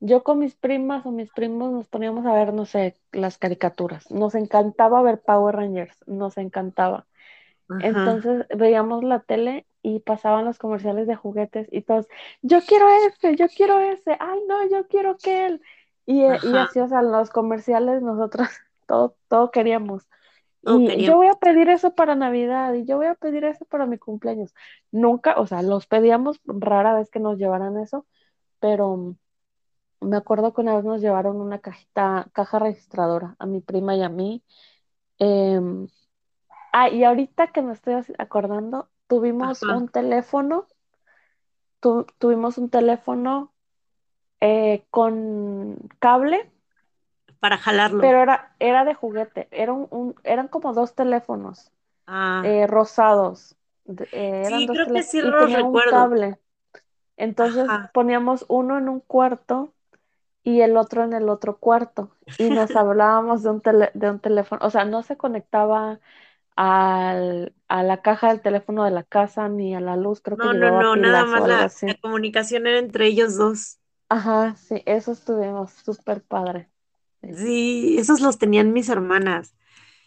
yo 0.00 0.24
con 0.24 0.38
mis 0.40 0.56
primas 0.56 1.06
o 1.06 1.12
mis 1.12 1.30
primos 1.30 1.72
nos 1.72 1.88
poníamos 1.88 2.26
a 2.26 2.34
ver, 2.34 2.54
no 2.54 2.66
sé, 2.66 2.98
las 3.12 3.38
caricaturas. 3.38 4.10
Nos 4.10 4.34
encantaba 4.34 5.02
ver 5.02 5.22
Power 5.22 5.56
Rangers, 5.56 5.96
nos 6.06 6.38
encantaba. 6.38 7.06
ajá, 7.68 8.18
Entonces 8.18 8.46
veíamos 8.56 9.04
la 9.04 9.20
tele 9.22 9.66
y 9.82 10.00
pasaban 10.00 10.44
los 10.44 10.58
comerciales 10.58 11.06
de 11.06 11.16
juguetes 11.16 11.68
y 11.70 11.82
todos, 11.82 12.06
yo 12.40 12.60
quiero 12.62 12.88
ese, 12.88 13.36
yo 13.36 13.46
quiero 13.48 13.80
ese, 13.80 14.16
ay 14.20 14.40
no, 14.48 14.68
yo 14.68 14.86
quiero 14.86 15.12
aquel. 15.12 15.60
Y, 16.06 16.22
eh, 16.22 16.38
y 16.42 16.56
así, 16.56 16.80
o 16.80 16.88
sea, 16.88 17.02
los 17.02 17.30
comerciales 17.30 18.02
nosotros 18.02 18.48
todo, 18.86 19.16
todo 19.28 19.50
queríamos. 19.50 20.08
Todo 20.62 20.78
Y 20.78 21.04
yo 21.04 21.16
voy 21.16 21.26
a 21.26 21.34
pedir 21.34 21.68
eso 21.68 21.94
para 21.94 22.14
Navidad 22.14 22.72
y 22.74 22.84
yo 22.84 22.96
voy 22.96 23.06
a 23.06 23.16
pedir 23.16 23.44
eso 23.44 23.64
para 23.64 23.86
mi 23.86 23.98
cumpleaños. 23.98 24.54
Nunca, 24.92 25.34
o 25.36 25.46
sea, 25.46 25.62
los 25.62 25.86
pedíamos 25.86 26.40
rara 26.44 26.94
vez 26.94 27.10
que 27.10 27.18
nos 27.18 27.36
llevaran 27.38 27.78
eso, 27.78 28.06
pero 28.60 29.16
me 30.00 30.16
acuerdo 30.16 30.52
que 30.52 30.60
una 30.60 30.76
vez 30.76 30.84
nos 30.84 31.00
llevaron 31.00 31.40
una 31.40 31.58
cajita, 31.58 32.28
caja 32.32 32.58
registradora 32.58 33.36
a 33.38 33.46
mi 33.46 33.60
prima 33.60 33.96
y 33.96 34.02
a 34.02 34.08
mí. 34.08 34.44
Em, 35.18 35.88
ah, 36.72 36.88
y 36.90 37.04
ahorita 37.04 37.48
que 37.48 37.62
me 37.62 37.72
estoy 37.72 37.94
acordando, 38.18 38.88
tuvimos 39.12 39.62
Ajá. 39.62 39.68
un 39.68 39.88
teléfono, 39.88 40.66
tu- 41.80 42.06
tuvimos 42.18 42.58
un 42.58 42.70
teléfono 42.70 43.52
eh, 44.40 44.86
con 44.90 45.78
cable 46.00 46.50
para 47.40 47.58
jalarlo. 47.58 48.00
pero 48.00 48.22
era, 48.22 48.54
era 48.58 48.84
de 48.84 48.94
juguete, 48.94 49.48
era 49.50 49.72
un, 49.72 49.86
un- 49.90 50.14
eran 50.24 50.48
como 50.48 50.72
dos 50.72 50.94
teléfonos 50.94 51.70
ah, 52.06 52.42
eh, 52.42 52.66
rosados, 52.66 53.56
eh, 54.12 54.44
eran 54.46 54.66
Sí, 54.66 54.66
dos 54.66 54.80
creo 54.82 54.90
que 54.90 55.02
sí 55.02 55.20
y 55.38 55.56
un 55.56 55.80
recuerdo. 55.80 55.82
cable. 55.82 56.38
Entonces 57.16 57.72
Ajá. 57.72 57.92
poníamos 57.92 58.46
uno 58.48 58.78
en 58.78 58.88
un 58.88 59.00
cuarto 59.00 59.74
y 60.44 60.62
el 60.62 60.76
otro 60.76 61.04
en 61.04 61.12
el 61.14 61.28
otro 61.28 61.58
cuarto 61.58 62.16
y 62.38 62.50
nos 62.50 62.76
hablábamos 62.76 63.42
de 63.44 63.50
un 63.50 63.62
tele- 63.62 63.90
de 63.94 64.10
un 64.10 64.20
teléfono, 64.20 64.66
o 64.66 64.70
sea, 64.70 64.84
no 64.84 65.02
se 65.04 65.16
conectaba 65.16 66.00
al, 66.56 67.54
a 67.68 67.82
la 67.82 68.02
caja 68.02 68.28
del 68.28 68.42
teléfono 68.42 68.84
de 68.84 68.90
la 68.92 69.04
casa 69.04 69.48
ni 69.48 69.74
a 69.74 69.80
la 69.80 69.96
luz, 69.96 70.20
creo 70.22 70.38
que 70.38 70.48
no, 70.48 70.52
no, 70.54 70.70
no, 70.70 70.96
nada 70.96 71.24
más 71.24 71.44
la, 71.44 71.72
la 71.84 71.94
comunicación 72.00 72.66
era 72.66 72.78
entre 72.78 73.06
ellos 73.06 73.36
dos. 73.36 73.78
Ajá, 74.08 74.54
sí, 74.56 74.82
eso 74.86 75.10
estuvimos 75.12 75.72
súper 75.72 76.22
padre. 76.22 76.70
Sí. 77.20 77.36
Sí, 77.36 77.96
esos 77.98 78.20
los 78.20 78.38
tenían 78.38 78.72
mis 78.72 78.88
hermanas 78.88 79.54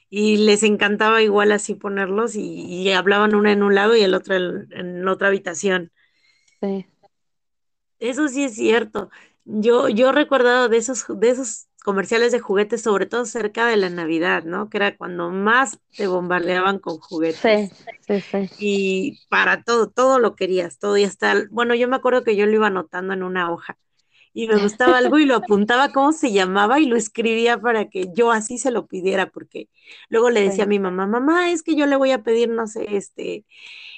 y 0.09 0.37
les 0.37 0.63
encantaba 0.63 1.21
igual 1.23 1.51
así 1.51 1.75
ponerlos 1.75 2.35
y, 2.35 2.43
y 2.65 2.91
hablaban 2.93 3.35
una 3.35 3.51
en 3.53 3.63
un 3.63 3.75
lado 3.75 3.95
y 3.95 4.01
el 4.03 4.13
otro 4.15 4.35
en, 4.35 4.69
en 4.73 5.07
otra 5.07 5.29
habitación. 5.29 5.91
Sí, 6.61 6.85
Eso 7.99 8.27
sí 8.27 8.43
es 8.43 8.55
cierto. 8.55 9.09
Yo, 9.45 9.89
yo 9.89 10.09
he 10.09 10.11
recordado 10.11 10.69
de 10.69 10.77
esos, 10.77 11.05
de 11.09 11.29
esos 11.29 11.67
comerciales 11.85 12.33
de 12.33 12.41
juguetes, 12.41 12.83
sobre 12.83 13.07
todo 13.07 13.25
cerca 13.25 13.67
de 13.67 13.77
la 13.77 13.91
Navidad, 13.91 14.45
¿no? 14.45 14.69
Que 14.71 14.79
era 14.79 14.97
cuando 14.97 15.31
más 15.31 15.79
te 15.95 16.07
bombardeaban 16.07 16.79
con 16.79 16.99
sí, 17.27 17.71
juguetes. 17.77 17.77
sí, 18.07 18.21
sí. 18.21 18.49
Y 18.57 19.19
para 19.29 19.63
todo, 19.63 19.89
todo 19.89 20.19
lo 20.19 20.35
querías, 20.35 20.79
todo 20.79 20.97
y 20.97 21.03
hasta, 21.03 21.35
bueno, 21.51 21.75
yo 21.75 21.87
me 21.89 21.97
acuerdo 21.97 22.23
que 22.23 22.35
yo 22.37 22.45
lo 22.45 22.53
iba 22.53 22.67
anotando 22.67 23.13
en 23.13 23.23
una 23.23 23.51
hoja 23.51 23.77
y 24.33 24.47
me 24.47 24.57
gustaba 24.57 24.97
algo 24.99 25.19
y 25.19 25.25
lo 25.25 25.35
apuntaba 25.35 25.91
cómo 25.93 26.13
se 26.13 26.31
llamaba 26.33 26.79
y 26.79 26.85
lo 26.87 26.97
escribía 26.97 27.59
para 27.59 27.89
que 27.89 28.09
yo 28.13 28.31
así 28.31 28.57
se 28.59 28.71
lo 28.71 28.87
pidiera, 28.87 29.29
porque 29.31 29.69
luego 30.09 30.29
le 30.29 30.41
decía 30.41 30.65
a 30.65 30.67
Sí. 30.67 30.69
mi 30.69 30.79
mamá, 30.79 31.07
mamá, 31.07 31.51
es 31.51 31.63
que 31.63 31.75
yo 31.75 31.87
le 31.87 31.95
voy 31.97 32.11
a 32.11 32.23
pedir, 32.23 32.49
no 32.49 32.67
sé, 32.67 32.85
este, 32.97 33.45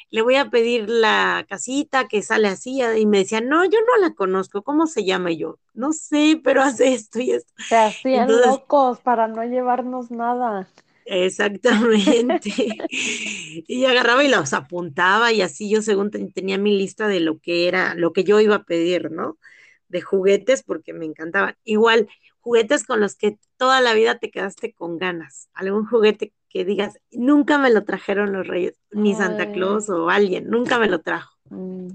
le 0.09 0.21
voy 0.21 0.35
a 0.35 0.49
pedir 0.49 0.89
la 0.89 1.45
casita 1.49 2.07
que 2.07 2.21
sale 2.23 2.47
así, 2.47 2.81
y 2.97 3.05
me 3.05 3.19
decía, 3.19 3.41
no, 3.41 3.65
yo 3.65 3.79
no 3.81 3.97
la 4.07 4.13
conozco, 4.15 4.63
¿cómo 4.63 4.87
se 4.87 5.05
llama? 5.05 5.31
Y 5.31 5.37
yo, 5.39 5.59
no 5.73 5.93
sé, 5.93 6.39
pero 6.43 6.61
hace 6.63 6.93
esto 6.93 7.19
y 7.19 7.31
esto. 7.31 7.53
Se 7.69 7.77
hacían 7.77 8.41
Entonces, 8.41 8.41
locos 8.41 8.99
para 8.99 9.27
no 9.29 9.41
llevarnos 9.43 10.11
nada. 10.11 10.67
Exactamente. 11.05 12.51
Y 13.69 13.85
agarraba 13.85 14.23
y 14.23 14.27
los 14.29 14.53
apuntaba 14.53 15.31
y 15.31 15.41
así 15.41 15.69
yo 15.69 15.81
según 15.81 16.11
ten- 16.11 16.31
tenía 16.31 16.57
mi 16.57 16.77
lista 16.77 17.07
de 17.07 17.19
lo 17.19 17.39
que 17.39 17.67
era, 17.67 17.95
lo 17.95 18.13
que 18.13 18.23
yo 18.23 18.39
iba 18.39 18.55
a 18.55 18.63
pedir, 18.63 19.11
¿no? 19.11 19.37
De 19.87 20.01
juguetes 20.01 20.63
porque 20.63 20.93
me 20.93 21.05
encantaban. 21.05 21.55
Igual, 21.63 22.09
juguetes 22.41 22.83
con 22.85 22.99
los 23.01 23.15
que 23.15 23.39
toda 23.57 23.81
la 23.81 23.93
vida 23.93 24.19
te 24.19 24.31
quedaste 24.31 24.73
con 24.73 24.97
ganas. 24.97 25.49
Algún 25.53 25.85
juguete 25.87 26.33
que 26.49 26.65
digas, 26.65 26.99
nunca 27.11 27.57
me 27.57 27.69
lo 27.71 27.83
trajeron 27.83 28.33
los 28.33 28.47
Reyes, 28.47 28.75
ni 28.91 29.15
Santa. 29.15 29.47
Claus 29.47 29.89
o 29.89 30.09
alguien, 30.09 30.49
nunca 30.49 30.79
me 30.79 30.87
lo 30.89 31.01
trajo. 31.01 31.33
Mm, 31.49 31.89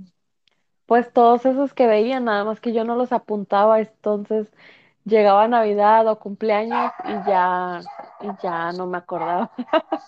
Pues 0.87 1.12
todos 1.12 1.47
esos 1.47 1.75
que 1.75 1.87
veían, 1.87 2.27
nada 2.27 2.45
más 2.45 2.61
que 2.61 2.73
yo 2.73 2.85
no 2.85 2.97
los 2.97 3.12
apuntaba, 3.12 3.81
entonces 3.81 4.53
llegaba 5.05 5.49
Navidad 5.49 6.07
o 6.09 6.19
cumpleaños 6.21 6.93
y 7.05 7.23
ya, 7.25 7.87
y 8.21 8.29
ya 8.43 8.73
no 8.73 8.87
me 8.87 8.99
acordaba. 8.99 9.53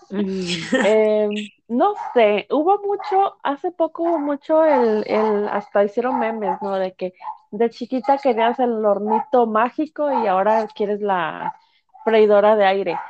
Eh, 0.83 1.29
no 1.69 1.95
sé, 2.15 2.47
hubo 2.51 2.79
mucho, 2.83 3.39
hace 3.43 3.73
poco 3.73 4.05
hubo 4.05 4.19
mucho 4.21 4.65
el, 4.65 5.05
el, 5.09 5.49
hasta 5.49 5.85
hicieron 5.85 6.19
memes, 6.19 6.61
¿no? 6.63 6.77
De 6.77 6.95
que 6.95 7.15
de 7.51 7.71
chiquita 7.71 8.19
querías 8.19 8.59
el 8.61 8.85
hornito 8.85 9.47
mágico 9.47 10.13
y 10.13 10.27
ahora 10.27 10.71
quieres 10.75 11.01
la 11.01 11.55
freidora 12.05 12.57
de 12.57 12.65
aire. 12.67 13.05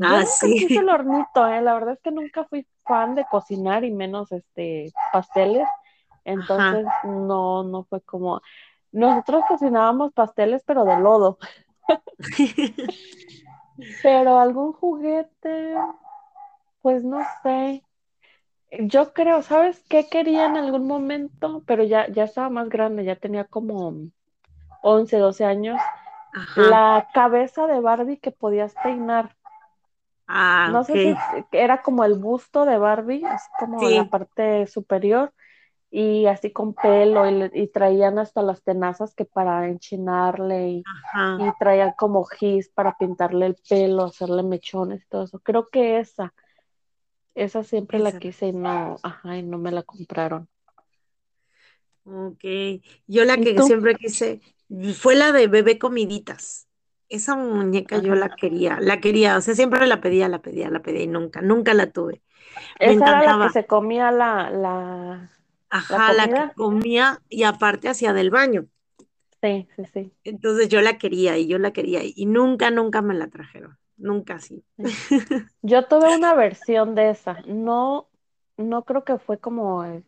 Yo 0.00 0.06
Ah, 0.06 0.20
nunca 0.20 0.26
sí. 0.26 0.54
quise 0.56 0.78
el 0.80 0.88
hornito, 0.88 1.46
¿eh? 1.46 1.60
La 1.60 1.74
verdad 1.74 1.94
es 1.94 2.00
que 2.00 2.10
nunca 2.10 2.44
fui 2.44 2.66
fan 2.84 3.14
de 3.14 3.26
cocinar 3.30 3.84
y 3.84 3.90
menos 3.90 4.32
este 4.32 4.90
pasteles. 5.12 5.68
Entonces 6.24 6.86
no, 7.04 7.62
no 7.64 7.84
fue 7.84 8.00
como. 8.00 8.40
Nosotros 8.92 9.44
cocinábamos 9.46 10.12
pasteles, 10.12 10.62
pero 10.64 10.84
de 10.84 10.96
lodo. 10.98 11.38
Pero 14.02 14.38
algún 14.38 14.72
juguete, 14.72 15.74
pues 16.82 17.02
no 17.04 17.20
sé. 17.42 17.82
Yo 18.80 19.12
creo, 19.12 19.42
¿sabes 19.42 19.82
qué 19.88 20.08
quería 20.08 20.46
en 20.46 20.56
algún 20.56 20.86
momento? 20.86 21.62
Pero 21.66 21.82
ya, 21.84 22.08
ya 22.08 22.24
estaba 22.24 22.50
más 22.50 22.68
grande, 22.68 23.04
ya 23.04 23.16
tenía 23.16 23.44
como 23.44 23.94
11, 24.82 25.18
12 25.18 25.44
años. 25.44 25.80
Ajá. 26.34 26.60
La 26.68 27.08
cabeza 27.12 27.66
de 27.66 27.80
Barbie 27.80 28.18
que 28.18 28.30
podías 28.30 28.74
peinar. 28.82 29.34
Ah, 30.32 30.68
No 30.70 30.84
sé 30.84 30.92
si 30.92 31.14
era 31.50 31.82
como 31.82 32.04
el 32.04 32.14
busto 32.14 32.64
de 32.64 32.78
Barbie, 32.78 33.24
así 33.24 33.48
como 33.58 33.88
Sí. 33.88 33.96
la 33.96 34.08
parte 34.08 34.66
superior, 34.68 35.32
y 35.90 36.26
así 36.26 36.52
con 36.52 36.72
pelo, 36.72 37.28
y, 37.52 37.66
traían 37.66 38.20
hasta 38.20 38.42
las 38.42 38.62
tenazas 38.62 39.12
que 39.16 39.24
para 39.24 39.68
enchinarle, 39.68 40.68
y, 40.68 40.84
traían 41.58 41.94
como 41.98 42.24
gis 42.24 42.68
para 42.68 42.96
pintarle 42.96 43.46
el 43.46 43.56
pelo, 43.68 44.04
hacerle 44.04 44.44
mechones 44.44 45.02
y 45.02 45.08
todo 45.08 45.24
eso. 45.24 45.40
Creo 45.40 45.68
que 45.68 45.98
esa, 45.98 46.32
esa 47.34 47.64
siempre 47.64 47.98
la 47.98 48.12
quise 48.12 48.48
y 48.48 48.52
no, 48.52 48.98
ajá, 49.02 49.36
y 49.36 49.42
no 49.42 49.58
me 49.58 49.72
la 49.72 49.82
compraron. 49.82 50.48
Ok, 52.04 52.44
yo 53.08 53.24
la 53.24 53.36
¿Y 53.36 53.52
que 53.52 53.60
siempre 53.62 53.96
quise 53.96 54.40
fue 54.94 55.16
la 55.16 55.32
de 55.32 55.48
bebé 55.48 55.78
comiditas. 55.78 56.68
Esa 57.10 57.36
muñeca 57.36 57.98
yo 57.98 58.14
la 58.14 58.34
quería, 58.36 58.78
la 58.80 59.00
quería, 59.00 59.36
o 59.36 59.40
sea, 59.42 59.54
siempre 59.56 59.86
la 59.88 60.00
pedía, 60.00 60.28
la 60.28 60.42
pedía, 60.42 60.70
la 60.70 60.80
pedía 60.82 61.02
y 61.02 61.08
nunca, 61.08 61.42
nunca 61.42 61.74
la 61.74 61.90
tuve. 61.92 62.22
Me 62.84 62.94
Esa 62.94 63.06
era 63.08 63.22
la 63.22 63.38
que 63.38 63.48
se 63.48 63.64
comía 63.66 64.10
la, 64.10 64.50
la, 64.50 65.30
Ajá, 65.68 66.12
la 66.12 66.28
que 66.32 66.44
comía 66.54 67.22
y 67.28 67.42
aparte 67.44 67.88
hacía 67.88 68.12
del 68.12 68.30
baño. 68.30 68.68
Sí, 69.42 69.68
sí, 69.76 69.84
sí. 69.86 70.12
Entonces 70.24 70.68
yo 70.68 70.80
la 70.82 70.98
quería 70.98 71.38
y 71.38 71.46
yo 71.48 71.58
la 71.58 71.72
quería 71.72 72.00
y 72.04 72.26
nunca, 72.26 72.70
nunca 72.70 73.02
me 73.02 73.14
la 73.14 73.28
trajeron. 73.28 73.78
Nunca 73.96 74.34
así. 74.36 74.64
Yo 75.62 75.86
tuve 75.88 76.08
una 76.10 76.34
versión 76.34 76.94
de 76.94 77.10
esa. 77.10 77.42
No, 77.46 78.08
no 78.56 78.84
creo 78.84 79.04
que 79.04 79.18
fue 79.18 79.38
como, 79.38 79.84
eh, 79.84 80.04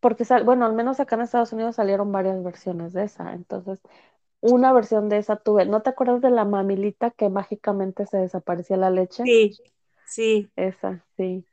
porque 0.00 0.24
sal- 0.24 0.44
bueno, 0.44 0.66
al 0.66 0.74
menos 0.74 1.00
acá 1.00 1.16
en 1.16 1.22
Estados 1.22 1.52
Unidos 1.52 1.76
salieron 1.76 2.12
varias 2.12 2.42
versiones 2.44 2.92
de 2.92 3.04
esa. 3.04 3.32
Entonces, 3.34 3.80
una 4.42 4.72
versión 4.74 5.08
de 5.10 5.18
esa 5.18 5.36
tuve. 5.38 5.66
¿No 5.66 5.82
te 5.82 5.90
acuerdas 5.90 6.20
de 6.22 6.30
la 6.30 6.44
mamilita 6.46 7.10
que 7.12 7.30
mágicamente 7.30 8.06
se 8.06 8.18
desaparecía 8.18 8.76
la 8.78 8.90
leche? 8.90 9.24
Sí, 9.24 9.58
sí, 10.04 10.52
Esa, 10.56 11.04
sí. 11.16 11.46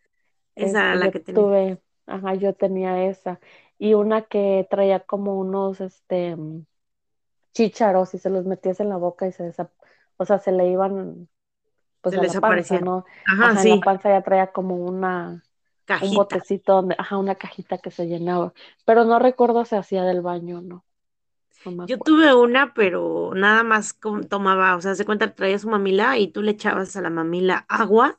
esa 0.56 0.82
era 0.82 0.96
Este, 0.96 1.10
la 1.10 1.12
que 1.12 1.20
tenía. 1.20 1.50
tuve, 1.50 1.82
ajá, 2.08 2.36
yo 2.36 2.56
tenía 2.56 3.06
esa. 3.06 3.40
Y 3.80 3.96
una 3.96 4.24
que 4.24 4.68
traía 4.72 5.02
como 5.02 5.40
unos, 5.40 5.82
este, 5.82 6.36
mm, 6.36 6.66
chícharos 7.54 8.14
y 8.16 8.20
se 8.20 8.30
los 8.32 8.46
metías 8.46 8.80
en 8.80 8.90
la 8.90 8.98
boca 8.98 9.28
y 9.28 9.32
se 9.34 9.44
desap, 9.46 9.72
o 10.18 10.26
sea, 10.26 10.40
se 10.40 10.52
le 10.54 10.70
iban, 10.70 11.30
pues 12.02 12.16
Se 12.16 12.20
a 12.20 12.24
la 12.24 12.36
panza. 12.36 12.82
¿no? 12.82 13.06
Ajá, 13.26 13.52
Ajá, 13.52 13.62
en 13.64 13.70
la 13.70 13.78
sí, 13.78 13.84
panza 13.84 14.10
ya 14.10 14.24
traía 14.24 14.52
como 14.54 14.76
una, 14.78 15.44
un 16.00 16.14
cajita. 16.14 16.16
botecito 16.16 16.74
donde, 16.76 16.96
ajá, 17.00 17.18
una 17.18 17.36
cajita 17.36 17.78
que 17.80 17.92
se 17.92 18.08
llenaba. 18.08 18.54
Pero 18.86 19.06
no 19.06 19.20
recuerdo 19.20 19.66
si 19.66 19.76
hacía 19.78 20.04
del 20.04 20.22
baño, 20.22 20.62
no, 20.62 20.86
no 21.66 21.88
Yo 21.88 21.98
tuve 22.00 22.34
una, 22.34 22.74
pero 22.74 23.32
nada 23.36 23.64
más 23.64 23.98
tomaba, 24.30 24.76
o 24.76 24.82
sea, 24.82 24.96
se 24.96 25.06
cuenta, 25.06 25.34
traía 25.34 25.60
su 25.60 25.70
mamila 25.70 26.18
y 26.18 26.28
tú 26.30 26.42
le 26.42 26.52
echabas 26.52 26.96
a 26.96 27.02
la 27.02 27.10
mamila 27.10 27.66
agua 27.68 28.18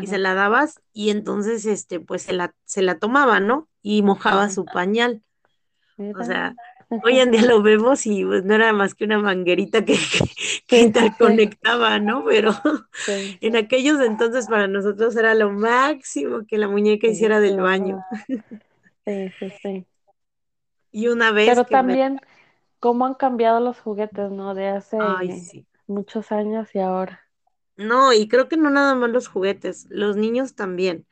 y 0.00 0.06
se 0.06 0.18
la 0.18 0.34
dabas 0.34 0.80
y 0.92 1.10
entonces, 1.10 1.64
este, 1.64 1.98
pues 1.98 2.22
se 2.22 2.32
la, 2.32 2.54
se 2.64 2.82
la 2.82 2.98
tomaba, 2.98 3.40
¿no? 3.40 3.68
Y 3.82 4.02
mojaba 4.02 4.44
ajá, 4.44 4.50
su 4.50 4.64
pañal. 4.66 5.22
O 5.96 6.22
sea, 6.24 6.54
hoy 7.04 7.18
en 7.18 7.30
día 7.30 7.42
lo 7.42 7.62
vemos 7.62 8.06
y 8.06 8.24
pues 8.24 8.44
no 8.44 8.54
era 8.54 8.72
más 8.72 8.94
que 8.94 9.04
una 9.04 9.18
manguerita 9.18 9.84
que, 9.84 9.94
que, 10.12 10.24
que 10.66 10.80
interconectaba, 10.80 11.98
¿no? 11.98 12.24
Pero 12.24 12.52
sí, 12.92 13.38
en 13.40 13.56
aquellos 13.56 14.00
entonces 14.00 14.46
para 14.46 14.68
nosotros 14.68 15.16
era 15.16 15.34
lo 15.34 15.50
máximo 15.50 16.44
que 16.46 16.58
la 16.58 16.68
muñeca 16.68 17.06
sí, 17.06 17.14
hiciera 17.14 17.40
del 17.40 17.60
baño. 17.60 18.04
Sí, 19.06 19.32
sí, 19.38 19.52
sí. 19.62 19.86
Y 20.90 21.08
una 21.08 21.32
vez 21.32 21.48
Pero 21.48 21.66
que 21.66 21.82
me... 21.82 22.20
cómo 22.80 23.06
han 23.06 23.14
cambiado 23.14 23.60
los 23.60 23.80
juguetes, 23.80 24.30
¿no? 24.30 24.54
De 24.54 24.68
Ay, 24.96 25.30
hace 25.30 25.32
sí. 25.32 25.66
muchos 25.86 26.32
años 26.32 26.74
y 26.74 26.80
ahora. 26.80 27.20
No, 27.76 28.12
y 28.12 28.26
creo 28.28 28.48
que 28.48 28.56
no 28.56 28.70
nada 28.70 28.94
más 28.96 29.10
los 29.10 29.28
juguetes, 29.28 29.86
los 29.90 30.16
niños 30.16 30.54
también. 30.54 31.06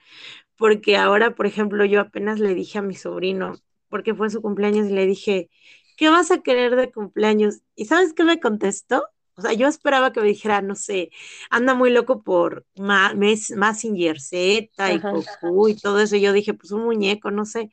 porque 0.57 0.96
ahora, 0.98 1.35
por 1.35 1.46
ejemplo, 1.46 1.85
yo 1.87 2.00
apenas 2.00 2.40
le 2.40 2.55
dije 2.55 2.79
a 2.79 2.83
mi 2.83 2.94
sobrino, 2.96 3.55
porque 3.90 4.14
fue 4.14 4.31
su 4.31 4.42
cumpleaños, 4.42 4.88
y 4.88 4.92
le 4.94 5.07
dije, 5.07 5.50
¿qué 5.96 6.11
vas 6.11 6.31
a 6.33 6.42
querer 6.42 6.76
de 6.76 6.92
cumpleaños? 6.92 7.62
¿Y 7.76 7.87
sabes 7.87 8.14
qué 8.14 8.24
me 8.24 8.40
contestó? 8.40 9.05
O 9.37 9.42
sea, 9.42 9.52
yo 9.55 9.68
esperaba 9.68 10.12
que 10.12 10.20
me 10.22 10.29
dijera, 10.29 10.62
no 10.62 10.76
sé, 10.76 11.11
anda 11.50 11.74
muy 11.74 11.90
loco 11.90 12.22
por 12.24 12.66
Ma 12.76 13.14
Mes- 13.14 13.52
Mazinger 13.57 14.20
Z 14.20 14.92
y 14.92 15.07
Goku 15.11 15.68
y 15.68 15.76
todo 15.76 16.00
eso. 16.00 16.16
Y 16.16 16.22
yo 16.22 16.33
dije, 16.35 16.55
pues 16.55 16.72
un 16.72 16.85
muñeco, 16.85 17.31
no 17.33 17.44
sé. 17.46 17.70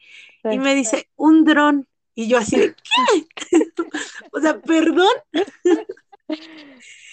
Y 0.48 0.60
me 0.60 0.76
dice, 0.76 1.10
un 1.18 1.46
dron. 1.46 1.88
Y 2.16 2.28
yo 2.28 2.38
así 2.38 2.58
de, 2.58 2.76
¿qué? 2.76 3.28
O 4.32 4.40
sea, 4.40 4.60
perdón. 4.62 5.08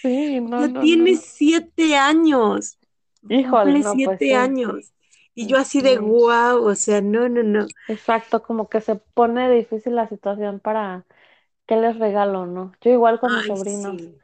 Sí, 0.02 0.40
no, 0.40 0.66
Ya 0.66 0.68
no, 0.68 0.82
tiene 0.82 1.16
no. 1.16 1.16
siete 1.16 1.96
años. 1.96 2.78
Híjole, 3.28 3.78
no, 3.80 4.02
pues 4.02 4.20
siete 4.20 4.26
sí. 4.28 4.34
años. 4.34 4.92
Y 5.34 5.46
yo 5.46 5.56
así 5.58 5.80
de 5.80 5.98
wow, 5.98 6.64
o 6.66 6.74
sea, 6.74 7.00
no, 7.00 7.28
no, 7.28 7.42
no. 7.42 7.66
Exacto, 7.86 8.42
como 8.42 8.68
que 8.68 8.80
se 8.80 8.96
pone 8.96 9.50
difícil 9.50 9.96
la 9.96 10.08
situación 10.08 10.60
para 10.60 11.06
qué 11.66 11.76
les 11.76 11.98
regalo, 11.98 12.46
¿no? 12.46 12.72
Yo 12.80 12.90
igual 12.92 13.20
con 13.20 13.34
mis 13.36 13.46
sobrinos, 13.46 14.02
sí. 14.02 14.20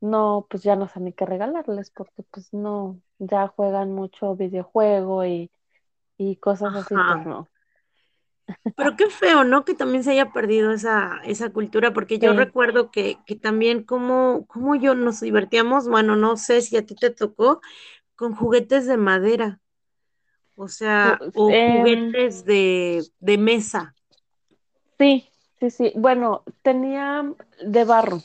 no, 0.00 0.46
pues 0.50 0.62
ya 0.62 0.76
no 0.76 0.88
sé 0.88 1.00
ni 1.00 1.12
qué 1.12 1.26
regalarles, 1.26 1.90
porque 1.90 2.22
pues 2.30 2.52
no, 2.54 3.00
ya 3.18 3.48
juegan 3.48 3.92
mucho 3.92 4.36
videojuego 4.36 5.24
y, 5.26 5.50
y 6.18 6.36
cosas 6.36 6.74
así, 6.76 7.00
pues 7.00 7.24
no. 7.26 7.48
Pero 8.74 8.96
qué 8.96 9.10
feo, 9.10 9.44
¿no? 9.44 9.64
Que 9.64 9.74
también 9.74 10.04
se 10.04 10.12
haya 10.12 10.32
perdido 10.32 10.72
esa, 10.72 11.20
esa 11.24 11.50
cultura, 11.52 11.92
porque 11.92 12.18
yo 12.18 12.32
Sí, 12.32 12.32
recuerdo 12.32 12.90
que, 12.90 13.18
que 13.26 13.36
también 13.36 13.84
como, 13.84 14.46
como 14.46 14.74
yo 14.76 14.94
nos 14.94 15.20
divertíamos, 15.20 15.88
bueno, 15.88 16.16
no 16.16 16.36
sé 16.36 16.62
si 16.62 16.76
a 16.76 16.86
ti 16.86 16.94
te 16.96 17.10
tocó, 17.10 17.60
con 18.16 18.34
juguetes 18.34 18.86
de 18.86 18.96
madera, 18.98 19.60
o 20.56 20.68
sea, 20.68 21.18
o 21.34 21.56
em, 21.62 21.64
juguetes 21.64 22.44
de, 22.44 23.04
de 23.20 23.38
mesa. 23.38 23.96
sí, 24.98 25.28
sí, 25.60 25.70
sí. 25.70 25.92
Bueno, 25.96 26.44
tenía 26.62 27.34
de 27.64 27.84
barro, 27.84 28.18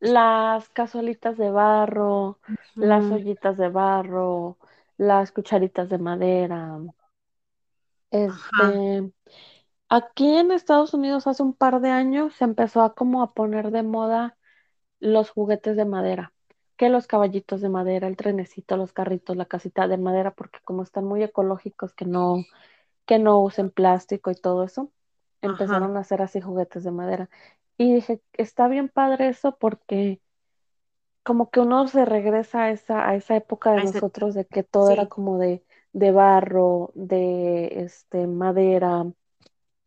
las 0.00 0.68
cazuelitas 0.70 1.36
de 1.38 1.50
barro, 1.50 2.38
las 2.78 3.10
ollitas 3.10 3.56
de 3.58 3.68
barro, 3.68 4.58
las 4.96 5.32
cucharitas 5.32 5.88
de 5.88 5.98
madera. 5.98 6.78
ajá, 8.26 8.80
Este, 8.90 9.12
aquí 9.90 10.28
en 10.36 10.52
Estados 10.52 10.94
Unidos 10.94 11.28
hace 11.28 11.42
un 11.44 11.54
par 11.54 11.80
de 11.82 11.90
años 11.90 12.34
se 12.36 12.44
empezó 12.44 12.82
a 12.82 12.94
como 12.96 13.22
a 13.22 13.34
poner 13.34 13.72
de 13.72 13.84
moda 13.84 14.38
los 15.00 15.30
juguetes 15.30 15.76
de 15.76 15.84
madera, 15.86 16.34
que 16.76 16.90
los 16.90 17.06
caballitos 17.08 17.60
de 17.62 17.68
madera, 17.70 18.08
el 18.08 18.16
trenecito, 18.16 18.76
los 18.78 18.92
carritos, 18.94 19.36
la 19.36 19.46
casita 19.46 19.88
de 19.88 19.98
madera, 19.98 20.32
porque 20.34 20.60
como 20.64 20.82
están 20.84 21.04
muy 21.06 21.22
ecológicos, 21.24 21.94
que 21.94 22.06
no, 22.06 22.44
que 23.06 23.18
no 23.20 23.40
usen 23.42 23.70
plástico 23.70 24.30
y 24.30 24.36
todo 24.36 24.64
eso, 24.64 24.92
ajá, 25.42 25.80
empezaron 25.80 25.96
a 25.96 26.00
hacer 26.00 26.22
así 26.22 26.40
juguetes 26.42 26.84
de 26.84 26.92
madera. 26.92 27.30
Y 27.78 27.94
dije, 27.94 28.22
está 28.34 28.68
bien 28.68 28.88
padre 28.90 29.28
eso 29.30 29.56
porque 29.58 30.20
como 31.22 31.50
que 31.50 31.60
uno 31.60 31.86
se 31.88 32.04
regresa 32.04 32.64
a 32.64 32.70
esa, 32.70 33.08
a 33.08 33.14
esa 33.16 33.36
época 33.36 33.72
de 33.72 33.80
a 33.80 33.82
ese- 33.84 34.04
nosotros 34.04 34.34
de 34.34 34.46
que 34.46 34.62
todo 34.62 34.90
era 34.90 35.06
como 35.06 35.38
de, 35.38 35.64
de 35.92 36.10
barro, 36.12 36.92
de 36.94 37.82
este, 37.84 38.26
madera. 38.26 39.04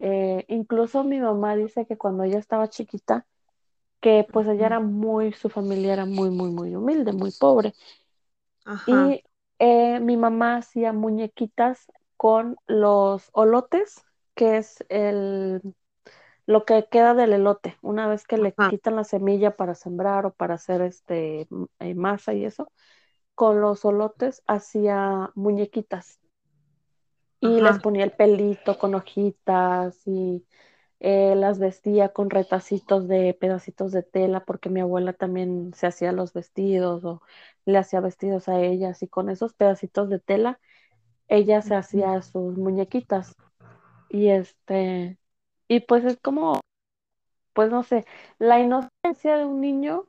Eh, 0.03 0.45
incluso 0.49 1.03
mi 1.05 1.19
mamá 1.21 1.55
dice 1.57 1.87
que 1.87 1.97
cuando 1.97 2.23
ella 2.25 2.39
estaba 2.39 2.69
chiquita, 2.69 3.27
que 4.01 4.27
pues 4.31 4.47
ella 4.47 4.67
era 4.67 4.79
muy, 4.81 5.33
su 5.33 5.49
familia 5.49 5.93
era 5.93 6.05
muy, 6.05 6.29
muy, 6.31 6.51
muy 6.51 6.75
humilde, 6.75 7.13
muy 7.13 7.31
pobre. 7.31 7.73
ajá, 8.65 9.15
Y 9.15 9.23
eh, 9.59 9.99
mi 9.99 10.17
mamá 10.17 10.57
hacía 10.57 10.93
muñequitas 10.93 11.87
con 12.17 12.57
los 12.67 13.29
olotes, 13.33 14.03
que 14.35 14.57
es 14.57 14.83
el, 14.89 15.61
lo 16.47 16.65
que 16.65 16.87
queda 16.91 17.13
del 17.15 17.33
elote, 17.33 17.77
una 17.81 18.07
vez 18.07 18.25
que 18.27 18.37
le 18.37 18.57
ajá, 18.57 18.67
quitan 18.67 18.95
la 18.97 19.03
semilla 19.05 19.57
para 19.57 19.75
sembrar 19.75 20.25
o 20.27 20.33
para 20.33 20.55
hacer 20.55 20.81
este 20.81 21.47
eh, 21.79 21.95
masa 21.95 22.33
y 22.33 22.45
eso, 22.45 22.71
con 23.35 23.61
los 23.61 23.85
olotes 23.85 24.43
hacía 24.47 25.31
muñequitas 25.35 26.19
y 27.43 27.59
les 27.59 27.79
ponía 27.79 28.05
el 28.05 28.11
pelito 28.11 28.77
con 28.77 28.95
hojitas 28.95 30.07
y 30.07 30.45
eh, 31.01 31.35
las 31.35 31.59
vestía 31.59 32.13
con 32.13 32.29
retacitos 32.29 33.09
de 33.09 33.33
pedacitos 33.33 33.91
de 33.91 34.01
tela 34.01 34.45
porque 34.45 34.69
mi 34.69 34.79
abuela 34.79 35.11
también 35.11 35.73
se 35.73 35.87
hacía 35.87 36.13
los 36.13 36.31
vestidos 36.31 37.03
o 37.03 37.21
le 37.65 37.77
hacía 37.77 37.99
vestidos 37.99 38.47
a 38.47 38.61
ellas 38.61 39.03
y 39.03 39.09
con 39.09 39.29
esos 39.29 39.53
pedacitos 39.53 40.09
de 40.09 40.19
tela 40.19 40.61
ella 41.27 41.61
se 41.61 41.75
hacía 41.75 42.21
sus 42.21 42.57
muñequitas. 42.57 43.35
Y 44.09 44.29
este 44.29 45.17
y 45.67 45.81
pues 45.81 46.05
es 46.05 46.17
como 46.21 46.61
pues 47.51 47.71
no 47.71 47.83
sé 47.83 48.05
la 48.39 48.61
inocencia 48.61 49.35
de 49.35 49.43
un 49.43 49.59
niño 49.59 50.07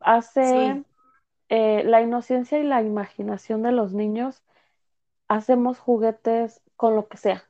hace 0.00 0.42
sí, 0.46 0.84
eh, 1.50 1.82
la 1.84 2.00
inocencia 2.00 2.58
y 2.58 2.62
la 2.62 2.80
imaginación 2.80 3.62
de 3.62 3.72
los 3.72 3.92
niños 3.92 4.42
hacemos 5.30 5.78
juguetes 5.78 6.60
con 6.76 6.96
lo 6.96 7.06
que 7.06 7.16
sea, 7.16 7.44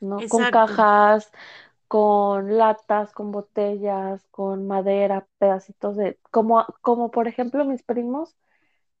¿no? 0.00 0.18
Con 0.28 0.50
cajas, 0.50 1.30
con 1.86 2.58
latas, 2.58 3.12
con 3.12 3.30
botellas, 3.30 4.26
con 4.32 4.66
madera, 4.66 5.28
pedacitos 5.38 5.96
de, 5.96 6.18
como, 6.32 6.66
como 6.82 7.12
por 7.12 7.28
ejemplo 7.28 7.64
mis 7.64 7.84
primos 7.84 8.36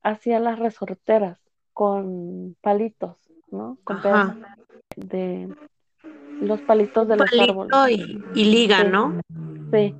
hacían 0.02 0.44
las 0.44 0.60
resorteras 0.60 1.40
con 1.72 2.56
palitos, 2.60 3.16
¿no? 3.50 3.78
Con 3.82 4.00
pedazos 4.00 4.36
ajá. 4.36 4.56
de 4.96 5.52
los 6.40 6.60
palitos 6.60 7.08
de 7.08 7.16
los 7.16 7.28
árboles. 7.36 7.76
y, 7.90 8.40
y 8.40 8.44
liga, 8.44 8.84
Sí, 8.84 8.88
¿no? 8.90 9.20
sí, 9.72 9.94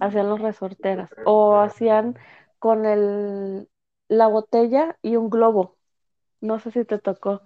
hacían 0.00 0.28
los 0.28 0.40
resorteras. 0.40 1.10
O 1.24 1.56
hacían 1.56 2.18
con 2.58 2.84
el, 2.84 3.68
la 4.08 4.26
botella 4.26 4.98
y 5.02 5.14
un 5.14 5.30
globo. 5.30 5.76
No 6.40 6.58
sé 6.58 6.72
si 6.72 6.84
te 6.84 6.98
tocó. 6.98 7.42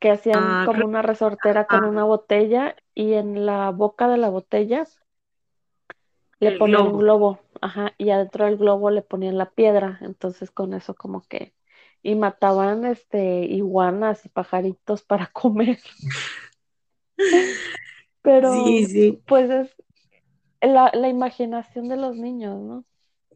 Que 0.00 0.10
hacían 0.10 0.56
Ah, 0.56 0.68
como 0.68 0.84
creo 0.84 0.86
una 0.86 1.02
resortera 1.02 1.68
con 1.68 1.84
una 1.84 2.04
botella 2.04 2.76
y 2.94 3.14
en 3.14 3.46
la 3.46 3.70
boca 3.70 4.08
de 4.08 4.16
la 4.18 4.28
botella 4.30 4.86
le 6.40 6.50
el 6.50 6.52
ponían 6.52 6.86
un 6.86 6.98
globo. 6.98 7.40
ajá, 7.60 7.94
y 7.98 8.10
adentro 8.10 8.44
del 8.46 8.56
globo 8.58 8.90
le 8.90 9.02
ponían 9.02 9.38
la 9.38 9.50
piedra, 9.50 9.98
entonces 10.02 10.50
con 10.50 10.74
eso 10.74 10.94
como 10.94 11.22
que 11.28 11.54
y 12.02 12.14
mataban 12.14 12.84
este 12.84 13.44
iguanas 13.46 14.24
y 14.26 14.28
pajaritos 14.28 15.02
para 15.02 15.26
comer, 15.32 15.78
Sí, 18.42 18.84
pero 18.86 18.86
sí, 18.86 19.22
pues 19.26 19.50
es 19.50 19.76
la, 20.62 20.90
la 20.94 21.08
imaginación 21.08 21.88
de 21.88 21.96
los 21.96 22.16
niños, 22.16 22.60
¿no? 22.60 22.84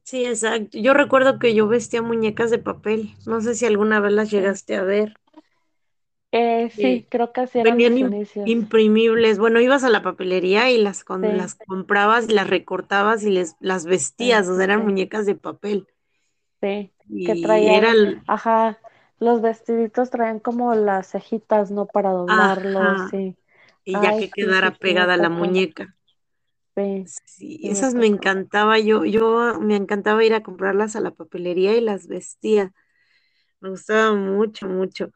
sí, 0.05 0.25
exacto. 0.25 0.79
Yo 0.79 0.95
recuerdo 0.95 1.39
que 1.39 1.55
yo 1.55 1.69
vestía 1.69 2.03
muñecas 2.03 2.51
de 2.51 2.59
papel. 2.59 3.15
No 3.27 3.41
sé 3.41 3.55
si 3.55 3.67
alguna 3.67 4.01
vez 4.01 4.13
las 4.13 4.31
Sí. 4.31 4.31
llegaste 4.31 4.77
a 4.77 4.83
ver. 4.85 5.15
Eh, 6.33 6.71
sí, 6.71 7.07
creo 7.11 7.33
que 7.33 7.43
así 7.43 7.59
eran 7.61 7.83
venían 7.83 7.97
inicios. 7.97 8.53
imprimibles. 8.59 9.39
Bueno, 9.39 9.61
ibas 9.61 9.85
a 9.85 9.91
la 9.91 10.03
papelería 10.03 10.71
y 10.71 10.79
las, 10.79 11.05
con, 11.05 11.23
Sí, 11.23 11.29
las 11.37 11.55
comprabas 11.55 12.29
y 12.29 12.33
las 12.33 12.49
recortabas 12.51 13.23
y 13.25 13.31
les, 13.31 13.57
las 13.61 13.87
sí, 14.19 14.25
vestías. 14.25 14.49
O 14.49 14.57
sea, 14.57 14.65
eran 14.65 14.85
sí. 14.85 14.85
muñecas 14.85 15.27
de 15.27 15.35
papel. 15.37 15.87
Sí, 16.61 16.93
que 17.25 17.37
Y 17.37 17.69
era 17.75 17.91
traían, 17.91 17.93
el, 17.93 18.23
ajá, 18.27 18.79
los 19.19 19.41
vestiditos 19.43 20.11
traían 20.11 20.41
como 20.41 20.75
las 20.75 21.09
cejitas, 21.11 21.71
¿no? 21.71 21.87
Para 21.87 22.11
doblarlos, 22.13 23.01
ajá, 23.01 23.11
sí. 23.11 23.37
y 23.85 24.01
ya 24.01 24.13
Ay, 24.13 24.17
que 24.17 24.31
quedara 24.33 24.79
pegada 24.79 25.17
la 25.19 25.31
muñeca. 25.31 25.97
Sí, 27.05 27.61
esas 27.65 27.95
me 27.95 28.07
encantaba. 28.07 28.79
Yo, 28.79 29.05
yo 29.05 29.59
me 29.61 29.77
encantaba 29.77 30.25
ir 30.25 30.35
a 30.35 30.43
comprarlas 30.43 30.97
a 30.97 31.01
la 31.01 31.11
papelería 31.13 31.77
y 31.77 31.81
las 31.81 32.07
vestía. 32.07 32.73
Me 33.61 33.71
gustaba 33.71 34.15
mucho, 34.17 34.69
mucho. 34.69 35.11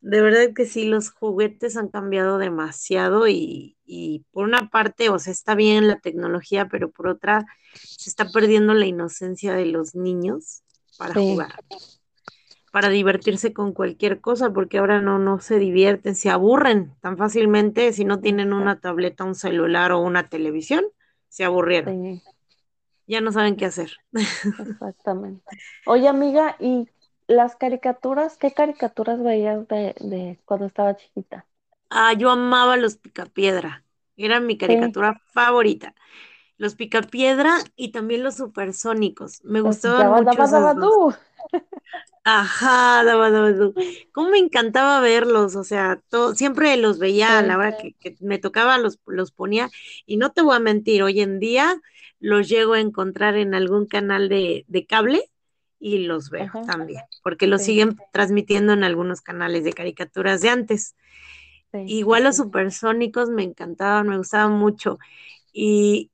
De 0.00 0.20
verdad 0.22 0.54
que 0.54 0.64
sí, 0.66 0.84
los 0.86 1.10
juguetes 1.10 1.76
han 1.76 1.88
cambiado 1.88 2.38
demasiado 2.38 3.26
y, 3.28 3.76
y 3.84 4.24
por 4.30 4.44
una 4.44 4.70
parte, 4.70 5.10
o 5.10 5.18
sea, 5.18 5.32
está 5.32 5.54
bien 5.56 5.88
la 5.88 5.98
tecnología, 6.00 6.68
pero 6.68 6.90
por 6.90 7.08
otra, 7.08 7.46
se 7.96 8.10
está 8.10 8.30
perdiendo 8.30 8.74
la 8.74 8.86
inocencia 8.86 9.54
de 9.54 9.66
los 9.66 9.94
niños 9.96 10.62
para 10.96 11.14
Sí, 11.14 11.20
jugar, 11.20 11.64
para 12.70 12.88
divertirse 12.90 13.52
con 13.52 13.72
cualquier 13.72 14.20
cosa, 14.20 14.52
porque 14.52 14.78
ahora 14.78 15.00
no, 15.00 15.18
no 15.18 15.40
se 15.40 15.58
divierten, 15.58 16.14
se 16.14 16.30
aburren 16.30 16.94
tan 17.00 17.16
fácilmente 17.16 17.92
si 17.92 18.04
no 18.04 18.20
tienen 18.20 18.52
una 18.52 18.80
tableta, 18.80 19.24
un 19.24 19.34
celular 19.34 19.92
o 19.92 20.00
una 20.00 20.28
televisión, 20.28 20.84
se 21.28 21.44
aburrieron, 21.44 21.94
sí, 21.94 22.22
ya 23.06 23.20
no 23.20 23.32
saben 23.32 23.56
qué 23.56 23.64
hacer. 23.66 23.92
exactamente. 24.56 25.44
Oye, 25.84 26.08
amiga, 26.08 26.56
¿y 26.60 26.88
las 27.28 27.54
caricaturas? 27.54 28.36
¿Qué 28.38 28.52
caricaturas 28.52 29.22
veías 29.22 29.68
de, 29.68 29.94
de 30.00 30.40
cuando 30.46 30.66
estaba 30.66 30.96
chiquita? 30.96 31.46
Ah, 31.90 32.12
yo 32.14 32.30
amaba 32.30 32.76
los 32.76 32.96
Picapiedra, 32.96 33.84
era 34.16 34.40
mi 34.40 34.58
Sí, 34.66 34.74
caricatura 34.78 35.20
favorita. 35.32 35.94
Los 36.58 36.74
Picapiedra 36.76 37.58
y 37.76 37.92
también 37.92 38.22
los 38.24 38.36
Supersónicos. 38.36 39.42
Me 39.44 39.60
los 39.62 39.78
gustaban 39.92 40.10
mucho 40.12 40.42
Dabba 40.44 40.44
esas 40.44 40.74
Dabba 40.74 40.74
dos. 40.74 41.16
Ajá, 42.24 43.04
daba, 43.04 43.30
daba. 43.30 43.50
Cómo 44.12 44.28
me 44.30 44.38
encantaba 44.38 45.00
verlos, 45.00 45.56
o 45.56 45.64
sea, 45.64 46.02
siempre 46.34 46.76
los 46.76 46.98
veía 46.98 47.38
a 47.38 47.42
la 47.42 47.56
Sí, 47.56 47.58
hora 47.58 47.72
que, 47.74 47.94
que 47.94 48.16
me 48.20 48.38
tocaba, 48.38 48.76
los, 48.78 48.98
los 49.06 49.32
ponía, 49.32 49.70
y 50.04 50.18
no 50.18 50.30
te 50.32 50.42
voy 50.42 50.56
a 50.56 50.58
mentir, 50.60 51.02
hoy 51.02 51.20
en 51.20 51.38
día 51.40 51.80
los 52.20 52.48
llego 52.48 52.74
a 52.74 52.80
encontrar 52.80 53.36
en 53.36 53.54
algún 53.54 53.86
canal 53.86 54.28
de, 54.28 54.64
de 54.68 54.86
cable 54.86 55.30
y 55.80 55.98
los 56.06 56.30
veo 56.30 56.46
ajá, 56.46 56.66
también, 56.66 57.04
porque 57.22 57.46
los 57.46 57.62
sí, 57.62 57.64
siguen 57.64 58.02
transmitiendo 58.12 58.72
en 58.72 58.84
algunos 58.84 59.20
canales 59.22 59.64
de 59.64 59.72
caricaturas 59.74 60.40
de 60.42 60.50
antes. 60.50 60.96
sí, 61.72 61.94
sí, 62.04 62.04
Igual 62.04 62.24
los 62.24 62.36
supersónicos 62.36 63.30
me 63.30 63.42
encantaban, 63.44 64.08
me 64.08 64.18
gustaban 64.18 64.52
mucho. 64.52 64.98
Y 65.52 66.10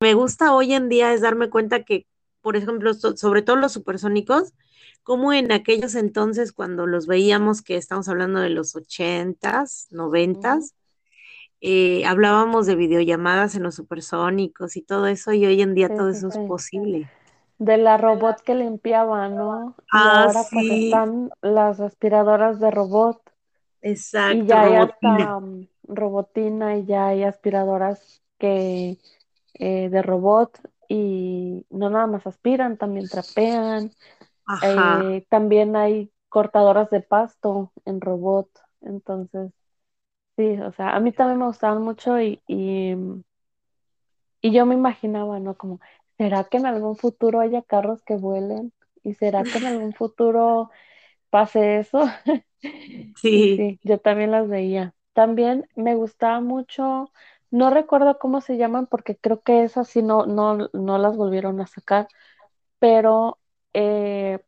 me 0.00 0.14
gusta 0.14 0.54
hoy 0.54 0.74
en 0.74 0.88
día 0.90 1.14
es 1.14 1.22
darme 1.22 1.50
cuenta 1.50 1.84
que 1.84 2.06
por 2.42 2.56
ejemplo, 2.56 2.94
so- 2.94 3.16
sobre 3.16 3.42
todo 3.42 3.56
los 3.56 3.72
supersónicos, 3.72 4.54
como 5.04 5.32
en 5.32 5.52
aquellos 5.52 5.94
entonces 5.96 6.52
cuando 6.52 6.86
los 6.86 7.06
veíamos, 7.06 7.62
que 7.62 7.76
estamos 7.76 8.08
hablando 8.08 8.40
de 8.40 8.50
los 8.50 8.76
ochentas, 8.76 9.88
noventas, 9.90 10.74
eh, 11.60 12.04
hablábamos 12.06 12.66
de 12.66 12.76
videollamadas 12.76 13.54
en 13.54 13.62
los 13.64 13.74
supersónicos 13.76 14.76
y 14.76 14.82
todo 14.82 15.06
eso, 15.06 15.32
y 15.32 15.46
hoy 15.46 15.62
en 15.62 15.74
día 15.74 15.90
todo 15.94 16.10
eso 16.10 16.28
es 16.28 16.38
posible. 16.38 17.10
De 17.60 17.76
la 17.78 17.96
robot 17.96 18.40
que 18.42 18.56
limpiaba, 18.56 19.28
¿no? 19.28 19.76
Y 19.92 20.06
Ah, 20.06 20.26
ahora 20.26 20.48
pues 20.50 20.68
están 20.70 21.30
las 21.42 21.78
aspiradoras 21.80 22.58
de 22.58 22.72
robot 22.72 23.22
y 24.26 24.46
Exacto, 24.46 24.46
ya 24.46 24.62
hay 24.62 24.74
robotina. 24.74 24.76
hasta 24.76 25.40
mm, 25.40 25.68
robotina 25.84 26.76
y 26.78 26.86
ya 26.86 27.08
hay 27.08 27.24
aspiradoras 27.24 28.22
que 28.38 28.98
eh, 29.54 29.88
de 29.90 30.02
robot 30.02 30.58
y 30.88 31.66
no 31.70 31.90
nada 31.90 32.06
más 32.08 32.26
aspiran, 32.26 32.78
también 32.78 33.08
trapean. 33.08 33.94
Ajá, 34.56 35.02
Eh, 35.02 35.26
también 35.30 35.76
hay 35.76 36.12
cortadoras 36.28 36.90
de 36.90 37.02
pasto 37.02 37.72
en 37.86 38.00
robot. 38.00 38.50
Entonces, 38.82 39.52
sí, 40.36 40.60
o 40.60 40.72
sea, 40.72 40.96
a 40.96 41.00
mí 41.00 41.12
también 41.12 41.38
me 41.40 41.46
gustaban 41.46 41.82
mucho 41.82 42.20
y, 42.20 42.42
y, 42.48 42.94
y 44.40 44.52
yo 44.52 44.66
me 44.66 44.74
imaginaba, 44.74 45.38
¿no? 45.40 45.56
Como, 45.56 45.80
¿será 46.20 46.44
que 46.44 46.58
en 46.58 46.66
algún 46.66 46.96
futuro 46.96 47.40
haya 47.40 47.62
carros 47.62 48.02
que 48.04 48.16
vuelen? 48.16 48.72
¿Y 49.04 49.14
será 49.14 49.46
que 49.46 49.58
en 49.58 49.66
algún 49.66 49.94
futuro 49.94 50.70
pase 51.30 51.80
eso? 51.80 52.02
Sí, 53.14 53.56
sí, 53.56 53.78
yo 53.82 53.98
también 54.00 54.30
las 54.30 54.48
veía. 54.48 54.94
También 55.12 55.68
me 55.76 55.94
gustaba 55.94 56.40
mucho, 56.40 57.12
no 57.50 57.70
recuerdo 57.70 58.18
cómo 58.18 58.40
se 58.40 58.56
llaman 58.56 58.86
porque 58.86 59.16
creo 59.16 59.42
que 59.42 59.64
esas 59.64 59.88
sí 59.88 60.02
no, 60.02 60.26
no, 60.26 60.70
no 60.72 60.98
las 60.98 61.16
volvieron 61.16 61.60
a 61.60 61.66
sacar, 61.66 62.08
pero 62.80 63.40
eh, 63.74 64.40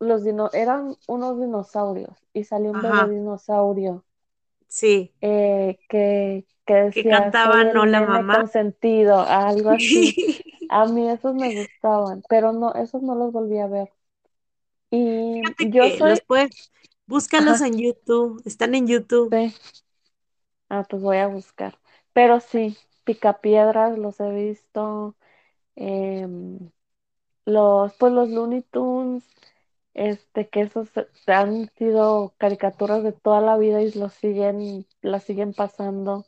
los 0.00 0.24
dino 0.24 0.50
eran 0.54 0.96
unos 1.08 1.40
dinosaurios 1.40 2.16
y 2.34 2.44
salió 2.44 2.72
un 2.72 2.82
bebé 2.82 3.08
dinosaurio 3.08 4.04
sí, 4.68 5.14
eh, 5.20 5.78
que, 5.88 6.46
que 6.66 6.74
que 6.90 7.06
decía, 7.06 7.32
soy 7.32 7.52
cantaba 7.52 7.64
No 7.64 7.86
la 7.86 8.00
mamá. 8.02 8.44
consentido, 8.46 9.20
algo 9.20 9.70
así. 9.70 10.16
A 10.68 10.86
mí 10.86 11.08
esos 11.10 11.34
me 11.34 11.50
gustaban, 11.50 12.22
pero 12.28 12.52
no, 12.52 12.74
esos 12.74 13.02
no 13.02 13.14
los 13.16 13.32
volví 13.32 13.58
a 13.58 13.66
ver. 13.68 13.92
Y 14.90 15.42
Fíjate 15.42 15.70
yo 15.70 15.90
que 15.98 16.00
los 16.02 16.20
soy, 16.20 16.20
puedes, 16.20 16.72
búscalos 17.06 17.60
ajá, 17.60 17.62
en 17.62 17.78
YouTube, 17.78 18.42
están 18.44 18.74
en 18.74 18.86
YouTube. 18.86 19.30
sí, 19.30 19.54
ah, 20.68 20.84
pues 20.88 21.02
voy 21.02 21.18
a 21.18 21.26
buscar. 21.28 21.78
Pero 22.12 22.40
sí, 22.40 22.76
Picapiedras 23.04 23.98
los 23.98 24.20
he 24.20 24.30
visto, 24.30 25.16
em, 25.76 26.70
los, 27.46 27.94
pues 27.96 28.12
los 28.12 28.30
Looney 28.30 28.62
Tunes, 28.64 29.24
este, 29.94 30.48
que 30.50 30.62
esos 30.62 30.90
han 31.28 31.70
sido 31.78 32.34
caricaturas 32.38 33.02
de 33.04 33.12
toda 33.12 33.40
la 33.42 33.58
vida 33.58 33.82
y 33.82 33.92
los 33.94 34.14
siguen, 34.14 34.86
las 35.02 35.24
siguen 35.24 35.54
pasando. 35.54 36.26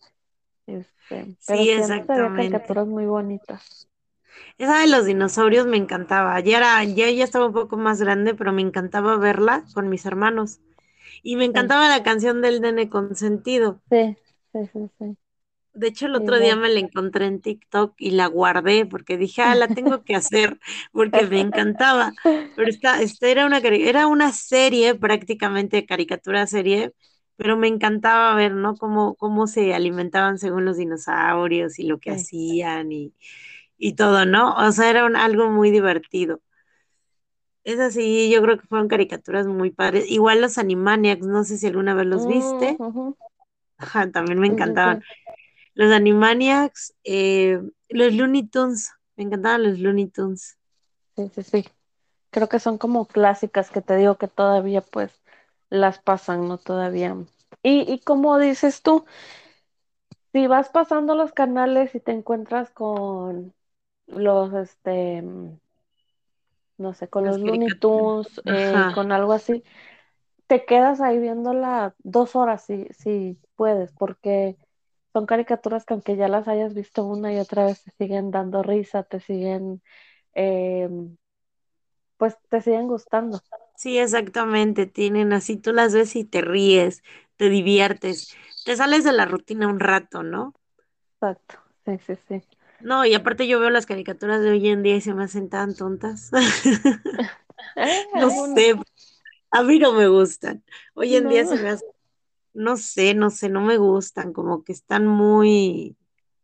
Este, 0.66 1.36
pero 1.46 1.62
Sí, 1.62 1.70
antes 1.78 2.10
había 2.10 2.30
exactamente. 2.30 2.32
caricaturas 2.32 2.86
muy 2.88 3.06
bonitas. 3.06 3.87
Esa 4.58 4.80
de 4.80 4.88
los 4.88 5.06
dinosaurios 5.06 5.66
me 5.66 5.76
encantaba. 5.76 6.40
Ya 6.40 6.58
era, 6.58 6.84
ya, 6.84 7.10
ya 7.10 7.24
estaba 7.24 7.46
un 7.46 7.52
poco 7.52 7.76
más 7.76 8.00
grande, 8.00 8.34
pero 8.34 8.52
me 8.52 8.62
encantaba 8.62 9.16
verla 9.18 9.64
con 9.74 9.88
mis 9.88 10.04
hermanos. 10.06 10.60
Y 11.22 11.36
me 11.36 11.44
Sí, 11.52 11.58
encantaba 11.60 11.88
la 11.88 12.02
canción 12.04 12.42
del 12.42 12.60
nene 12.62 12.88
consentido. 12.90 13.82
sí, 13.90 14.16
sí, 14.52 14.58
sí, 14.72 14.90
sí, 14.98 15.16
De 15.74 15.88
hecho, 15.88 16.06
el 16.06 16.16
otro 16.16 16.40
día 16.40 16.56
me 16.56 16.68
la 16.68 16.80
encontré 16.80 17.26
en 17.26 17.40
TikTok 17.40 17.94
y 17.98 18.10
la 18.10 18.26
guardé 18.26 18.84
porque 18.86 19.16
dije, 19.16 19.42
ah, 19.42 19.54
la 19.54 19.72
tengo 19.72 20.02
que 20.04 20.16
hacer 20.16 20.58
porque 20.92 21.26
me 21.26 21.40
encantaba. 21.40 22.14
Pero 22.54 22.68
esta, 22.70 23.00
esta 23.02 23.28
era 23.28 23.46
una, 23.46 23.58
era 23.58 24.06
una 24.08 24.32
serie, 24.32 24.94
prácticamente 24.96 25.86
caricatura 25.86 26.46
serie, 26.48 26.92
pero 27.36 27.56
me 27.56 27.68
encantaba 27.68 28.34
ver, 28.34 28.52
¿no? 28.54 28.76
Cómo, 28.76 29.14
cómo 29.14 29.46
se 29.46 29.72
alimentaban 29.74 30.38
según 30.38 30.64
los 30.64 30.76
dinosaurios 30.78 31.78
y 31.78 31.84
lo 31.84 32.00
que 32.00 32.10
Sí. 32.10 32.28
hacían 32.50 32.90
y, 32.90 33.14
y 33.78 33.94
todo, 33.94 34.26
¿no? 34.26 34.54
O 34.56 34.72
sea, 34.72 34.90
era 34.90 35.04
un- 35.06 35.16
algo 35.16 35.50
muy 35.50 35.70
divertido. 35.70 36.40
Es 37.64 37.78
así, 37.80 38.30
yo 38.30 38.42
creo 38.42 38.58
que 38.58 38.66
fueron 38.66 38.88
caricaturas 38.88 39.46
muy 39.46 39.70
padres. 39.70 40.10
Igual 40.10 40.40
los 40.40 40.58
Animaniacs, 40.58 41.26
no 41.26 41.44
sé 41.44 41.58
si 41.58 41.66
alguna 41.68 41.94
vez 41.94 42.06
los 42.06 42.26
Mm, 42.26 42.26
viste. 42.26 42.82
Ajá, 43.78 44.10
también 44.10 44.38
me 44.40 44.46
encantaban. 44.48 45.00
Los 45.74 45.92
Animaniacs, 45.92 46.94
eh, 47.04 47.60
los 47.90 48.14
Looney 48.14 48.48
Tunes, 48.48 48.92
me 49.16 49.24
encantaban 49.24 49.64
los 49.64 49.78
Looney 49.80 50.08
Tunes. 50.08 50.58
sí, 51.16 51.30
sí, 51.34 51.42
sí. 51.42 51.64
Creo 52.30 52.48
que 52.48 52.60
son 52.60 52.78
como 52.78 53.06
clásicas 53.08 53.70
que 53.70 53.82
te 53.82 53.96
digo 53.96 54.16
que 54.18 54.28
todavía 54.28 54.82
pues 54.82 55.12
las 55.70 56.00
pasan, 56.00 56.48
¿no? 56.48 56.58
Todavía. 56.58 57.16
Y, 57.62 57.92
y 57.92 58.00
como 58.00 58.38
dices 58.38 58.82
tú, 58.82 59.06
si 60.32 60.46
vas 60.46 60.70
pasando 60.70 61.14
los 61.14 61.32
canales 61.32 61.94
y 61.94 62.00
te 62.00 62.12
encuentras 62.12 62.70
con 62.70 63.52
los, 64.08 64.52
este, 64.54 65.22
no 66.78 66.94
sé, 66.94 67.08
con 67.08 67.24
Las 67.24 67.36
los 67.36 67.40
Looney. 67.40 67.68
Tunes, 67.80 68.40
eh, 68.46 68.88
con 68.92 69.12
algo 69.12 69.32
así, 69.32 69.64
te 70.46 70.64
quedas 70.66 71.00
ahí 71.00 71.18
viéndola 71.20 71.94
dos 72.00 72.36
horas 72.36 72.64
si, 72.64 72.86
si 72.92 73.38
puedes, 73.56 73.92
porque 73.92 74.56
son 75.12 75.26
caricaturas 75.26 75.84
que 75.84 75.94
aunque 75.94 76.16
ya 76.16 76.28
las 76.28 76.48
hayas 76.48 76.74
visto 76.74 77.04
una 77.06 77.32
y 77.34 77.38
otra 77.40 77.66
vez 77.66 77.82
te 77.84 77.92
siguen 77.98 78.30
dando 78.30 78.62
risa, 78.62 79.04
te 79.04 79.20
siguen, 79.20 79.82
eh, 80.34 80.88
pues 82.16 82.36
te 82.48 82.60
siguen 82.60 82.86
gustando. 82.88 83.40
Sí, 83.76 83.98
exactamente. 83.98 84.86
Tienen 84.86 85.32
así, 85.32 85.56
tú 85.56 85.72
las 85.72 85.94
ves 85.94 86.16
y 86.16 86.24
te 86.24 86.40
ríes, 86.40 87.02
te 87.36 87.48
diviertes, 87.48 88.28
te 88.64 88.76
sales 88.76 89.04
de 89.04 89.12
la 89.12 89.24
rutina 89.26 89.68
un 89.68 89.80
rato, 89.80 90.22
¿no? 90.22 90.54
Exacto, 91.20 91.58
sí, 91.84 91.98
sí, 91.98 92.16
sí. 92.28 92.42
No, 92.80 93.04
y 93.04 93.14
aparte 93.14 93.48
yo 93.48 93.58
veo 93.60 93.70
las 93.70 93.86
caricaturas 93.86 94.40
de 94.42 94.50
hoy 94.50 94.68
en 94.68 94.82
día 94.82 94.96
y 94.96 95.00
se 95.00 95.14
me 95.14 95.24
hacen 95.24 95.48
tan 95.48 95.74
tontas. 95.74 96.30
Eh, 96.32 96.38
No 98.14 98.30
sé, 98.30 98.74
a 99.50 99.62
mí 99.64 99.78
no 99.78 99.92
me 99.94 100.08
gustan. 100.08 100.64
Hoy 100.94 101.16
en 101.16 101.28
día 101.28 101.46
se 101.46 101.58
me 101.58 101.70
hace, 101.70 101.84
no 102.54 102.76
sé, 102.76 103.14
no 103.14 103.30
sé, 103.30 103.48
no 103.50 103.60
me 103.62 103.78
gustan, 103.78 104.32
como 104.32 104.64
que 104.64 104.72
están 104.72 105.06
muy, 105.06 105.96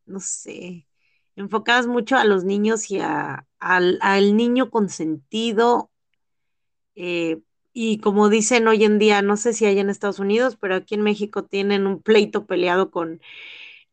no 0.06 0.20
sé, 0.20 0.88
enfocadas 1.36 1.86
mucho 1.88 2.16
a 2.16 2.24
los 2.24 2.44
niños 2.44 2.90
y 2.90 3.00
a, 3.00 3.46
al, 3.60 3.98
al 4.02 4.36
niño 4.36 4.70
consentido. 4.70 5.90
eh, 6.94 7.40
y 7.72 7.98
como 7.98 8.28
dicen 8.28 8.68
hoy 8.68 8.84
en 8.84 8.98
día, 8.98 9.20
no 9.22 9.36
sé 9.36 9.52
si 9.52 9.66
hay 9.66 9.78
en 9.80 9.90
Estados 9.90 10.20
Unidos, 10.20 10.56
pero 10.60 10.76
aquí 10.76 10.94
en 10.94 11.02
México 11.02 11.44
tienen 11.44 11.86
un 11.86 12.00
pleito 12.02 12.46
peleado 12.46 12.90
con 12.90 13.20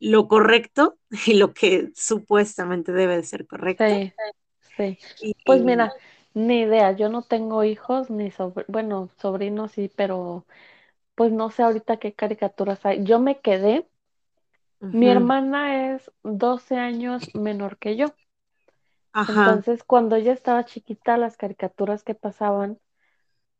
lo 0.01 0.27
correcto 0.29 0.99
y 1.27 1.35
lo 1.35 1.53
que 1.55 1.91
supuestamente 1.95 2.93
debe 2.93 3.17
de 3.17 3.23
ser 3.25 3.47
correcto. 3.47 4.01
sí, 4.01 4.13
sí. 4.77 4.99
Y, 5.19 5.35
Pues 5.45 5.63
mira, 5.63 5.93
ni 6.33 6.61
idea, 6.61 6.91
yo 6.93 7.09
no 7.09 7.23
tengo 7.23 7.63
hijos 7.63 8.09
ni 8.09 8.29
sobr- 8.31 8.65
bueno, 8.67 9.09
sobrinos 9.17 9.71
sí, 9.73 9.91
pero 9.95 10.45
pues 11.15 11.31
no 11.33 11.51
sé 11.51 11.63
ahorita 11.63 11.97
qué 11.99 12.13
caricaturas 12.15 12.85
hay. 12.85 13.03
Yo 13.05 13.19
me 13.19 13.41
quedé, 13.41 13.87
mi 14.91 15.09
hermana 15.09 15.93
es 15.95 16.09
12 16.23 16.77
años 16.77 17.29
menor 17.33 17.77
que 17.77 17.97
yo, 17.97 18.15
ajá, 19.13 19.63
entonces 19.63 19.83
cuando 19.83 20.15
ella 20.15 20.33
estaba 20.33 20.65
chiquita, 20.65 21.17
las 21.17 21.37
caricaturas 21.37 22.03
que 22.03 22.15
pasaban, 22.15 22.79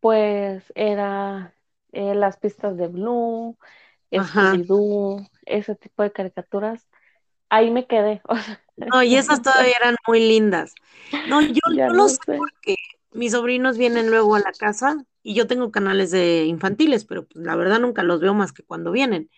pues 0.01 0.71
era 0.75 1.55
eh, 1.93 2.15
las 2.15 2.37
pistas 2.37 2.77
de 2.77 2.87
Blue. 2.87 3.57
Scooby-Doo, 4.11 5.27
ese 5.45 5.75
tipo 5.75 6.03
de 6.03 6.11
caricaturas. 6.11 6.87
Ahí 7.49 7.69
me 7.71 7.85
quedé, 7.85 8.21
o 8.29 8.35
sea, 8.35 8.61
No, 8.77 9.03
y 9.03 9.15
esas 9.15 9.39
no 9.39 9.43
todavía 9.51 9.75
eran 9.79 9.95
muy 10.07 10.19
lindas. 10.19 10.73
No, 11.29 11.41
yo, 11.41 11.53
yo 11.53 11.87
lo 11.87 11.93
no 11.93 12.07
sé 12.07 12.19
porque 12.37 12.75
mis 13.13 13.33
sobrinos 13.33 13.77
vienen 13.77 14.09
luego 14.09 14.35
a 14.35 14.39
la 14.39 14.51
casa 14.51 14.95
y 15.23 15.35
yo 15.35 15.47
tengo 15.47 15.71
canales 15.71 16.11
de 16.11 16.45
infantiles, 16.45 17.05
pero 17.05 17.27
pues 17.27 17.45
la 17.45 17.55
verdad 17.55 17.79
nunca 17.79 18.03
los 18.03 18.21
veo 18.21 18.33
más 18.33 18.53
que 18.53 18.63
cuando 18.63 18.91
vienen. 18.91 19.29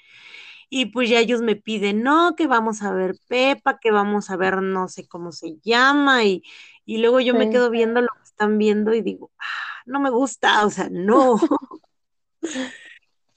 Y 0.70 0.88
pues 0.88 1.10
ya 1.10 1.20
ellos 1.20 1.42
me 1.42 1.56
piden, 1.56 2.02
no, 2.02 2.36
que 2.36 2.48
vamos 2.48 2.82
a 2.82 2.92
ver 2.92 3.16
Pepa, 3.28 3.78
que 3.80 3.92
vamos 3.92 4.30
a 4.30 4.38
ver 4.38 4.62
no 4.62 4.88
sé 4.88 5.08
cómo 5.08 5.32
se 5.32 5.58
llama, 5.64 6.24
y, 6.24 6.42
y 6.86 6.98
luego 6.98 7.20
yo 7.20 7.36
me 7.36 7.50
quedo 7.50 7.70
viendo 7.70 8.02
lo 8.02 8.08
que 8.08 8.24
están 8.24 8.58
viendo 8.58 8.94
y 8.94 9.02
digo, 9.02 9.32
ah, 9.38 9.84
no 9.86 10.00
me 10.00 10.10
gusta, 10.10 10.66
o 10.66 10.72
sea, 10.72 10.90
no, 10.92 11.36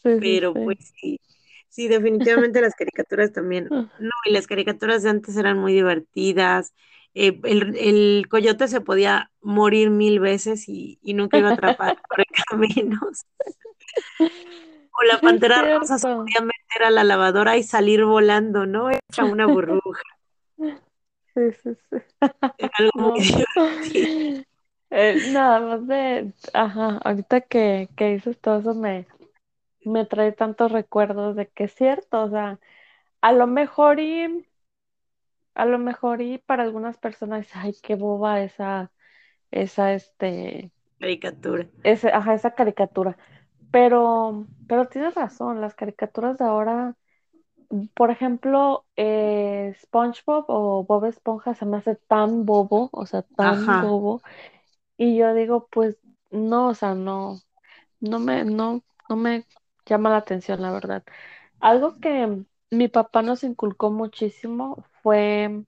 sí, 0.06 0.20
sí, 0.22 0.40
pero 0.40 0.58
pues 0.58 0.78
sí. 1.00 1.20
sí, 1.68 1.88
definitivamente 1.88 2.60
las 2.60 2.74
caricaturas 2.74 3.32
también, 3.32 3.70
no, 3.98 4.10
y 4.26 4.32
las 4.32 4.46
caricaturas 4.46 5.02
de 5.02 5.10
antes 5.10 5.36
eran 5.36 5.58
muy 5.58 5.72
divertidas, 5.74 6.74
eh, 7.14 7.40
el, 7.44 7.76
el 7.78 8.28
coyote 8.28 8.68
se 8.68 8.80
podía 8.82 9.30
morir 9.40 9.90
mil 9.90 10.20
veces 10.20 10.68
y, 10.68 10.98
y 11.02 11.14
nunca 11.14 11.38
iba 11.38 11.48
a 11.48 11.52
atrapar 11.52 11.94
caminos, 12.50 13.26
o 14.92 15.04
la 15.04 15.20
pantera 15.20 15.62
rosa 15.62 15.98
se 15.98 16.06
podía 16.08 16.40
meter 16.46 16.82
a 16.84 16.90
la 16.90 17.04
lavadora 17.04 17.56
y 17.56 17.62
salir 17.62 18.04
volando, 18.04 18.66
¿no? 18.66 18.90
Hecha 18.90 19.24
una 19.24 19.46
burbuja. 19.46 20.02
Sí, 21.34 21.52
sí, 21.62 21.70
sí. 21.90 21.96
Era 22.58 22.70
algo 22.78 22.92
muy 23.00 23.12
No. 23.14 23.16
divertido. 23.20 24.06
Eh, 24.90 25.20
nada 25.22 25.60
más 25.60 25.86
de, 25.88 26.32
ajá, 26.54 26.98
ahorita 27.04 27.40
que, 27.42 27.88
que 27.96 28.14
dices 28.14 28.38
todo 28.40 28.60
eso 28.60 28.74
me, 28.74 29.06
me 29.86 30.06
trae 30.06 30.32
tantos 30.32 30.72
recuerdos 30.72 31.36
de 31.36 31.48
que 31.50 31.64
es 31.66 31.74
cierto, 31.74 32.24
o 32.24 32.30
sea, 32.30 32.60
a 33.22 33.32
lo 33.32 33.46
mejor 33.48 34.00
y, 34.00 34.46
a 35.54 35.64
lo 35.66 35.78
mejor 35.78 36.22
y 36.22 36.38
para 36.38 36.62
algunas 36.62 36.98
personas, 36.98 37.48
ay, 37.54 37.74
qué 37.82 37.94
boba 37.96 38.42
esa, 38.42 38.92
esa, 39.52 39.94
este, 39.94 40.72
Caricatura. 41.00 41.66
ese, 41.82 42.08
ajá, 42.10 42.34
esa 42.34 42.54
caricatura. 42.54 43.16
Pero, 43.70 44.48
pero 44.66 44.88
tienes 44.88 45.14
razón, 45.14 45.60
las 45.60 45.74
caricaturas 45.74 46.38
de 46.38 46.44
ahora, 46.44 46.96
por 47.94 48.10
ejemplo, 48.10 48.86
eh, 48.96 49.74
SpongeBob 49.82 50.44
o 50.48 50.84
Bob 50.84 51.04
Esponja 51.06 51.54
se 51.54 51.66
me 51.66 51.78
hace 51.78 51.96
tan 51.96 52.44
bobo, 52.46 52.90
o 52.92 53.06
sea, 53.06 53.22
tan 53.22 53.78
Ajá, 53.78 53.78
bobo, 53.80 54.22
y 54.98 55.16
yo 55.18 55.34
digo, 55.34 55.68
pues, 55.70 55.98
no, 56.30 56.68
o 56.70 56.74
sea, 56.74 56.94
no. 56.94 57.40
no 58.00 58.18
me, 58.20 58.44
no, 58.44 58.82
no 59.08 59.16
me 59.16 59.46
llama 59.86 60.10
la 60.10 60.18
atención, 60.18 60.62
la 60.62 60.72
verdad. 60.72 61.04
Algo 61.60 61.98
que 62.00 62.44
mi 62.70 62.88
papá 62.88 63.22
nos 63.22 63.44
inculcó 63.44 63.90
muchísimo 63.92 64.84
fue 65.02 65.64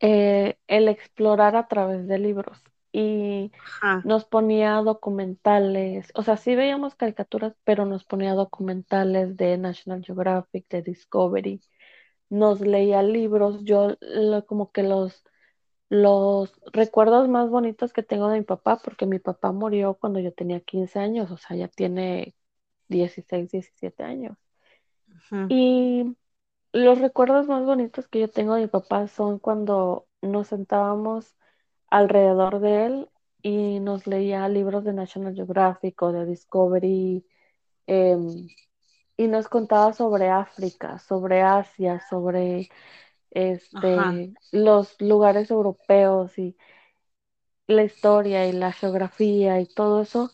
eh, 0.00 0.58
el 0.66 0.88
explorar 0.88 1.56
a 1.56 1.68
través 1.68 2.06
de 2.08 2.18
libros 2.18 2.62
y 2.92 3.52
ajá, 3.64 4.02
nos 4.02 4.24
ponía 4.24 4.74
documentales, 4.76 6.10
o 6.14 6.22
sea, 6.22 6.36
sí 6.36 6.56
veíamos 6.56 6.94
caricaturas, 6.96 7.54
pero 7.64 7.86
nos 7.86 8.04
ponía 8.04 8.34
documentales 8.34 9.36
de 9.36 9.58
National 9.58 10.02
Geographic, 10.04 10.68
de 10.68 10.82
Discovery, 10.82 11.60
nos 12.30 12.60
leía 12.60 13.02
libros, 13.02 13.64
yo 13.64 13.96
lo- 14.00 14.46
como 14.46 14.72
que 14.72 14.82
los... 14.84 15.24
Los 15.90 16.52
recuerdos 16.72 17.28
más 17.28 17.50
bonitos 17.50 17.92
que 17.92 18.02
tengo 18.02 18.28
de 18.28 18.40
mi 18.40 18.44
papá, 18.44 18.80
porque 18.84 19.06
mi 19.06 19.18
papá 19.20 19.52
murió 19.52 19.94
cuando 19.94 20.20
yo 20.20 20.32
tenía 20.34 20.60
15 20.60 20.98
años, 20.98 21.30
o 21.30 21.36
sea, 21.36 21.56
ya 21.56 21.68
tiene 21.68 22.34
16 22.88 23.50
17 23.50 24.02
años. 24.04 24.36
Y 25.48 26.16
los 26.72 27.00
recuerdos 27.00 27.46
más 27.48 27.64
bonitos 27.64 28.08
que 28.08 28.20
yo 28.20 28.30
tengo 28.30 28.54
de 28.54 28.62
mi 28.62 28.68
papá 28.68 29.08
son 29.08 29.38
cuando 29.38 30.08
nos 30.22 30.48
sentábamos 30.48 31.36
alrededor 31.90 32.60
de 32.60 32.86
él 32.86 33.10
y 33.42 33.80
nos 33.80 34.06
leía 34.06 34.48
libros 34.48 34.84
de 34.84 34.92
National 34.94 35.34
Geographic 35.34 36.00
o 36.02 36.12
de 36.12 36.26
Discovery 36.26 37.26
em, 37.86 38.48
y 39.16 39.28
nos 39.28 39.48
contaba 39.48 39.92
sobre 39.92 40.30
África, 40.30 40.98
sobre 40.98 41.42
Asia, 41.42 42.00
sobre 42.08 42.70
ajá, 43.74 44.12
este, 44.12 44.34
los 44.52 45.00
lugares 45.00 45.50
europeos 45.50 46.38
y 46.38 46.56
la 47.66 47.82
historia 47.84 48.46
y 48.46 48.52
la 48.52 48.72
geografía 48.72 49.60
y 49.60 49.66
todo 49.66 50.02
eso, 50.02 50.30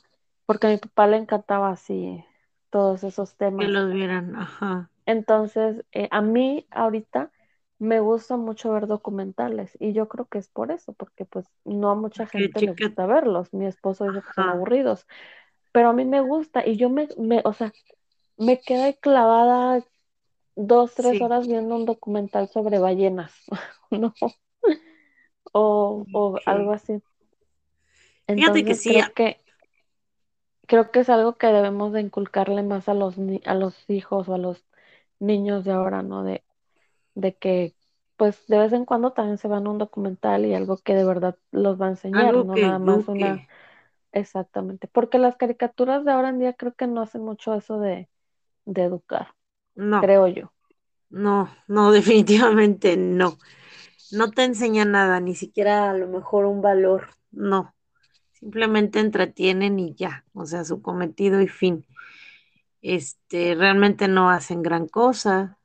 porque 0.47 0.67
a 0.67 0.71
mi 0.71 0.79
papá 0.79 1.07
le 1.07 1.17
encantaba 1.19 1.71
así 1.71 2.25
todos 2.71 3.05
esos 3.05 3.37
que 3.59 3.69
temas. 3.69 3.69
los 3.69 3.93
vieran, 3.93 4.35
ajá. 4.37 4.91
Entonces, 5.07 5.85
eh, 5.93 6.09
a 6.11 6.21
mí 6.23 6.67
ahorita 6.71 7.33
me 7.79 8.01
gusta 8.01 8.37
mucho 8.37 8.73
ver 8.73 8.87
documentales 8.87 9.77
y 9.81 9.93
yo 9.93 10.09
creo 10.09 10.27
que 10.29 10.39
es 10.39 10.49
por 10.49 10.71
eso, 10.73 10.93
porque 10.95 11.25
pues 11.25 11.47
no 11.65 11.91
a 11.91 11.95
mucha 11.95 12.27
Que 12.27 12.27
gente 12.27 12.61
le 12.61 12.73
gusta 12.73 13.07
verlos. 13.07 13.53
Mi 13.55 13.67
esposo 13.67 14.07
dice 14.07 14.23
que 14.23 14.33
son 14.33 14.49
aburridos, 14.49 15.07
pero 15.73 15.91
a 15.91 15.93
mí 15.95 16.05
me 16.07 16.21
gusta 16.23 16.67
y 16.67 16.77
yo 16.77 16.91
me, 16.91 17.09
me, 17.19 17.43
o 17.45 17.53
sea, 17.55 17.73
me 18.39 18.61
quedé 18.61 18.99
clavada 18.99 19.85
dos, 20.57 20.95
tres 20.95 21.21
sí, 21.21 21.23
horas 21.23 21.49
viendo 21.49 21.77
un 21.77 21.87
documental 21.87 22.49
sobre 22.49 22.79
ballenas, 22.81 23.35
¿no? 23.93 24.15
O, 25.53 26.07
o 26.13 26.41
algo 26.47 26.73
así. 26.73 27.03
Fíjate 28.35 28.65
que 28.65 28.75
Entonces 28.75 28.83
sí, 28.83 29.01
creo 29.01 29.13
que 29.15 29.41
creo 30.69 30.93
que 30.93 31.01
es 31.01 31.11
algo 31.11 31.39
que 31.39 31.49
debemos 31.49 31.93
de 31.95 32.03
inculcarle 32.03 32.65
más 32.65 32.89
a 32.91 32.95
los 32.95 33.19
ni- 33.19 33.43
a 33.47 33.55
los 33.57 33.89
hijos 33.91 34.29
o 34.31 34.35
a 34.35 34.39
los 34.39 34.65
niños 35.21 35.65
de 35.67 35.73
ahora, 35.73 36.03
¿no? 36.05 36.25
De, 36.25 36.45
de 37.15 37.37
que 37.37 37.77
pues 38.17 38.47
de 38.49 38.59
vez 38.59 38.73
en 38.75 38.85
cuando 38.87 39.13
también 39.13 39.39
se 39.39 39.49
van 39.49 39.67
a 39.67 39.71
un 39.71 39.79
documental 39.79 40.47
y 40.47 40.55
algo 40.55 40.79
que 40.79 40.95
de 40.95 41.05
verdad 41.05 41.39
los 41.53 41.81
va 41.81 41.87
a 41.87 41.91
enseñar, 41.91 42.37
algo 42.37 42.41
no 42.41 42.57
que 42.57 42.61
nada 42.61 42.79
más 42.81 43.09
eduque. 43.09 43.09
una 43.09 43.45
exactamente, 44.13 44.89
porque 44.89 45.19
las 45.19 45.37
caricaturas 45.37 46.05
de 46.05 46.13
ahora 46.13 46.31
en 46.31 46.39
día 46.41 46.55
creo 46.55 46.75
que 46.75 46.87
no 46.89 47.03
hacen 47.03 47.23
mucho 47.25 47.55
eso 47.55 47.81
de, 47.81 48.09
de 48.67 48.85
educar, 48.85 49.35
No, 49.77 50.01
creo 50.01 50.29
yo. 50.29 50.53
no, 51.11 51.51
no, 51.69 51.93
definitivamente 51.93 52.97
no. 52.97 53.39
No 54.11 54.33
te 54.33 54.45
enseña 54.45 54.85
nada, 54.87 55.21
ni 55.21 55.35
siquiera 55.37 55.91
a 55.91 55.95
lo 55.95 56.09
mejor 56.09 56.47
un 56.47 56.63
valor. 56.63 57.11
No, 57.33 57.75
simplemente 58.41 59.01
entretienen 59.01 59.79
y 59.79 59.95
ya, 59.95 60.25
o 60.35 60.47
sea, 60.47 60.65
su 60.65 60.83
cometido 60.83 61.41
y 61.43 61.49
fin. 61.49 61.87
Este, 62.83 63.55
realmente 63.55 64.09
no 64.09 64.31
hacen 64.31 64.63
gran 64.63 64.87
cosa. 64.89 65.59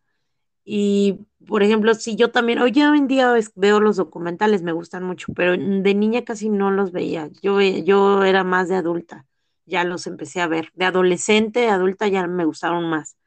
Y, 0.66 1.20
por 1.48 1.64
ejemplo, 1.64 1.94
si 1.96 2.16
yo 2.16 2.32
también, 2.32 2.60
hoy 2.60 2.74
en 2.76 3.08
día 3.08 3.34
veo 3.56 3.80
los 3.82 3.98
documentales, 3.98 4.64
me 4.64 4.74
gustan 4.74 5.04
mucho, 5.06 5.34
pero 5.36 5.54
de 5.54 5.96
niña 5.96 6.24
casi 6.26 6.50
no 6.50 6.72
los 6.72 6.92
veía. 6.92 7.30
Yo, 7.44 7.56
ve- 7.56 7.84
yo 7.86 8.24
era 8.26 8.44
más 8.46 8.70
de 8.70 8.76
adulta, 8.78 9.26
ya 9.66 9.84
los 9.86 10.08
empecé 10.08 10.42
a 10.42 10.48
ver. 10.48 10.72
De 10.76 10.86
adolescente, 10.86 11.70
adulta 11.70 12.08
ya 12.10 12.28
me 12.28 12.46
gustaron 12.46 12.90
más. 12.90 13.18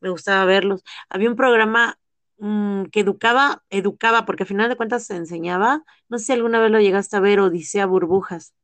Me 0.00 0.10
gustaba 0.10 0.44
verlos. 0.44 0.82
Había 1.10 1.30
un 1.30 1.36
programa 1.36 1.98
mm, 2.38 2.84
que 2.86 3.00
educaba, 3.00 3.64
educaba, 3.70 4.26
porque 4.26 4.44
al 4.44 4.48
final 4.48 4.68
de 4.70 4.76
cuentas 4.76 5.06
se 5.06 5.16
enseñaba. 5.16 5.84
No 6.08 6.18
sé 6.18 6.26
si 6.26 6.32
alguna 6.32 6.60
vez 6.60 6.70
lo 6.70 6.80
llegaste 6.80 7.16
a 7.16 7.20
ver, 7.20 7.40
Odisea 7.40 7.86
Burbujas. 7.86 8.54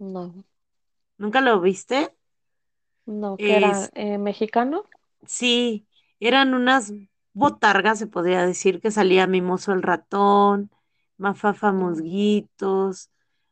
No, 0.00 0.44
¿Nunca 1.16 1.40
lo 1.40 1.60
viste? 1.60 2.12
no, 3.06 3.40
que 3.42 3.56
era 3.56 3.72
Es, 3.72 3.92
eh, 3.94 4.18
mexicano. 4.18 4.84
sí, 5.26 5.86
eran 6.20 6.54
unas 6.54 6.94
botargas, 7.32 7.98
se 7.98 8.06
podría 8.06 8.46
decir, 8.46 8.80
que 8.80 8.90
salía 8.90 9.26
Mimoso 9.26 9.72
el 9.72 9.82
ratón, 9.82 10.70
Mafafa 11.16 11.72
Mm. 11.72 12.02
Musguitos. 12.52 13.10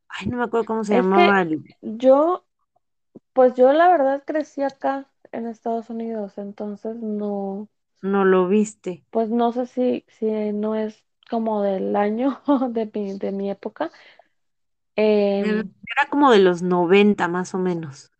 Ay, 0.08 0.26
no 0.28 0.38
me 0.38 0.44
acuerdo 0.44 0.66
cómo 0.66 0.84
se 0.84 0.94
Es 0.94 1.06
que 1.08 1.34
llamaba 1.34 1.42
el, 1.42 1.64
yo, 1.80 2.44
pues 3.34 3.54
yo 3.54 3.72
la 3.72 3.88
verdad 3.88 4.24
crecí 4.26 4.62
acá 4.62 5.10
en 5.32 5.46
Estados 5.48 5.90
Unidos, 5.90 6.38
entonces 6.38 6.96
no. 6.96 7.68
no 8.00 8.24
lo 8.24 8.48
viste. 8.48 9.04
Pues 9.10 9.30
no 9.30 9.52
sé 9.52 9.66
si, 9.66 10.04
si 10.08 10.26
no 10.52 10.74
es 10.74 11.04
como 11.30 11.62
del 11.62 11.96
año 11.96 12.40
de 12.70 12.90
mi, 12.94 13.18
de 13.18 13.32
mi 13.32 13.50
época. 13.50 13.90
Era 15.40 15.60
Em, 15.60 15.70
era 15.96 16.10
como 16.10 16.30
de 16.30 16.40
los 16.40 16.60
90 16.60 17.26
más 17.26 17.54
o 17.54 17.58
menos. 17.58 18.10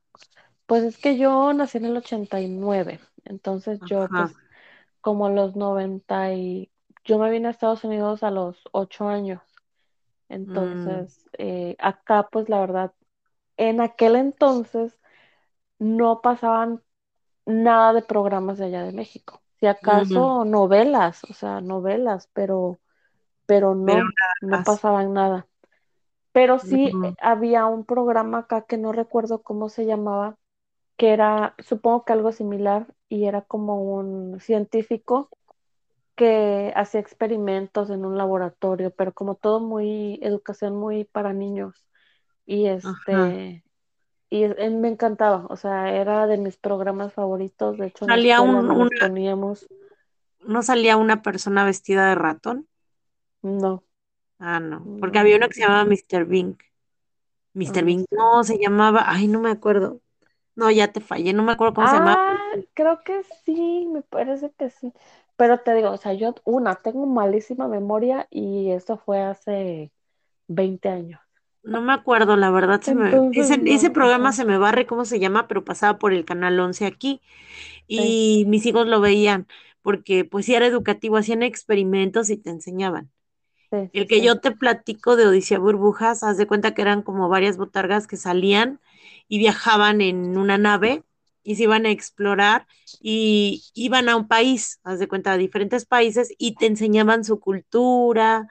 pues 0.66 0.82
es 0.84 0.98
que 0.98 1.16
yo 1.18 1.52
nací 1.52 1.78
en 1.78 1.86
el 1.86 1.96
89 1.96 3.00
entonces 3.24 3.82
yo 3.84 4.12
pues 4.14 4.40
como 5.00 5.28
los 5.30 5.56
90 5.56 6.32
y 6.34 6.72
yo 7.04 7.18
me 7.18 7.30
vine 7.30 7.48
a 7.48 7.50
Estados 7.52 7.84
Unidos 7.84 8.22
a 8.24 8.30
los 8.32 8.58
8 8.72 9.08
años. 9.08 9.42
mm, 10.46 11.06
Entonces 11.08 11.28
eh, 11.38 11.76
acá 11.80 12.28
pues 12.32 12.48
la 12.50 12.60
verdad, 12.60 12.94
en 13.58 13.80
aquel 13.82 14.16
entonces 14.16 14.98
no 15.78 16.20
pasaban 16.22 16.82
nada 17.46 17.92
de 17.94 18.02
programas 18.02 18.58
de 18.58 18.66
allá 18.66 18.84
de 18.84 18.92
México. 18.92 19.42
Si 19.60 19.66
mm, 19.80 20.26
acaso 20.26 20.44
novelas, 20.44 21.24
o 21.30 21.34
sea, 21.34 21.60
novelas, 21.60 22.28
pero, 22.34 22.80
pero 23.46 23.74
pero 23.84 23.96
no, 23.96 24.02
nada 24.04 24.34
no 24.40 24.62
pasaban 24.62 25.12
nada. 25.14 25.48
Pero 26.36 26.58
sí 26.58 26.92
había 27.22 27.64
un 27.64 27.86
programa 27.86 28.40
acá 28.40 28.66
que 28.68 28.76
no 28.76 28.92
recuerdo 28.92 29.40
cómo 29.40 29.70
se 29.70 29.86
llamaba, 29.86 30.36
que 30.98 31.14
era, 31.14 31.54
supongo 31.60 32.04
que 32.04 32.12
algo 32.12 32.30
similar, 32.30 32.86
y 33.08 33.24
era 33.24 33.40
como 33.40 33.82
un 33.82 34.38
científico 34.38 35.30
que 36.14 36.74
hacía 36.76 37.00
experimentos 37.00 37.88
en 37.88 38.04
un 38.04 38.18
laboratorio, 38.18 38.90
pero 38.90 39.14
como 39.14 39.36
todo 39.36 39.60
muy, 39.60 40.18
educación 40.22 40.76
muy 40.76 41.04
para 41.04 41.32
niños. 41.32 41.86
Y 42.44 42.66
ajá. 42.66 43.28
este, 43.28 43.64
y 44.28 44.46
me 44.46 44.88
encantaba, 44.88 45.46
o 45.48 45.56
sea, 45.56 45.96
era 45.96 46.26
de 46.26 46.36
mis 46.36 46.58
programas 46.58 47.14
favoritos, 47.14 47.78
de 47.78 47.86
hecho 47.86 48.04
Salía 48.04 48.42
un, 48.42 48.56
una, 48.56 48.90
poníamos, 49.00 49.66
no 50.46 50.62
salía 50.62 50.98
una 50.98 51.22
persona 51.22 51.64
vestida 51.64 52.10
de 52.10 52.14
ratón. 52.14 52.68
no, 53.42 53.85
Ah, 54.38 54.60
no, 54.60 54.84
porque 55.00 55.18
había 55.18 55.36
uno 55.36 55.48
que 55.48 55.54
se 55.54 55.60
llamaba 55.62 55.84
Mr. 55.84 56.26
Bink. 56.26 56.62
Mr. 57.54 57.80
no 57.80 57.86
Bink, 57.86 58.06
no, 58.10 58.44
se 58.44 58.58
llamaba, 58.58 59.04
ay, 59.06 59.28
no 59.28 59.40
me 59.40 59.50
acuerdo. 59.50 60.00
No, 60.54 60.70
ya 60.70 60.92
te 60.92 61.00
fallé, 61.00 61.32
no 61.32 61.42
me 61.42 61.52
acuerdo 61.52 61.74
cómo 61.74 61.88
se 61.88 61.96
llamaba. 61.96 62.16
Ah, 62.18 62.56
creo 62.74 63.02
que 63.04 63.22
sí, 63.44 63.86
me 63.92 64.02
parece 64.02 64.52
que 64.58 64.70
sí. 64.70 64.92
Pero 65.36 65.58
te 65.58 65.74
digo, 65.74 65.90
o 65.90 65.96
sea, 65.96 66.14
yo, 66.14 66.34
una, 66.44 66.76
tengo 66.76 67.06
malísima 67.06 67.68
memoria 67.68 68.26
y 68.30 68.70
esto 68.70 68.96
fue 68.96 69.20
hace 69.20 69.92
20 70.48 70.88
años. 70.88 71.20
No 71.62 71.82
me 71.82 71.92
acuerdo, 71.92 72.36
la 72.36 72.50
verdad 72.50 72.80
se 72.80 72.94
me, 72.94 73.10
Entonces, 73.10 73.58
ese, 73.66 73.90
programa 73.90 74.32
se 74.32 74.44
me 74.44 74.56
barre 74.56 74.86
cómo 74.86 75.04
se 75.04 75.18
llama, 75.18 75.48
pero 75.48 75.64
pasaba 75.64 75.98
por 75.98 76.12
el 76.12 76.24
canal 76.24 76.58
11 76.60 76.86
aquí 76.86 77.20
sí. 77.88 78.42
y 78.42 78.44
mis 78.46 78.64
hijos 78.66 78.86
lo 78.86 79.00
veían 79.00 79.46
porque 79.82 80.24
pues 80.24 80.46
sí 80.46 80.54
era 80.54 80.66
educativo, 80.66 81.16
hacían 81.16 81.42
experimentos 81.42 82.30
y 82.30 82.36
te 82.36 82.50
enseñaban. 82.50 83.10
Sí, 83.70 83.90
El 83.92 84.06
que 84.08 84.20
sí. 84.20 84.22
yo 84.22 84.40
te 84.40 84.50
platico 84.52 85.16
de 85.16 85.26
Odisea 85.26 85.58
Burbujas, 85.58 86.22
haz 86.22 86.36
de 86.38 86.46
cuenta 86.46 86.74
que 86.74 86.82
eran 86.82 87.02
como 87.02 87.28
varias 87.28 87.56
botargas 87.56 88.06
que 88.06 88.16
salían 88.16 88.80
y 89.28 89.38
viajaban 89.38 90.00
en 90.00 90.36
una 90.38 90.58
nave 90.58 91.04
y 91.42 91.56
se 91.56 91.64
iban 91.64 91.86
a 91.86 91.90
explorar 91.90 92.66
y 93.00 93.64
iban 93.74 94.08
a 94.08 94.16
un 94.16 94.28
país, 94.28 94.80
haz 94.84 94.98
de 94.98 95.08
cuenta, 95.08 95.32
a 95.32 95.36
diferentes 95.38 95.86
países 95.86 96.34
y 96.38 96.56
te 96.56 96.66
enseñaban 96.66 97.24
su 97.24 97.40
cultura, 97.40 98.48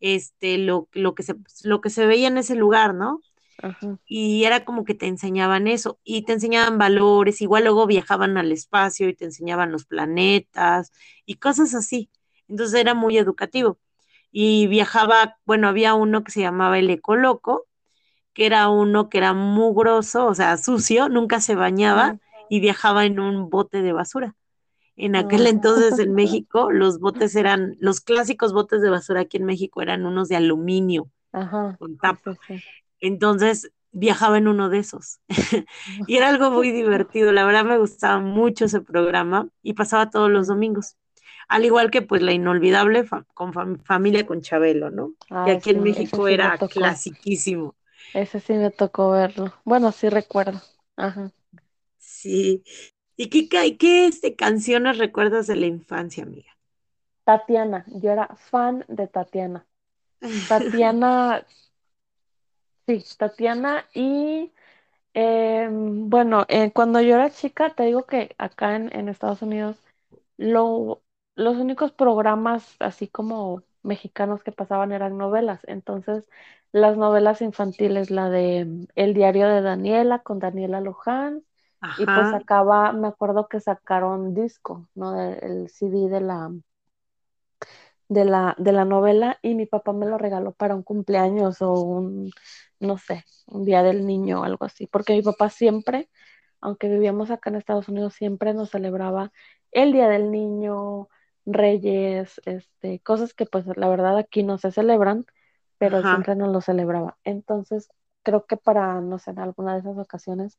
este, 0.00 0.58
lo, 0.58 0.88
lo 0.92 1.14
que 1.14 1.22
se, 1.24 1.36
lo 1.64 1.80
que 1.80 1.90
se 1.90 2.06
veía 2.06 2.28
en 2.28 2.38
ese 2.38 2.54
lugar, 2.56 2.94
¿no? 2.94 3.22
Ajá. 3.62 3.98
y 4.06 4.44
era 4.44 4.64
como 4.64 4.84
que 4.84 4.94
te 4.94 5.06
enseñaban 5.06 5.66
eso 5.66 5.98
y 6.04 6.22
te 6.24 6.32
enseñaban 6.34 6.78
valores, 6.78 7.40
igual 7.40 7.64
luego 7.64 7.86
viajaban 7.86 8.36
al 8.36 8.52
espacio 8.52 9.08
y 9.08 9.14
te 9.14 9.24
enseñaban 9.26 9.72
los 9.72 9.86
planetas 9.86 10.92
y 11.26 11.36
cosas 11.36 11.74
así. 11.74 12.10
Entonces 12.48 12.80
era 12.80 12.94
muy 12.94 13.16
educativo. 13.18 13.78
Y 14.36 14.66
viajaba, 14.66 15.36
bueno, 15.46 15.68
había 15.68 15.94
uno 15.94 16.24
que 16.24 16.32
se 16.32 16.40
llamaba 16.40 16.76
el 16.80 16.90
Ecoloco, 16.90 17.66
que 18.32 18.46
era 18.46 18.68
uno 18.68 19.08
que 19.08 19.18
era 19.18 19.32
mugroso, 19.32 20.26
o 20.26 20.34
sea, 20.34 20.56
sucio, 20.58 21.08
nunca 21.08 21.40
se 21.40 21.54
bañaba 21.54 22.14
Mm. 22.14 22.18
y 22.50 22.60
viajaba 22.60 23.04
en 23.04 23.20
un 23.20 23.48
bote 23.48 23.80
de 23.80 23.92
basura. 23.92 24.34
En 24.96 25.14
aquel 25.14 25.46
Ah. 25.46 25.50
entonces 25.50 26.00
en 26.00 26.14
México, 26.16 26.72
los 26.72 26.98
botes 26.98 27.36
eran, 27.36 27.76
los 27.78 28.00
clásicos 28.00 28.52
botes 28.52 28.82
de 28.82 28.90
basura 28.90 29.20
aquí 29.20 29.36
en 29.36 29.44
México 29.44 29.82
eran 29.82 30.04
unos 30.04 30.28
de 30.28 30.36
aluminio 30.36 31.10
Ajá. 31.32 31.76
con 31.78 31.96
tapa. 31.98 32.36
Entonces 33.00 33.70
viajaba 33.92 34.38
en 34.38 34.48
uno 34.48 34.68
de 34.68 34.78
esos. 34.78 35.20
y 36.08 36.16
era 36.16 36.28
algo 36.28 36.50
muy 36.50 36.72
divertido. 36.72 37.30
La 37.30 37.44
verdad 37.44 37.64
me 37.64 37.78
gustaba 37.78 38.18
mucho 38.18 38.64
ese 38.64 38.80
programa 38.80 39.48
y 39.62 39.74
pasaba 39.74 40.10
todos 40.10 40.28
los 40.30 40.48
domingos. 40.48 40.96
Al 41.48 41.64
igual 41.64 41.90
que 41.90 42.02
pues 42.02 42.22
la 42.22 42.32
inolvidable 42.32 43.04
fa- 43.04 43.24
con 43.34 43.52
fam- 43.52 43.82
familia 43.84 44.26
con 44.26 44.40
Chabelo, 44.42 44.90
¿no? 44.90 45.14
Que 45.42 45.50
Ay, 45.50 45.52
aquí 45.52 45.70
en 45.70 45.82
México 45.82 46.20
sí 46.20 46.34
era 46.34 46.58
clasiquísimo. 46.68 47.76
Ese 48.14 48.40
sí 48.40 48.54
me 48.54 48.70
tocó 48.70 49.10
verlo. 49.10 49.52
Bueno, 49.64 49.92
sí 49.92 50.08
recuerdo. 50.08 50.62
Ajá. 50.96 51.32
Sí. 51.98 52.62
¿Y 53.16 53.30
qué, 53.30 53.48
qué 53.78 54.06
este, 54.06 54.36
canciones 54.36 54.98
recuerdas 54.98 55.46
de 55.48 55.56
la 55.56 55.66
infancia, 55.66 56.22
amiga? 56.24 56.50
Tatiana, 57.24 57.84
yo 58.02 58.10
era 58.12 58.28
fan 58.36 58.84
de 58.88 59.06
Tatiana. 59.08 59.66
Tatiana, 60.46 61.46
sí, 62.86 63.04
Tatiana 63.18 63.86
y 63.94 64.52
eh, 65.14 65.68
bueno, 65.72 66.46
eh, 66.50 66.72
cuando 66.74 67.02
yo 67.02 67.16
era 67.16 67.30
chica, 67.30 67.74
te 67.76 67.84
digo 67.84 68.06
que 68.06 68.36
acá 68.38 68.76
en, 68.76 68.94
en 68.96 69.10
Estados 69.10 69.42
Unidos, 69.42 69.78
lo, 70.38 71.03
los 71.36 71.56
únicos 71.56 71.92
programas 71.92 72.76
así 72.80 73.08
como 73.08 73.62
mexicanos 73.82 74.42
que 74.42 74.52
pasaban 74.52 74.92
eran 74.92 75.18
novelas. 75.18 75.60
Entonces, 75.66 76.24
las 76.72 76.96
novelas 76.96 77.42
infantiles, 77.42 78.10
la 78.10 78.30
de 78.30 78.64
mm, 78.66 78.86
El 78.96 79.14
diario 79.14 79.48
de 79.48 79.62
Daniela 79.62 80.20
con 80.20 80.38
Daniela 80.38 80.80
Luján, 80.80 81.44
y 81.96 82.08
pues 82.08 82.32
acaba, 82.32 82.92
me 82.92 83.08
acuerdo 83.08 83.48
que 83.48 83.60
sacaron 83.60 84.34
disco, 84.34 84.88
¿no? 84.94 85.20
El 85.20 85.68
CD 85.70 86.08
de 86.08 86.20
la 86.20 86.50
de 88.08 88.24
la, 88.24 88.54
de 88.58 88.72
la 88.72 88.84
novela 88.84 89.38
y 89.42 89.54
mi 89.54 89.66
papá 89.66 89.92
me 89.92 90.06
lo 90.06 90.18
regaló 90.18 90.52
para 90.52 90.74
un 90.74 90.82
cumpleaños 90.82 91.62
o 91.62 91.72
un, 91.72 92.30
no 92.80 92.98
sé, 92.98 93.24
un 93.46 93.64
día 93.64 93.82
del 93.82 94.06
niño 94.06 94.40
o 94.42 94.44
algo 94.44 94.64
así, 94.66 94.86
porque 94.86 95.14
mi 95.14 95.22
papá 95.22 95.50
siempre, 95.50 96.10
aunque 96.60 96.88
vivíamos 96.88 97.30
acá 97.30 97.50
en 97.50 97.56
Estados 97.56 97.88
Unidos, 97.88 98.14
siempre 98.14 98.54
nos 98.54 98.70
celebraba 98.70 99.32
el 99.72 99.92
día 99.92 100.08
del 100.08 100.30
niño, 100.30 101.08
Reyes, 101.46 102.40
este, 102.46 103.00
cosas 103.00 103.34
que 103.34 103.46
pues 103.46 103.66
la 103.76 103.88
verdad 103.88 104.18
aquí 104.18 104.42
no 104.42 104.58
se 104.58 104.72
celebran, 104.72 105.26
pero 105.78 105.98
ajá, 105.98 106.10
siempre 106.10 106.36
nos 106.36 106.52
lo 106.52 106.60
celebraba. 106.60 107.18
Entonces, 107.24 107.88
creo 108.22 108.46
que 108.46 108.56
para, 108.56 109.00
no 109.00 109.18
sé, 109.18 109.30
en 109.32 109.40
alguna 109.40 109.74
de 109.74 109.80
esas 109.80 109.98
ocasiones 109.98 110.58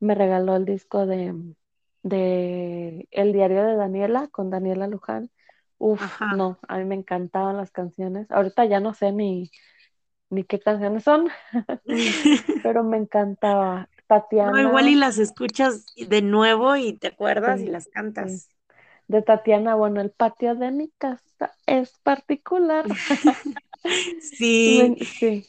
me 0.00 0.14
regaló 0.14 0.56
el 0.56 0.64
disco 0.64 1.06
de, 1.06 1.34
de 2.02 3.08
El 3.10 3.32
diario 3.32 3.64
de 3.64 3.76
Daniela 3.76 4.28
con 4.28 4.50
Daniela 4.50 4.86
Luján. 4.86 5.30
Uf, 5.78 6.02
ajá. 6.02 6.36
no, 6.36 6.58
a 6.68 6.78
mí 6.78 6.84
me 6.84 6.94
encantaban 6.96 7.56
las 7.56 7.70
canciones. 7.70 8.30
Ahorita 8.30 8.64
ya 8.64 8.80
no 8.80 8.94
sé 8.94 9.12
ni, 9.12 9.50
ni 10.30 10.44
qué 10.44 10.60
canciones 10.60 11.04
son, 11.04 11.28
pero 12.62 12.84
me 12.84 12.98
encantaba. 12.98 13.88
No, 14.42 14.58
igual 14.58 14.88
y 14.88 14.94
Tatiana, 14.94 15.00
las 15.00 15.18
escuchas 15.18 15.86
de 15.96 16.22
nuevo 16.22 16.76
y 16.76 16.94
te 16.94 17.08
acuerdas 17.08 17.60
y 17.60 17.66
las 17.66 17.88
sí. 18.24 18.42
De 19.08 19.22
Tatiana, 19.22 19.74
bueno, 19.74 20.00
el 20.00 20.10
patio 20.12 20.54
de 20.54 20.70
mi 20.70 20.88
casa 20.98 21.52
es 21.66 21.98
particular. 22.04 22.86
Sí, 24.20 24.96
sí, 25.20 25.46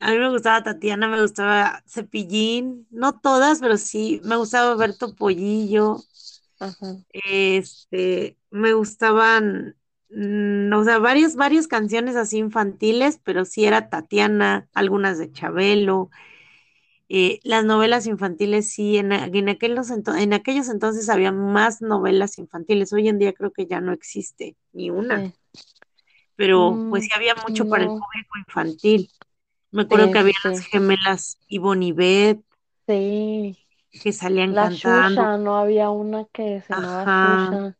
a 0.00 0.10
mí 0.12 0.18
me 0.18 0.30
gustaba 0.30 0.62
Tatiana, 0.62 1.08
me 1.08 1.20
gustaba 1.22 1.82
Cepillín, 1.88 2.86
no 2.90 3.18
todas, 3.20 3.60
pero 3.60 3.76
sí, 3.76 4.20
me 4.24 4.36
gustaba 4.36 4.74
ver 4.76 4.96
Topollillo, 4.96 5.98
ajá, 6.60 7.04
este, 7.12 8.38
me 8.50 8.72
gustaban, 8.74 9.76
mm, 10.10 10.72
o 10.74 10.84
sea, 10.84 10.98
varias, 10.98 11.36
varias 11.36 11.66
canciones 11.68 12.16
así 12.16 12.38
infantiles, 12.38 13.20
pero 13.24 13.44
sí 13.44 13.64
era 13.64 13.88
Tatiana, 13.90 14.68
algunas 14.74 15.18
de 15.18 15.30
Chabelo, 15.32 16.10
eh, 17.12 17.40
las 17.44 17.64
novelas 17.64 18.06
infantiles 18.06 18.68
sí, 18.72 18.96
en, 18.98 19.12
aquellos, 19.48 19.90
en 19.90 20.32
aquellos 20.34 20.68
entonces 20.70 21.08
había 21.10 21.32
más 21.32 21.82
novelas 21.82 22.38
infantiles, 22.38 22.92
hoy 22.94 23.08
en 23.08 23.18
día 23.18 23.34
creo 23.34 23.52
que 23.52 23.66
ya 23.66 23.80
no 23.82 23.92
existe 23.92 24.56
ni 24.72 24.90
una, 24.90 25.26
sí. 25.26 25.34
pero 26.36 26.82
pues 26.88 27.04
Mm, 27.04 27.06
sí 27.06 27.10
había 27.14 27.34
mucho 27.36 27.66
para 27.66 27.84
el 27.84 27.92
público 27.92 28.38
infantil. 28.38 29.10
Me 29.72 29.82
acuerdo 29.82 30.10
sí, 30.10 30.12
que 30.12 30.18
sí, 30.18 30.20
había 30.20 30.34
las 30.44 30.60
gemelas 30.60 31.38
Ivonne 31.48 31.86
y 31.86 31.92
Beth. 31.92 32.40
Sí, 32.86 33.58
que 34.00 34.12
salían 34.12 34.54
la 34.58 34.62
cantando. 34.62 35.24
Shusha, 35.24 35.36
no 35.38 35.56
había 35.58 35.90
una 35.90 36.26
que 36.26 36.60
se 36.62 36.74
llamaba 36.74 37.74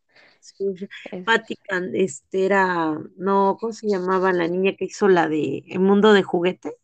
Patti 1.25 1.57
este 1.95 2.45
era, 2.47 2.97
no, 3.17 3.57
¿cómo 3.61 3.73
se 3.73 3.89
llamaba 3.89 4.33
la 4.33 4.47
niña 4.49 4.75
que 4.77 4.85
hizo 4.87 5.09
la 5.09 5.29
de 5.29 5.65
El 5.69 5.81
mundo 5.81 6.13
de 6.13 6.23
juguete? 6.23 6.77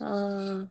ah, 0.00 0.68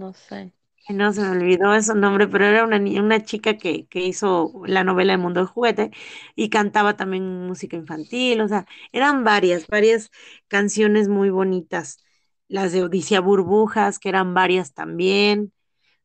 no 0.00 0.12
sé. 0.12 0.52
No, 0.88 1.12
se 1.12 1.22
me 1.22 1.30
olvidó 1.30 1.72
ese 1.74 1.94
nombre, 1.94 2.28
pero 2.28 2.44
era 2.44 2.64
una, 2.64 2.78
ni- 2.78 2.98
una 2.98 3.22
chica 3.24 3.56
que, 3.56 3.86
que 3.86 4.00
hizo 4.00 4.52
la 4.66 4.84
novela 4.84 5.12
El 5.14 5.20
mundo 5.20 5.40
de 5.40 5.46
juguete 5.46 5.90
y 6.34 6.50
cantaba 6.50 6.96
también 6.96 7.46
música 7.46 7.76
infantil, 7.76 8.40
o 8.42 8.48
sea, 8.48 8.66
eran 8.92 9.24
varias, 9.24 9.66
varias 9.68 10.10
canciones 10.48 11.08
muy 11.08 11.30
bonitas. 11.30 12.04
Las 12.48 12.72
de 12.72 12.82
Odisea 12.82 13.20
Burbujas, 13.20 13.98
que 13.98 14.08
eran 14.10 14.34
varias 14.34 14.74
también. 14.74 15.52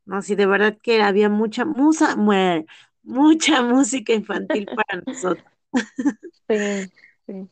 No, 0.05 0.21
sí, 0.23 0.35
de 0.35 0.47
verdad 0.47 0.77
que 0.83 1.01
había 1.03 1.29
mucha 1.29 1.65
musa, 1.65 2.15
mue- 2.17 2.65
mucha 3.03 3.61
música 3.63 4.13
infantil 4.13 4.69
para 4.69 5.03
nosotros. 5.07 5.47
Sí, 6.47 6.91
sí. 7.25 7.49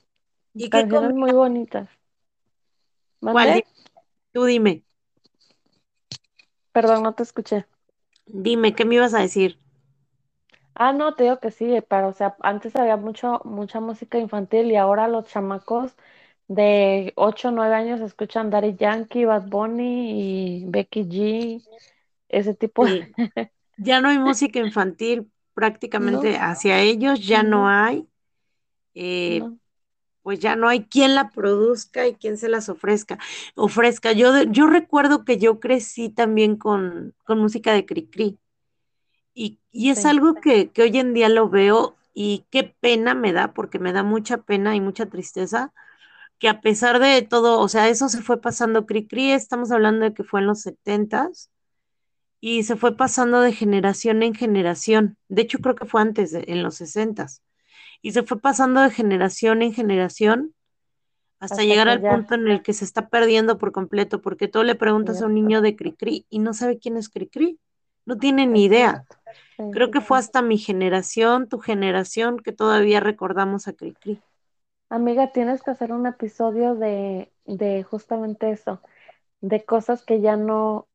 ¿Y 0.57 0.69
qué 0.69 0.88
Canciones 0.88 0.88
comida? 0.88 1.15
muy 1.15 1.31
bonitas. 1.33 1.89
¿Cuál? 3.29 3.61
Tú 4.33 4.45
dime, 4.45 4.84
Perdón, 6.76 7.01
no 7.03 7.15
te 7.15 7.23
escuché. 7.23 7.65
dime, 8.28 8.76
¿qué 8.76 8.86
me 8.86 8.93
ibas 8.95 9.15
a 9.15 9.19
decir? 9.21 9.57
Ah, 10.73 10.91
no, 10.93 11.15
te 11.15 11.23
digo 11.23 11.39
que 11.39 11.51
sí, 11.51 11.73
pero 11.89 12.09
o 12.09 12.13
sea, 12.13 12.36
antes 12.41 12.76
había 12.76 12.97
mucho, 12.97 13.41
mucha 13.45 13.80
música 13.80 14.17
infantil 14.19 14.71
y 14.71 14.76
ahora 14.76 15.07
los 15.07 15.26
chamacos 15.28 15.95
de 16.47 17.13
8 17.15 17.47
o 17.49 17.51
9 17.51 17.76
años 17.76 18.01
escuchan 18.01 18.49
Daddy 18.49 18.76
Yankee, 18.76 19.26
Bad 19.26 19.43
Bunny 19.49 20.61
y 20.63 20.65
Becky 20.69 21.03
G, 21.05 21.63
ese 22.30 22.55
tipo 22.55 22.88
de... 22.88 23.09
Ya 23.78 24.01
no 24.01 24.09
hay 24.09 24.19
música 24.19 24.59
infantil 24.59 25.32
No, 25.97 26.21
prácticamente 26.21 26.38
hacia 26.38 26.82
ellos, 26.82 27.26
ya 27.26 27.43
no 27.43 27.43
no, 27.43 27.69
hay, 27.69 28.07
eh, 28.95 29.47
no, 29.47 29.59
pues 30.26 30.41
ya 30.41 30.57
no 30.57 30.69
hay 30.69 30.86
quien 30.88 31.15
la 31.15 31.32
produzca 31.32 32.07
y 32.09 32.15
quien 32.15 32.38
se 32.39 32.49
las 32.49 32.69
ofrezca. 32.69 33.19
Ofrezca. 33.55 34.13
Yo, 34.13 34.43
yo 34.45 34.67
recuerdo 34.67 35.26
que 35.26 35.39
yo 35.39 35.61
crecí 35.61 36.09
también 36.11 36.57
con, 36.57 37.15
con 37.26 37.39
música 37.39 37.73
de 37.73 37.88
Cricri. 37.88 38.39
Y, 39.34 39.59
y 39.71 39.89
es 39.91 40.05
sí, 40.05 40.05
algo 40.05 40.36
que, 40.36 40.71
que 40.71 40.84
hoy 40.84 40.97
en 40.97 41.13
día 41.13 41.30
lo 41.30 41.49
veo 41.49 41.95
y 42.13 42.45
qué 42.51 42.63
pena 42.80 43.13
me 43.15 43.34
da, 43.34 43.53
porque 43.53 43.80
me 43.80 43.93
da 43.93 44.03
mucha 44.03 44.38
pena 44.43 44.76
y 44.76 44.82
mucha 44.82 45.07
tristeza, 45.07 45.73
que 46.39 46.49
a 46.49 46.61
pesar 46.61 46.99
de 46.99 47.21
todo, 47.23 47.59
o 47.61 47.69
sea, 47.69 47.89
eso 47.89 48.09
se 48.09 48.21
fue 48.23 48.41
pasando 48.41 48.86
cri 48.88 49.07
cri, 49.07 49.32
estamos 49.34 49.71
hablando 49.71 50.05
de 50.05 50.13
que 50.13 50.23
fue 50.26 50.41
en 50.41 50.47
los 50.47 50.61
setentas 50.61 51.51
y 52.41 52.63
se 52.63 52.76
fue 52.78 52.95
pasando 52.97 53.41
de 53.41 53.53
generación 53.53 54.23
en 54.23 54.36
generación. 54.36 55.17
De 55.30 55.43
hecho, 55.43 55.59
creo 55.59 55.76
que 55.76 55.86
fue 55.86 56.01
antes, 56.01 56.32
de- 56.32 56.45
en 56.47 56.63
los 56.63 56.76
sesentas, 56.76 57.41
y 58.05 58.11
se 58.13 58.23
fue 58.23 58.39
pasando 58.39 58.81
de 58.81 58.91
generación 58.91 59.63
en 59.63 59.73
generación 59.73 60.53
hasta 61.39 61.63
hasta 61.63 61.63
llegar 61.63 61.89
al 61.89 62.03
ya, 62.03 62.05
punto 62.05 62.35
en 62.35 62.47
el 62.47 62.61
que 62.63 62.73
se 62.73 62.85
está 62.85 63.09
perdiendo 63.09 63.57
por 63.57 63.71
completo, 63.71 64.21
porque 64.21 64.47
tú 64.47 64.63
le 64.63 64.75
preguntas 64.75 65.21
a 65.21 65.27
un 65.27 65.35
niño 65.35 65.61
de 65.61 65.75
cri 65.75 65.93
cri 65.93 66.25
y 66.29 66.39
no 66.39 66.53
sabe 66.53 66.79
quién 66.79 66.97
es 66.97 67.09
cri 67.09 67.27
cri, 67.29 67.59
no 68.05 68.17
tiene 68.17 68.47
ni 68.47 68.65
idea. 68.65 69.05
Creo 69.71 69.91
que 69.91 70.01
fue 70.01 70.17
hasta 70.19 70.41
mi 70.41 70.57
generación, 70.57 71.49
tu 71.49 71.59
generación, 71.59 72.39
que 72.39 72.53
todavía 72.53 72.99
recordamos 73.01 73.67
a 73.67 73.73
Cricri. 73.73 74.21
Amiga, 74.89 75.31
tienes 75.31 75.63
que 75.63 75.71
hacer 75.71 75.91
un 75.91 76.05
episodio 76.07 76.75
de, 76.75 77.31
de 77.45 77.83
justamente 77.83 78.51
eso, 78.51 78.81
de 79.41 79.65
cosas 79.65 80.03
que 80.03 80.21
ya 80.21 80.37
no, 80.37 80.87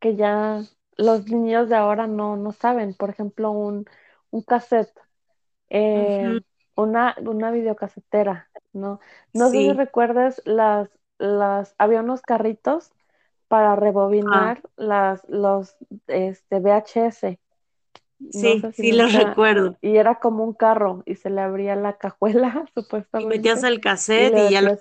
que 0.00 0.16
ya 0.16 0.62
los 0.98 1.26
niños 1.28 1.68
de 1.68 1.76
ahora 1.76 2.06
no, 2.08 2.36
no 2.36 2.52
saben. 2.52 2.94
Por 2.94 3.10
ejemplo, 3.10 3.50
un, 3.52 3.86
un 4.30 4.42
cassette, 4.42 4.92
eh, 5.70 6.38
una, 6.76 7.16
una 7.18 7.50
videocasetera, 7.50 8.48
¿no? 8.72 9.00
No 9.32 9.46
sé 9.46 9.56
si 9.56 9.72
recuerdas 9.72 10.40
las, 10.44 10.88
las, 11.18 11.74
había 11.78 12.02
unos 12.02 12.22
carritos 12.22 12.92
para 13.48 13.72
ah, 13.72 13.76
rebobinar 13.76 14.62
las, 14.76 15.28
los 15.28 15.76
este, 16.06 16.60
VHS. 16.60 17.38
No 18.18 18.30
sí, 18.30 18.62
si 18.72 18.72
sí 18.72 18.92
lo 18.92 19.04
nunca, 19.04 19.18
recuerdo. 19.28 19.76
y 19.82 19.96
era 19.96 20.16
como 20.20 20.44
un 20.44 20.54
carro 20.54 21.02
y 21.06 21.16
se 21.16 21.30
le 21.30 21.40
abría 21.40 21.76
la 21.76 21.98
cajuela, 21.98 22.64
Y 23.18 23.26
metías 23.26 23.60
supuestamente, 23.60 23.68
el 23.68 23.80
cassette 23.80 24.38
y 24.38 24.50
ya 24.50 24.62
lo. 24.62 24.76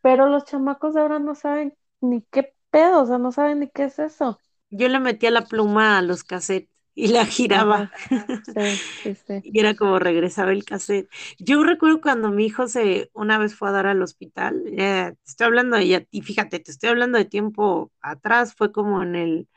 Pero 0.00 0.28
los 0.28 0.44
chamacos 0.44 0.94
de 0.94 1.00
ahora 1.00 1.18
no 1.18 1.34
saben 1.34 1.74
ni 2.00 2.22
qué 2.30 2.54
pedo, 2.70 3.02
o 3.02 3.06
sea, 3.06 3.18
no 3.18 3.32
saben 3.32 3.60
ni 3.60 3.68
qué 3.68 3.84
es 3.84 3.98
eso. 3.98 4.38
Yo 4.70 4.88
le 4.88 5.00
metía 5.00 5.30
la 5.30 5.46
pluma 5.46 5.98
a 5.98 6.02
los 6.02 6.22
cassettes 6.22 6.77
y 6.98 7.06
la 7.08 7.24
giraba. 7.26 7.92
Ajá, 8.10 8.42
sí, 8.42 8.82
sí, 9.02 9.14
sí. 9.14 9.34
Y 9.44 9.60
era 9.60 9.74
como 9.74 10.00
regresaba 10.00 10.50
el 10.50 10.64
cassette. 10.64 11.08
Yo 11.38 11.62
recuerdo 11.62 12.00
cuando 12.00 12.30
mi 12.30 12.46
hijo 12.46 12.66
se 12.66 13.08
una 13.14 13.38
vez 13.38 13.54
fue 13.54 13.68
a 13.68 13.72
dar 13.72 13.86
al 13.86 14.02
hospital, 14.02 14.64
eh, 14.66 15.14
te 15.14 15.30
estoy 15.30 15.46
hablando 15.46 15.76
de 15.76 15.86
ya, 15.86 16.04
y 16.10 16.22
fíjate, 16.22 16.58
te 16.58 16.72
estoy 16.72 16.90
hablando 16.90 17.16
de 17.16 17.24
tiempo 17.24 17.92
atrás, 18.00 18.52
fue 18.54 18.72
como 18.72 19.00
en 19.02 19.14
el, 19.14 19.48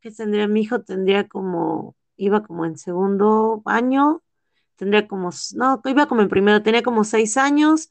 ¿qué 0.00 0.12
tendría? 0.12 0.48
Mi 0.48 0.62
hijo 0.62 0.82
tendría 0.82 1.28
como, 1.28 1.96
iba 2.16 2.42
como 2.44 2.64
en 2.64 2.78
segundo 2.78 3.62
año, 3.66 4.22
tendría 4.76 5.08
como, 5.08 5.30
no, 5.56 5.82
iba 5.86 6.06
como 6.06 6.22
en 6.22 6.28
primero, 6.28 6.62
tenía 6.62 6.82
como 6.82 7.04
seis 7.04 7.36
años, 7.36 7.90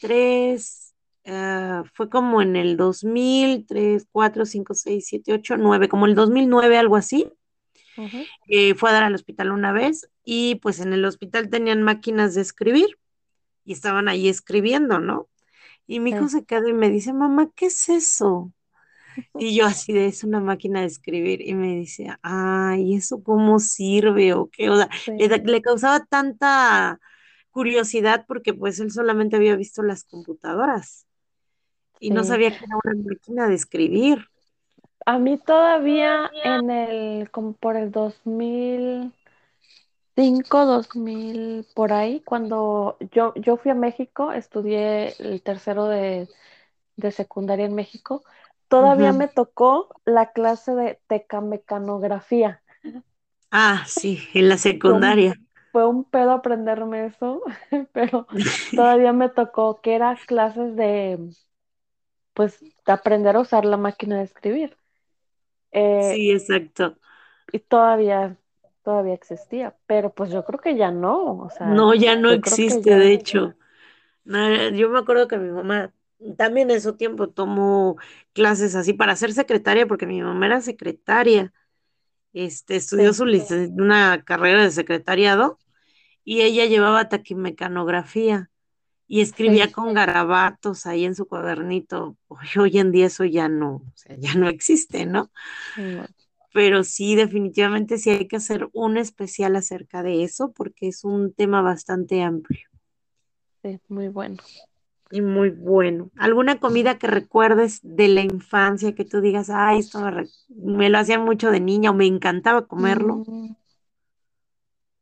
tres, 0.00 0.94
eh, 1.24 1.82
fue 1.94 2.10
como 2.10 2.42
en 2.42 2.56
el 2.56 2.76
dos 2.76 3.04
mil 3.04 3.66
tres, 3.66 4.06
cuatro, 4.12 4.46
cinco, 4.46 4.74
seis, 4.74 5.06
siete, 5.08 5.32
ocho, 5.34 5.56
nueve, 5.56 5.88
como 5.88 6.06
el 6.06 6.14
2009 6.14 6.78
algo 6.78 6.96
así 6.96 7.32
Eh, 8.48 8.74
fue 8.74 8.90
a 8.90 8.92
dar 8.94 9.04
al 9.04 9.14
hospital 9.14 9.52
una 9.52 9.72
vez 9.72 10.10
y 10.24 10.56
pues 10.56 10.80
en 10.80 10.92
el 10.92 11.04
hospital 11.04 11.50
tenían 11.50 11.82
máquinas 11.82 12.34
de 12.34 12.42
escribir 12.42 12.98
y 13.64 13.72
estaban 13.74 14.08
ahí 14.08 14.28
escribiendo, 14.28 15.00
¿no? 15.00 15.28
Y 15.86 16.00
mi 16.00 16.10
hijo 16.12 16.28
se 16.28 16.44
quedó 16.46 16.68
y 16.68 16.74
me 16.74 16.90
dice, 16.90 17.12
mamá, 17.14 17.50
¿qué 17.56 17.66
es 17.66 17.88
eso? 17.90 18.52
Y 19.36 19.56
yo 19.56 19.66
así 19.66 19.92
de, 19.92 20.06
es 20.06 20.24
una 20.24 20.40
máquina 20.40 20.80
de 20.80 20.86
escribir. 20.86 21.40
Y 21.42 21.54
me 21.54 21.76
dice, 21.76 22.08
ay, 22.22 22.94
¿eso 22.96 23.22
cómo 23.22 23.58
sirve 23.58 24.34
o 24.34 24.50
qué? 24.50 24.70
O 24.70 24.76
sea, 24.76 24.88
le, 25.16 25.28
da- 25.28 25.38
sí, 25.38 25.44
le 25.44 25.62
causaba 25.62 26.04
tanta 26.06 27.00
curiosidad 27.50 28.24
porque 28.28 28.54
pues 28.54 28.80
él 28.80 28.90
solamente 28.92 29.36
había 29.36 29.56
visto 29.56 29.82
las 29.82 30.04
computadoras 30.04 31.06
y 32.00 32.10
no 32.12 32.24
sabía 32.24 32.52
que 32.52 32.64
era 32.66 32.76
una 32.84 33.04
máquina 33.10 33.48
de 33.48 33.56
escribir. 33.56 34.29
A 35.06 35.18
mí 35.18 35.36
todavía 35.38 36.34
en 36.42 36.70
el, 36.70 37.30
como 37.30 37.52
por 37.54 37.76
el 37.76 37.90
dos 37.90 38.24
mil 38.26 39.12
cinco 40.16 40.66
dos 40.66 40.94
mil 40.96 41.66
por 41.74 41.92
ahí, 41.92 42.22
cuando 42.22 42.96
yo, 43.12 43.34
yo 43.36 43.56
fui 43.56 43.70
a 43.70 43.74
México, 43.74 44.32
estudié 44.32 45.16
el 45.18 45.42
tercero 45.42 45.86
de 45.86 46.28
de 46.96 47.12
secundaria 47.12 47.66
en 47.66 47.74
México, 47.74 48.24
todavía 48.68 49.12
me 49.14 49.28
tocó 49.28 49.88
la 50.06 50.32
clase 50.32 50.74
de 50.74 51.00
tecamecanografía. 51.08 52.62
Ah, 53.52 53.84
sí, 53.86 54.28
en 54.34 54.48
la 54.48 54.58
Fue 54.82 54.94
secundaria. 54.98 55.36
fue 55.72 55.86
un 55.88 56.04
pedo 56.04 56.32
aprenderme 56.32 57.06
eso, 57.06 57.42
pero 57.92 58.26
todavía 58.74 59.12
me 59.12 59.28
tocó 59.30 59.80
que 59.80 59.94
era 59.94 60.22
clases 60.26 60.76
de, 60.76 61.18
pues, 62.34 62.64
de 62.86 62.92
aprender 62.92 63.36
a 63.36 63.40
usar 63.40 63.64
la 63.64 63.76
máquina 63.76 64.18
de 64.18 64.24
escribir. 64.24 64.76
Eh, 65.72 66.20
Sí, 66.20 66.30
exacto. 66.32 66.98
y 67.52 67.58
todavía, 67.60 68.36
todavía 68.82 69.14
existía, 69.14 69.76
pero 69.86 70.12
pues 70.14 70.30
yo 70.30 70.44
creo 70.44 70.60
que 70.60 70.76
ya 70.76 70.90
no, 70.90 71.38
o 71.40 71.50
sea, 71.50 71.82
No, 71.82 71.94
ya 71.94 72.16
no 72.16 72.30
existe, 72.30 72.90
de 72.96 73.12
hecho. 73.12 73.54
Yo 74.74 74.90
me 74.90 74.98
acuerdo 74.98 75.28
que 75.28 75.38
mi 75.38 75.50
mamá 75.50 75.92
también 76.38 76.70
en 76.70 76.80
su 76.80 76.96
tiempo 76.96 77.30
tomó 77.30 77.96
clases 78.32 78.74
así 78.74 78.92
para 78.94 79.16
ser 79.16 79.32
secretaria, 79.32 79.86
porque 79.86 80.06
mi 80.06 80.22
mamá 80.22 80.46
era 80.46 80.60
secretaria. 80.60 81.52
Este, 82.34 82.76
estudió 82.76 83.12
sí, 83.12 83.14
su 83.14 83.24
una 83.78 84.24
carrera 84.24 84.62
de 84.64 84.70
secretariado 84.72 85.58
y 86.24 86.42
ella 86.42 86.66
llevaba 86.66 87.08
taquimecanografía 87.08 88.50
y 89.10 89.22
escribía 89.22 89.72
con 89.72 89.92
garabatos 89.94 90.86
ahí 90.86 91.04
en 91.04 91.16
su 91.16 91.26
cuadernito. 91.26 92.16
Hoy, 92.28 92.46
hoy 92.60 92.78
en 92.78 92.92
día 92.92 93.06
eso 93.08 93.24
ya 93.26 93.48
no, 93.48 93.76
o 93.78 93.92
sea, 93.96 94.16
ya 94.18 94.34
no 94.36 94.48
existe, 94.48 95.04
¿no? 95.06 95.32
no, 95.74 96.06
Pero 96.52 96.84
sí, 96.84 97.16
definitivamente 97.16 97.98
sí 97.98 98.10
hay 98.10 98.28
que 98.28 98.36
hacer 98.36 98.68
un 98.72 98.96
especial 98.98 99.56
acerca 99.56 100.04
de 100.04 100.22
eso 100.22 100.52
porque 100.52 100.86
es 100.86 101.02
un 101.02 101.32
tema 101.34 101.60
bastante 101.60 102.22
amplio. 102.22 102.68
sí, 103.62 103.80
muy 103.88 104.08
bueno. 104.08 104.36
Y 105.12 105.20
muy 105.22 105.50
bueno. 105.50 106.10
¿Alguna 106.16 106.58
comida 106.60 106.98
que 106.98 107.06
recuerdes 107.08 107.80
de 107.82 108.08
la 108.08 108.22
infancia 108.22 108.94
que 108.94 109.04
tú 109.04 109.20
digas, 109.20 109.50
ay, 109.50 109.80
esto 109.80 110.00
me, 110.00 110.24
me 110.48 110.88
lo 110.88 110.98
hacía 110.98 111.18
mucho 111.18 111.50
de 111.50 111.60
niña 111.60 111.90
o 111.90 111.94
me 111.94 112.06
encantaba 112.06 112.66
comerlo? 112.66 113.22
Mm, 113.26 113.54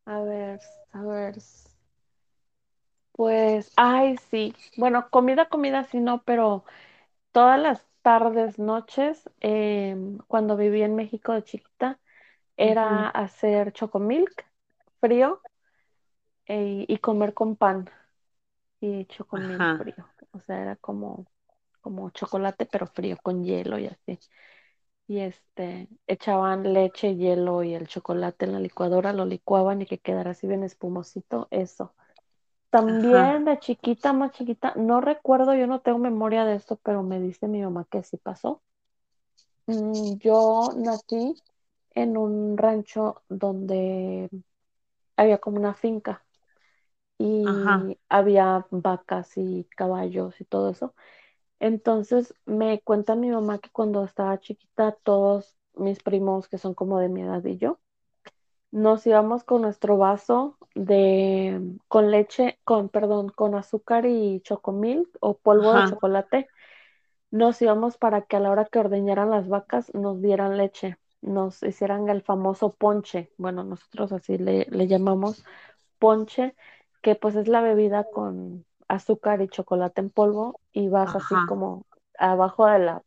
a 0.06 0.20
ver, 0.22 0.60
a 0.92 1.02
ver. 1.02 1.34
Pues, 3.18 3.72
ay, 3.76 4.16
sí. 4.30 4.54
Bueno, 4.76 5.10
comida, 5.10 5.48
comida 5.50 5.84
sí 5.84 6.00
no, 6.00 6.22
pero 6.24 6.64
todas 7.32 7.60
las 7.60 7.86
tardes, 8.02 8.58
noches, 8.58 9.30
em, 9.40 10.18
cuando 10.28 10.56
viví 10.56 10.82
en 10.82 10.96
México 10.96 11.32
de 11.34 11.44
chiquita, 11.44 12.00
Ujú, 12.64 12.94
era 12.96 13.08
hacer 13.10 13.72
chocomilk 13.72 14.46
frío 15.00 15.42
eh, 16.46 16.84
y 16.88 16.98
comer 16.98 17.34
con 17.34 17.56
pan 17.56 17.90
y 18.80 19.06
chocomilk 19.06 19.66
Ajá, 19.66 19.70
frío. 19.76 20.08
O 20.32 20.40
sea, 20.40 20.60
era 20.62 20.76
como, 20.76 21.26
como 21.82 22.10
chocolate, 22.10 22.66
pero 22.66 22.86
frío, 22.88 23.18
con 23.22 23.44
hielo 23.44 23.78
y 23.78 23.86
así. 23.88 24.20
Y 25.08 25.20
este, 25.20 25.88
echaban 26.06 26.74
leche, 26.74 27.16
hielo 27.16 27.64
y 27.64 27.74
el 27.74 27.88
chocolate 27.88 28.46
en 28.46 28.52
la 28.54 28.60
licuadora, 28.60 29.12
lo 29.12 29.26
licuaban 29.26 29.82
y 29.82 29.86
que 29.86 29.98
quedara 30.00 30.32
así 30.32 30.46
bien 30.48 30.64
espumosito, 30.64 31.48
eso. 31.50 31.94
Ajá, 32.86 33.32
También 33.32 33.44
de 33.44 33.58
chiquita, 33.58 34.12
más 34.14 34.32
chiquita, 34.32 34.72
no 34.76 35.00
recuerdo, 35.02 35.54
yo 35.54 35.66
no 35.66 35.80
tengo 35.82 35.98
memoria 35.98 36.44
de 36.46 36.54
esto, 36.56 36.76
pero 36.82 37.02
me 37.02 37.20
dice 37.20 37.46
mi 37.48 37.60
mamá 37.62 37.86
que 37.90 38.02
sí 38.02 38.16
pasó. 38.16 38.62
Mm, 39.66 40.18
yo 40.18 40.72
nací 40.76 41.40
en 41.94 42.16
un 42.16 42.56
rancho 42.58 43.22
donde 43.28 44.30
había 45.16 45.38
como 45.38 45.58
una 45.58 45.74
finca 45.74 46.24
ajá, 47.42 47.90
y 47.98 47.98
había 48.08 48.66
vacas 48.70 49.32
y 49.36 49.64
caballos 49.76 50.40
y 50.40 50.44
todo 50.46 50.70
eso. 50.70 50.94
Entonces 51.60 52.34
me 52.46 52.80
cuenta 52.82 53.16
mi 53.16 53.30
mamá 53.30 53.58
que 53.60 53.70
cuando 53.70 54.04
estaba 54.04 54.38
chiquita, 54.40 54.92
todos 55.04 55.58
mis 55.74 56.00
primos, 56.00 56.48
que 56.48 56.58
son 56.58 56.74
como 56.74 56.98
de 57.00 57.08
mi 57.10 57.22
edad 57.22 57.44
y 57.44 57.58
yo, 57.58 57.80
Nos 58.70 59.06
íbamos 59.06 59.44
con 59.44 59.62
nuestro 59.62 59.96
vaso 59.96 60.58
de, 60.74 61.60
con 61.88 62.10
leche, 62.10 62.58
con, 62.64 62.88
perdón, 62.88 63.30
con 63.30 63.54
azúcar 63.54 64.06
y 64.06 64.40
chocomilk 64.42 65.08
o 65.20 65.38
polvo 65.38 65.72
de 65.72 65.84
chocolate. 65.84 66.48
Nos 67.30 67.60
íbamos 67.62 67.96
para 67.96 68.22
que 68.22 68.36
a 68.36 68.40
la 68.40 68.50
hora 68.50 68.66
que 68.66 68.78
ordeñaran 68.78 69.30
las 69.30 69.48
vacas 69.48 69.92
nos 69.94 70.20
dieran 70.20 70.56
leche, 70.56 70.98
nos 71.22 71.62
hicieran 71.62 72.08
el 72.08 72.22
famoso 72.22 72.74
ponche. 72.74 73.32
Bueno, 73.38 73.64
nosotros 73.64 74.12
así 74.12 74.38
le, 74.38 74.66
le 74.70 74.86
llamamos 74.86 75.44
ponche, 75.98 76.54
que 77.02 77.14
pues 77.14 77.36
es 77.36 77.48
la 77.48 77.60
bebida 77.62 78.04
con 78.04 78.64
azúcar 78.88 79.42
y 79.42 79.48
chocolate 79.48 80.00
en 80.00 80.10
polvo 80.10 80.60
y 80.72 80.88
vas 80.88 81.16
así 81.16 81.40
como 81.40 81.86
abajo 82.18 82.66
de 82.66 82.78
la 82.80 83.02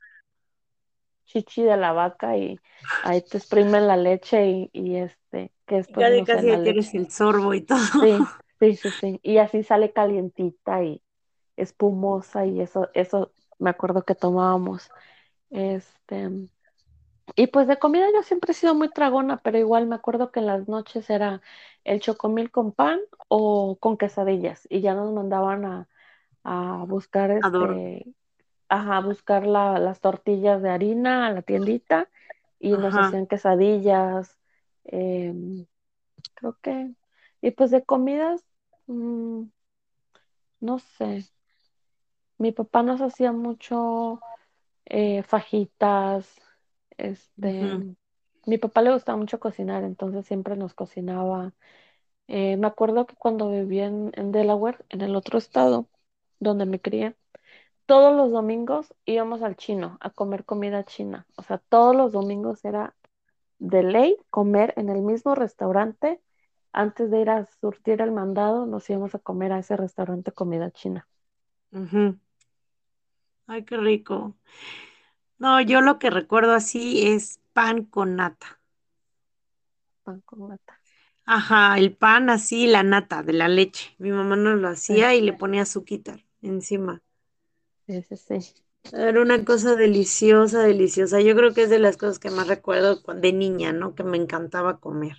chichi 1.25 1.63
de 1.63 1.77
la 1.77 1.93
vaca 1.93 2.37
y 2.37 2.61
ahí 3.01 3.21
te 3.21 3.37
exprimen 3.37 3.87
la 3.87 3.97
leche 3.97 4.47
y, 4.49 4.69
y 4.73 4.97
este, 4.97 5.53
que 5.67 5.75
después 5.77 6.07
no 6.09 6.25
sé, 6.25 6.39
casi 6.39 6.49
ahí 6.49 6.61
tienes 6.61 6.93
el 6.93 7.09
sorbo 7.11 7.53
y 7.53 7.61
todo. 7.61 7.77
Sí, 7.99 8.31
sí, 8.59 8.75
sí, 8.75 8.91
sí. 8.91 9.19
Y 9.23 9.37
así 9.37 9.63
sale 9.63 9.93
calientita 9.93 10.83
y 10.83 11.01
espumosa 11.57 12.45
y 12.45 12.61
eso, 12.61 12.89
eso 12.93 13.33
me 13.59 13.69
acuerdo 13.69 14.03
que 14.05 14.15
tomábamos. 14.15 14.91
Este, 15.51 16.29
y 17.35 17.47
pues 17.47 17.67
de 17.67 17.79
comida 17.79 18.07
yo 18.13 18.23
siempre 18.23 18.51
he 18.51 18.55
sido 18.55 18.75
muy 18.75 18.89
tragona, 18.91 19.37
pero 19.43 19.57
igual 19.57 19.87
me 19.87 19.95
acuerdo 19.95 20.31
que 20.31 20.39
en 20.41 20.47
las 20.47 20.67
noches 20.67 21.09
era 21.09 21.41
el 21.83 22.01
chocomil 22.01 22.51
con 22.51 22.71
pan 22.73 22.99
o 23.27 23.77
con 23.79 23.97
quesadillas 23.97 24.67
y 24.69 24.81
ya 24.81 24.93
nos 24.95 25.13
mandaban 25.13 25.65
a, 25.65 25.89
a 26.43 26.85
buscar 26.87 27.31
Adoro. 27.41 27.75
este, 27.75 28.07
ajá, 28.71 28.97
a 28.99 29.01
buscar 29.01 29.47
la- 29.47 29.79
las 29.79 30.01
tortillas 30.01 30.63
de 30.63 30.71
harina 30.71 31.27
a 31.27 31.31
la 31.33 31.43
tiendita 31.43 32.09
y 32.59 32.77
nos 32.79 32.95
hacían 32.97 33.27
quesadillas 33.27 34.37
Em, 34.85 35.67
creo 36.35 36.57
que, 36.61 36.93
y 37.41 37.51
pues 37.51 37.71
de 37.71 37.85
comidas, 37.85 38.45
mm, 38.87 39.43
no 40.61 40.79
sé, 40.79 41.25
mi 42.39 42.51
papá 42.51 42.83
nos 42.83 43.01
hacía 43.01 43.31
mucho 43.31 44.25
eh, 44.85 45.23
fajitas, 45.23 46.41
este, 46.97 47.77
mi 48.45 48.57
papá 48.59 48.81
le 48.83 48.93
gustaba 48.93 49.17
mucho 49.19 49.39
cocinar, 49.41 49.83
entonces 49.85 50.25
siempre 50.27 50.57
nos 50.57 50.73
cocinaba. 50.75 51.53
Eh, 52.27 52.57
me 52.57 52.67
acuerdo 52.67 53.07
que 53.07 53.15
cuando 53.17 53.51
vivía 53.51 53.87
en, 53.87 54.11
en 54.15 54.31
Delaware, 54.33 54.85
en 54.89 55.01
el 55.01 55.15
otro 55.17 55.39
estado 55.39 55.89
donde 56.39 56.65
me 56.67 56.81
crié, 56.81 57.15
todos 57.91 58.15
los 58.15 58.31
domingos 58.31 58.95
íbamos 59.05 59.43
al 59.43 59.57
chino 59.57 59.97
a 60.01 60.09
comer 60.11 60.45
comida 60.45 60.85
china. 60.85 61.27
O 61.37 61.43
sea, 61.43 61.59
todos 61.59 61.95
los 61.95 62.13
domingos 62.13 62.63
era 62.65 62.95
de 63.59 63.83
ley 63.83 64.17
comer 64.31 64.73
en 64.77 64.89
el 64.89 65.01
mismo 65.03 65.35
restaurante. 65.35 66.21
Antes 66.73 67.11
de 67.11 67.21
ir 67.21 67.29
a 67.31 67.47
surtir 67.61 68.01
el 68.01 68.11
mandado, 68.11 68.65
nos 68.67 68.89
íbamos 68.89 69.15
a 69.15 69.19
comer 69.19 69.53
a 69.53 69.59
ese 69.59 69.77
restaurante 69.77 70.31
comida 70.33 70.71
china. 70.71 71.07
ujú. 71.71 72.19
Ay, 73.47 73.63
qué 73.65 73.77
rico. 73.77 74.35
No, 75.39 75.59
yo 75.61 75.81
lo 75.81 75.99
que 75.99 76.09
recuerdo 76.09 76.53
así 76.53 77.05
es 77.07 77.41
pan 77.53 77.83
con 77.85 78.15
nata. 78.15 78.61
Pan 80.03 80.21
con 80.27 80.39
nata. 80.49 80.73
Ajá, 81.25 81.77
el 81.79 81.95
pan 81.97 82.29
así, 82.29 82.67
la 82.67 82.83
nata 82.83 83.23
de 83.23 83.33
la 83.33 83.47
leche. 83.47 83.95
Mi 83.99 84.11
mamá 84.11 84.35
nos 84.35 84.59
lo 84.59 84.67
Sí, 84.87 84.93
hacía 84.97 85.15
y 85.15 85.21
le 85.21 85.33
ponía 85.33 85.63
azúcar 85.63 86.23
encima. 86.43 87.01
Sí, 87.91 88.01
sí, 88.03 88.17
sí. 88.39 88.55
Era 88.93 89.21
una 89.21 89.43
cosa 89.43 89.75
deliciosa, 89.75 90.63
deliciosa. 90.63 91.19
Yo 91.19 91.35
creo 91.35 91.53
que 91.53 91.63
es 91.63 91.69
de 91.69 91.79
las 91.79 91.97
cosas 91.97 92.19
que 92.19 92.31
más 92.31 92.47
recuerdo 92.47 93.03
cu- 93.03 93.13
de 93.13 93.33
niña, 93.33 93.73
¿no? 93.73 93.95
Que 93.95 94.03
me 94.05 94.17
encantaba 94.17 94.79
comer. 94.79 95.17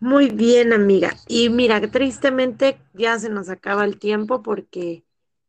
Muy 0.00 0.30
bien, 0.30 0.72
amiga. 0.72 1.12
Y 1.26 1.50
mira, 1.50 1.80
tristemente 1.90 2.80
ya 2.94 3.18
se 3.18 3.28
nos 3.30 3.48
acaba 3.48 3.84
el 3.84 3.98
tiempo 3.98 4.42
porque, 4.42 5.04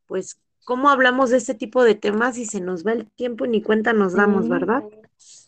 pues, 0.07 0.39
¿cómo 0.65 0.89
hablamos 0.89 1.29
de 1.29 1.37
este 1.37 1.53
tipo 1.55 1.83
de 1.83 1.95
temas 1.95 2.37
y 2.37 2.45
se 2.45 2.59
nos 2.61 2.85
va 2.85 2.93
el 2.93 3.07
tiempo 3.11 3.45
y 3.45 3.49
ni 3.49 3.61
cuenta 3.61 3.93
nos 3.93 4.13
damos, 4.13 4.47
Sí, 4.47 4.49
¿verdad? 4.49 4.85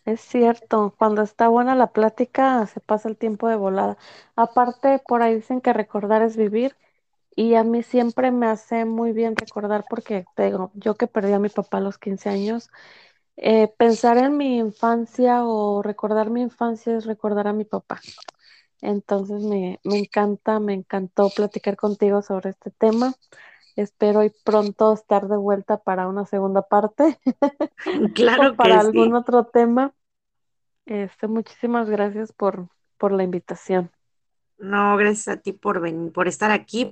es 0.06 0.22
cierto. 0.22 0.96
Cuando 0.98 1.22
está 1.24 1.48
buena 1.50 1.76
la 1.76 1.88
plática, 1.94 2.66
se 2.68 2.80
pasa 2.82 3.10
el 3.10 3.18
tiempo 3.18 3.48
de 3.50 3.56
volada. 3.56 3.98
Aparte, 4.36 5.00
por 5.08 5.22
ahí 5.24 5.36
dicen 5.36 5.62
que 5.62 5.74
recordar 5.74 6.22
es 6.24 6.38
vivir. 6.38 6.76
Y 7.36 7.56
a 7.56 7.64
mí 7.64 7.84
siempre 7.84 8.32
me 8.32 8.48
hace 8.48 8.86
muy 8.86 9.14
bien 9.14 9.36
recordar 9.36 9.86
porque 9.90 10.26
te 10.36 10.46
digo, 10.46 10.72
yo 10.76 10.96
que 10.96 11.08
perdí 11.08 11.34
a 11.34 11.40
mi 11.40 11.50
papá 11.50 11.78
a 11.78 11.82
los 11.82 11.98
15 11.98 12.30
años, 12.30 12.70
eh, 13.38 13.70
pensar 13.78 14.18
en 14.18 14.38
mi 14.38 14.58
infancia 14.60 15.46
o 15.46 15.82
recordar 15.84 16.30
mi 16.30 16.42
infancia 16.42 16.98
es 16.98 17.06
recordar 17.06 17.48
a 17.48 17.54
mi 17.54 17.66
papá. 17.66 18.02
Entonces 18.82 19.44
me, 19.44 19.80
me 19.84 20.00
encanta, 20.00 20.60
me 20.60 20.74
encantó 20.74 21.30
platicar 21.32 21.78
contigo 21.78 22.22
sobre 22.22 22.52
este 22.52 22.72
tema. 22.72 23.14
Espero 23.76 24.24
y 24.24 24.32
pronto 24.46 24.94
estar 24.94 25.28
de 25.28 25.38
vuelta 25.38 25.78
para 25.80 26.08
una 26.08 26.26
segunda 26.26 26.64
parte 26.64 27.20
o 28.36 28.48
Claro 28.48 28.58
para 28.58 28.80
que 28.80 28.82
algún 28.82 29.14
sí. 29.14 29.16
otro 29.16 29.46
tema. 29.46 29.94
Este, 30.86 31.28
muchísimas 31.28 31.90
gracias 31.90 32.34
por, 32.34 32.70
por 32.98 33.12
la 33.14 33.24
invitación. 33.24 33.92
No, 34.58 34.96
gracias 34.98 35.28
a 35.28 35.42
ti 35.42 35.54
por 35.54 35.82
venir, 35.82 36.12
por 36.14 36.28
estar 36.28 36.52
aquí, 36.52 36.92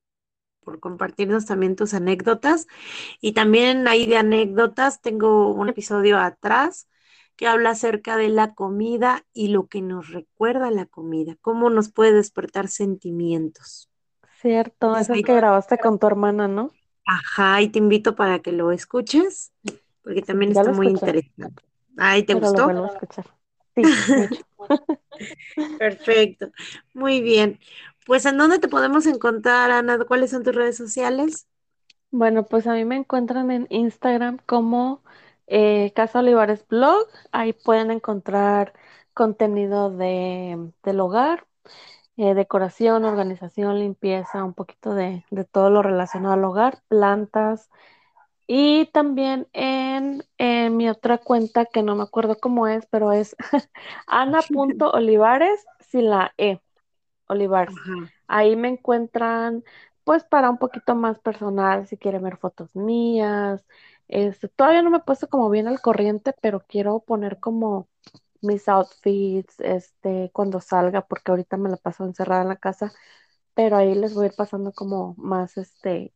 por 0.70 0.80
compartirnos 0.80 1.46
también 1.48 1.76
tus 1.76 1.94
anécdotas. 1.96 2.68
Y 3.22 3.34
también 3.34 3.88
ahí 3.88 4.06
de 4.08 4.18
anécdotas, 4.18 5.02
tengo 5.02 5.52
un 5.54 5.70
episodio 5.70 6.20
atrás 6.20 6.88
que 7.38 7.48
habla 7.48 7.72
acerca 7.72 8.18
de 8.18 8.30
la 8.30 8.54
comida 8.56 9.26
y 9.34 9.50
lo 9.50 9.68
que 9.68 9.82
nos 9.82 10.10
recuerda 10.12 10.72
la 10.72 10.86
comida, 10.86 11.38
cómo 11.42 11.70
nos 11.72 11.92
puede 11.92 12.14
despertar 12.14 12.68
sentimientos. 12.70 13.90
Cierto, 14.42 14.98
eso 14.98 15.14
es 15.14 15.22
que 15.22 15.36
grabaste 15.36 15.78
con 15.78 16.00
tu 16.00 16.08
hermana, 16.08 16.48
¿no? 16.48 16.72
ajá, 17.06 17.62
y 17.62 17.70
te 17.70 17.80
invito 17.80 18.16
para 18.16 18.40
que 18.42 18.52
lo 18.52 18.72
escuches, 18.72 19.52
porque 20.04 20.22
también 20.22 20.52
ya 20.54 20.64
está 20.64 20.64
lo 20.64 20.72
muy 20.72 20.88
escuché, 20.88 20.90
interesante. 20.90 21.64
Ay, 21.98 22.24
¿te 22.26 22.34
pero 22.34 22.52
lo 22.52 22.62
gustó? 22.62 22.64
vuelvo 22.64 22.86
a 22.86 22.88
escuchar. 22.88 23.26
Sí, 23.76 24.04
mucho. 24.14 24.46
Perfecto, 25.78 26.52
muy 26.94 27.22
bien. 27.22 27.60
Pues, 28.06 28.26
¿en 28.26 28.38
dónde 28.38 28.60
te 28.60 28.68
podemos 28.68 29.06
encontrar, 29.06 29.72
Ana? 29.72 30.00
¿Cuáles 30.06 30.32
son 30.32 30.43
tus 30.43 30.56
redes 30.56 30.78
sociales? 30.78 31.47
Bueno, 32.12 32.43
pues 32.43 32.66
a 32.66 32.74
mí 32.74 32.86
me 32.86 32.95
encuentran 32.95 33.52
en 33.52 33.68
Instagram 33.70 34.39
como 34.45 35.04
eh, 35.47 35.91
Casa 35.95 36.20
Olivares 36.20 36.66
Blog. 36.68 37.08
Ahí 37.32 37.54
pueden 37.54 37.91
encontrar 37.91 38.74
contenido 39.14 39.91
de, 39.91 40.72
del 40.84 41.00
hogar, 41.00 41.45
eh, 42.18 42.34
decoración, 42.34 43.06
organización, 43.06 43.80
limpieza, 43.80 44.43
un 44.43 44.54
poquito 44.54 44.95
de, 44.95 45.24
de 45.30 45.45
todo 45.45 45.70
lo 45.70 45.84
relacionado 45.84 46.34
al 46.34 46.43
hogar, 46.43 46.82
plantas. 46.88 47.70
Y 48.47 48.88
también 48.88 49.47
en, 49.54 50.24
mi 50.76 50.89
otra 50.89 51.20
cuenta, 51.20 51.66
que 51.66 51.84
no 51.84 51.95
me 51.95 52.02
acuerdo 52.02 52.39
cómo 52.39 52.68
es, 52.68 52.88
pero 52.88 53.12
es 53.12 53.36
ana.olivares 54.08 55.64
sin 55.80 56.10
la 56.10 56.34
E. 56.36 56.60
Olivares. 57.30 57.76
Ajá, 57.76 58.12
Ahí 58.28 58.56
me 58.58 58.70
encuentran, 58.70 59.64
pues, 60.06 60.24
para 60.26 60.50
un 60.52 60.60
poquito 60.60 60.96
más 60.96 61.20
personal, 61.20 61.88
si 61.88 61.98
quieren 61.98 62.24
ver 62.24 62.38
fotos 62.38 62.76
mías. 62.76 63.66
Este, 64.10 64.50
todavía 64.50 64.82
no 64.84 64.92
me 64.92 64.98
he 64.98 65.02
puesto 65.02 65.30
como 65.30 65.50
bien 65.52 65.68
al 65.68 65.82
corriente, 65.82 66.34
pero 66.42 66.62
quiero 66.68 67.02
poner 67.02 67.40
como 67.40 67.90
mis 68.42 68.70
outfits, 68.70 69.60
este, 69.62 70.32
cuando 70.34 70.60
salga, 70.62 71.02
porque 71.08 71.32
ahorita 71.32 71.58
me 71.58 71.70
la 71.70 71.78
paso 71.78 72.06
encerrada 72.06 72.44
en 72.44 72.50
la 72.50 72.58
casa, 72.58 72.94
pero 73.56 73.78
ahí 73.78 73.96
les 73.96 74.14
voy 74.16 74.26
a 74.26 74.28
ir 74.30 74.36
pasando 74.36 74.74
como 74.74 75.16
más, 75.18 75.58
este, 75.58 76.14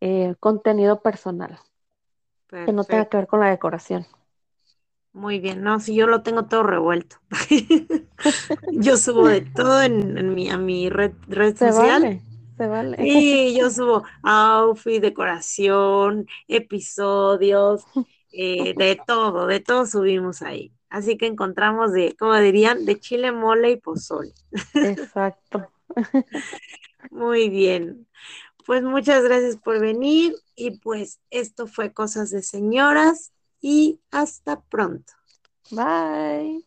eh, 0.00 0.34
contenido 0.40 1.02
personal, 1.02 1.58
que 2.64 2.72
no 2.72 2.86
tenga 2.86 3.04
que 3.06 3.18
ver 3.18 3.26
con 3.26 3.40
la 3.40 3.50
decoración. 3.50 4.06
Muy 5.12 5.40
bien, 5.40 5.62
no, 5.62 5.80
si 5.80 5.94
yo 5.96 6.06
lo 6.06 6.22
tengo 6.22 6.46
todo 6.46 6.62
revuelto. 6.62 7.16
Yo 8.70 8.96
subo 8.96 9.28
de 9.28 9.42
todo 9.42 9.82
en, 9.82 10.18
en 10.18 10.34
mi, 10.34 10.50
a 10.50 10.58
mi 10.58 10.88
red, 10.90 11.12
red 11.28 11.56
Se 11.58 11.70
social. 11.70 11.72
vale, 11.72 12.22
se 12.56 12.66
vale. 12.66 12.98
Sí, 12.98 13.56
yo 13.58 13.70
subo 13.70 14.04
outfit, 14.22 15.00
decoración, 15.02 16.26
episodios, 16.48 17.84
eh, 18.32 18.74
de 18.76 18.96
todo, 19.06 19.46
de 19.46 19.60
todo 19.60 19.86
subimos 19.86 20.42
ahí. 20.42 20.72
Así 20.90 21.16
que 21.16 21.26
encontramos 21.26 21.92
de, 21.92 22.16
como 22.18 22.36
dirían, 22.36 22.84
de 22.84 22.98
chile, 23.00 23.32
mole 23.32 23.70
y 23.72 23.76
pozole. 23.76 24.32
Exacto. 24.80 25.70
Muy 27.10 27.48
bien. 27.50 28.06
Pues 28.66 28.82
muchas 28.82 29.24
gracias 29.24 29.56
por 29.56 29.80
venir 29.80 30.34
y 30.56 30.78
pues 30.80 31.20
esto 31.30 31.66
fue 31.66 31.92
Cosas 31.92 32.30
de 32.30 32.42
Señoras 32.42 33.32
y 33.60 34.00
hasta 34.10 34.60
pronto. 34.62 35.12
Bye. 35.70 36.64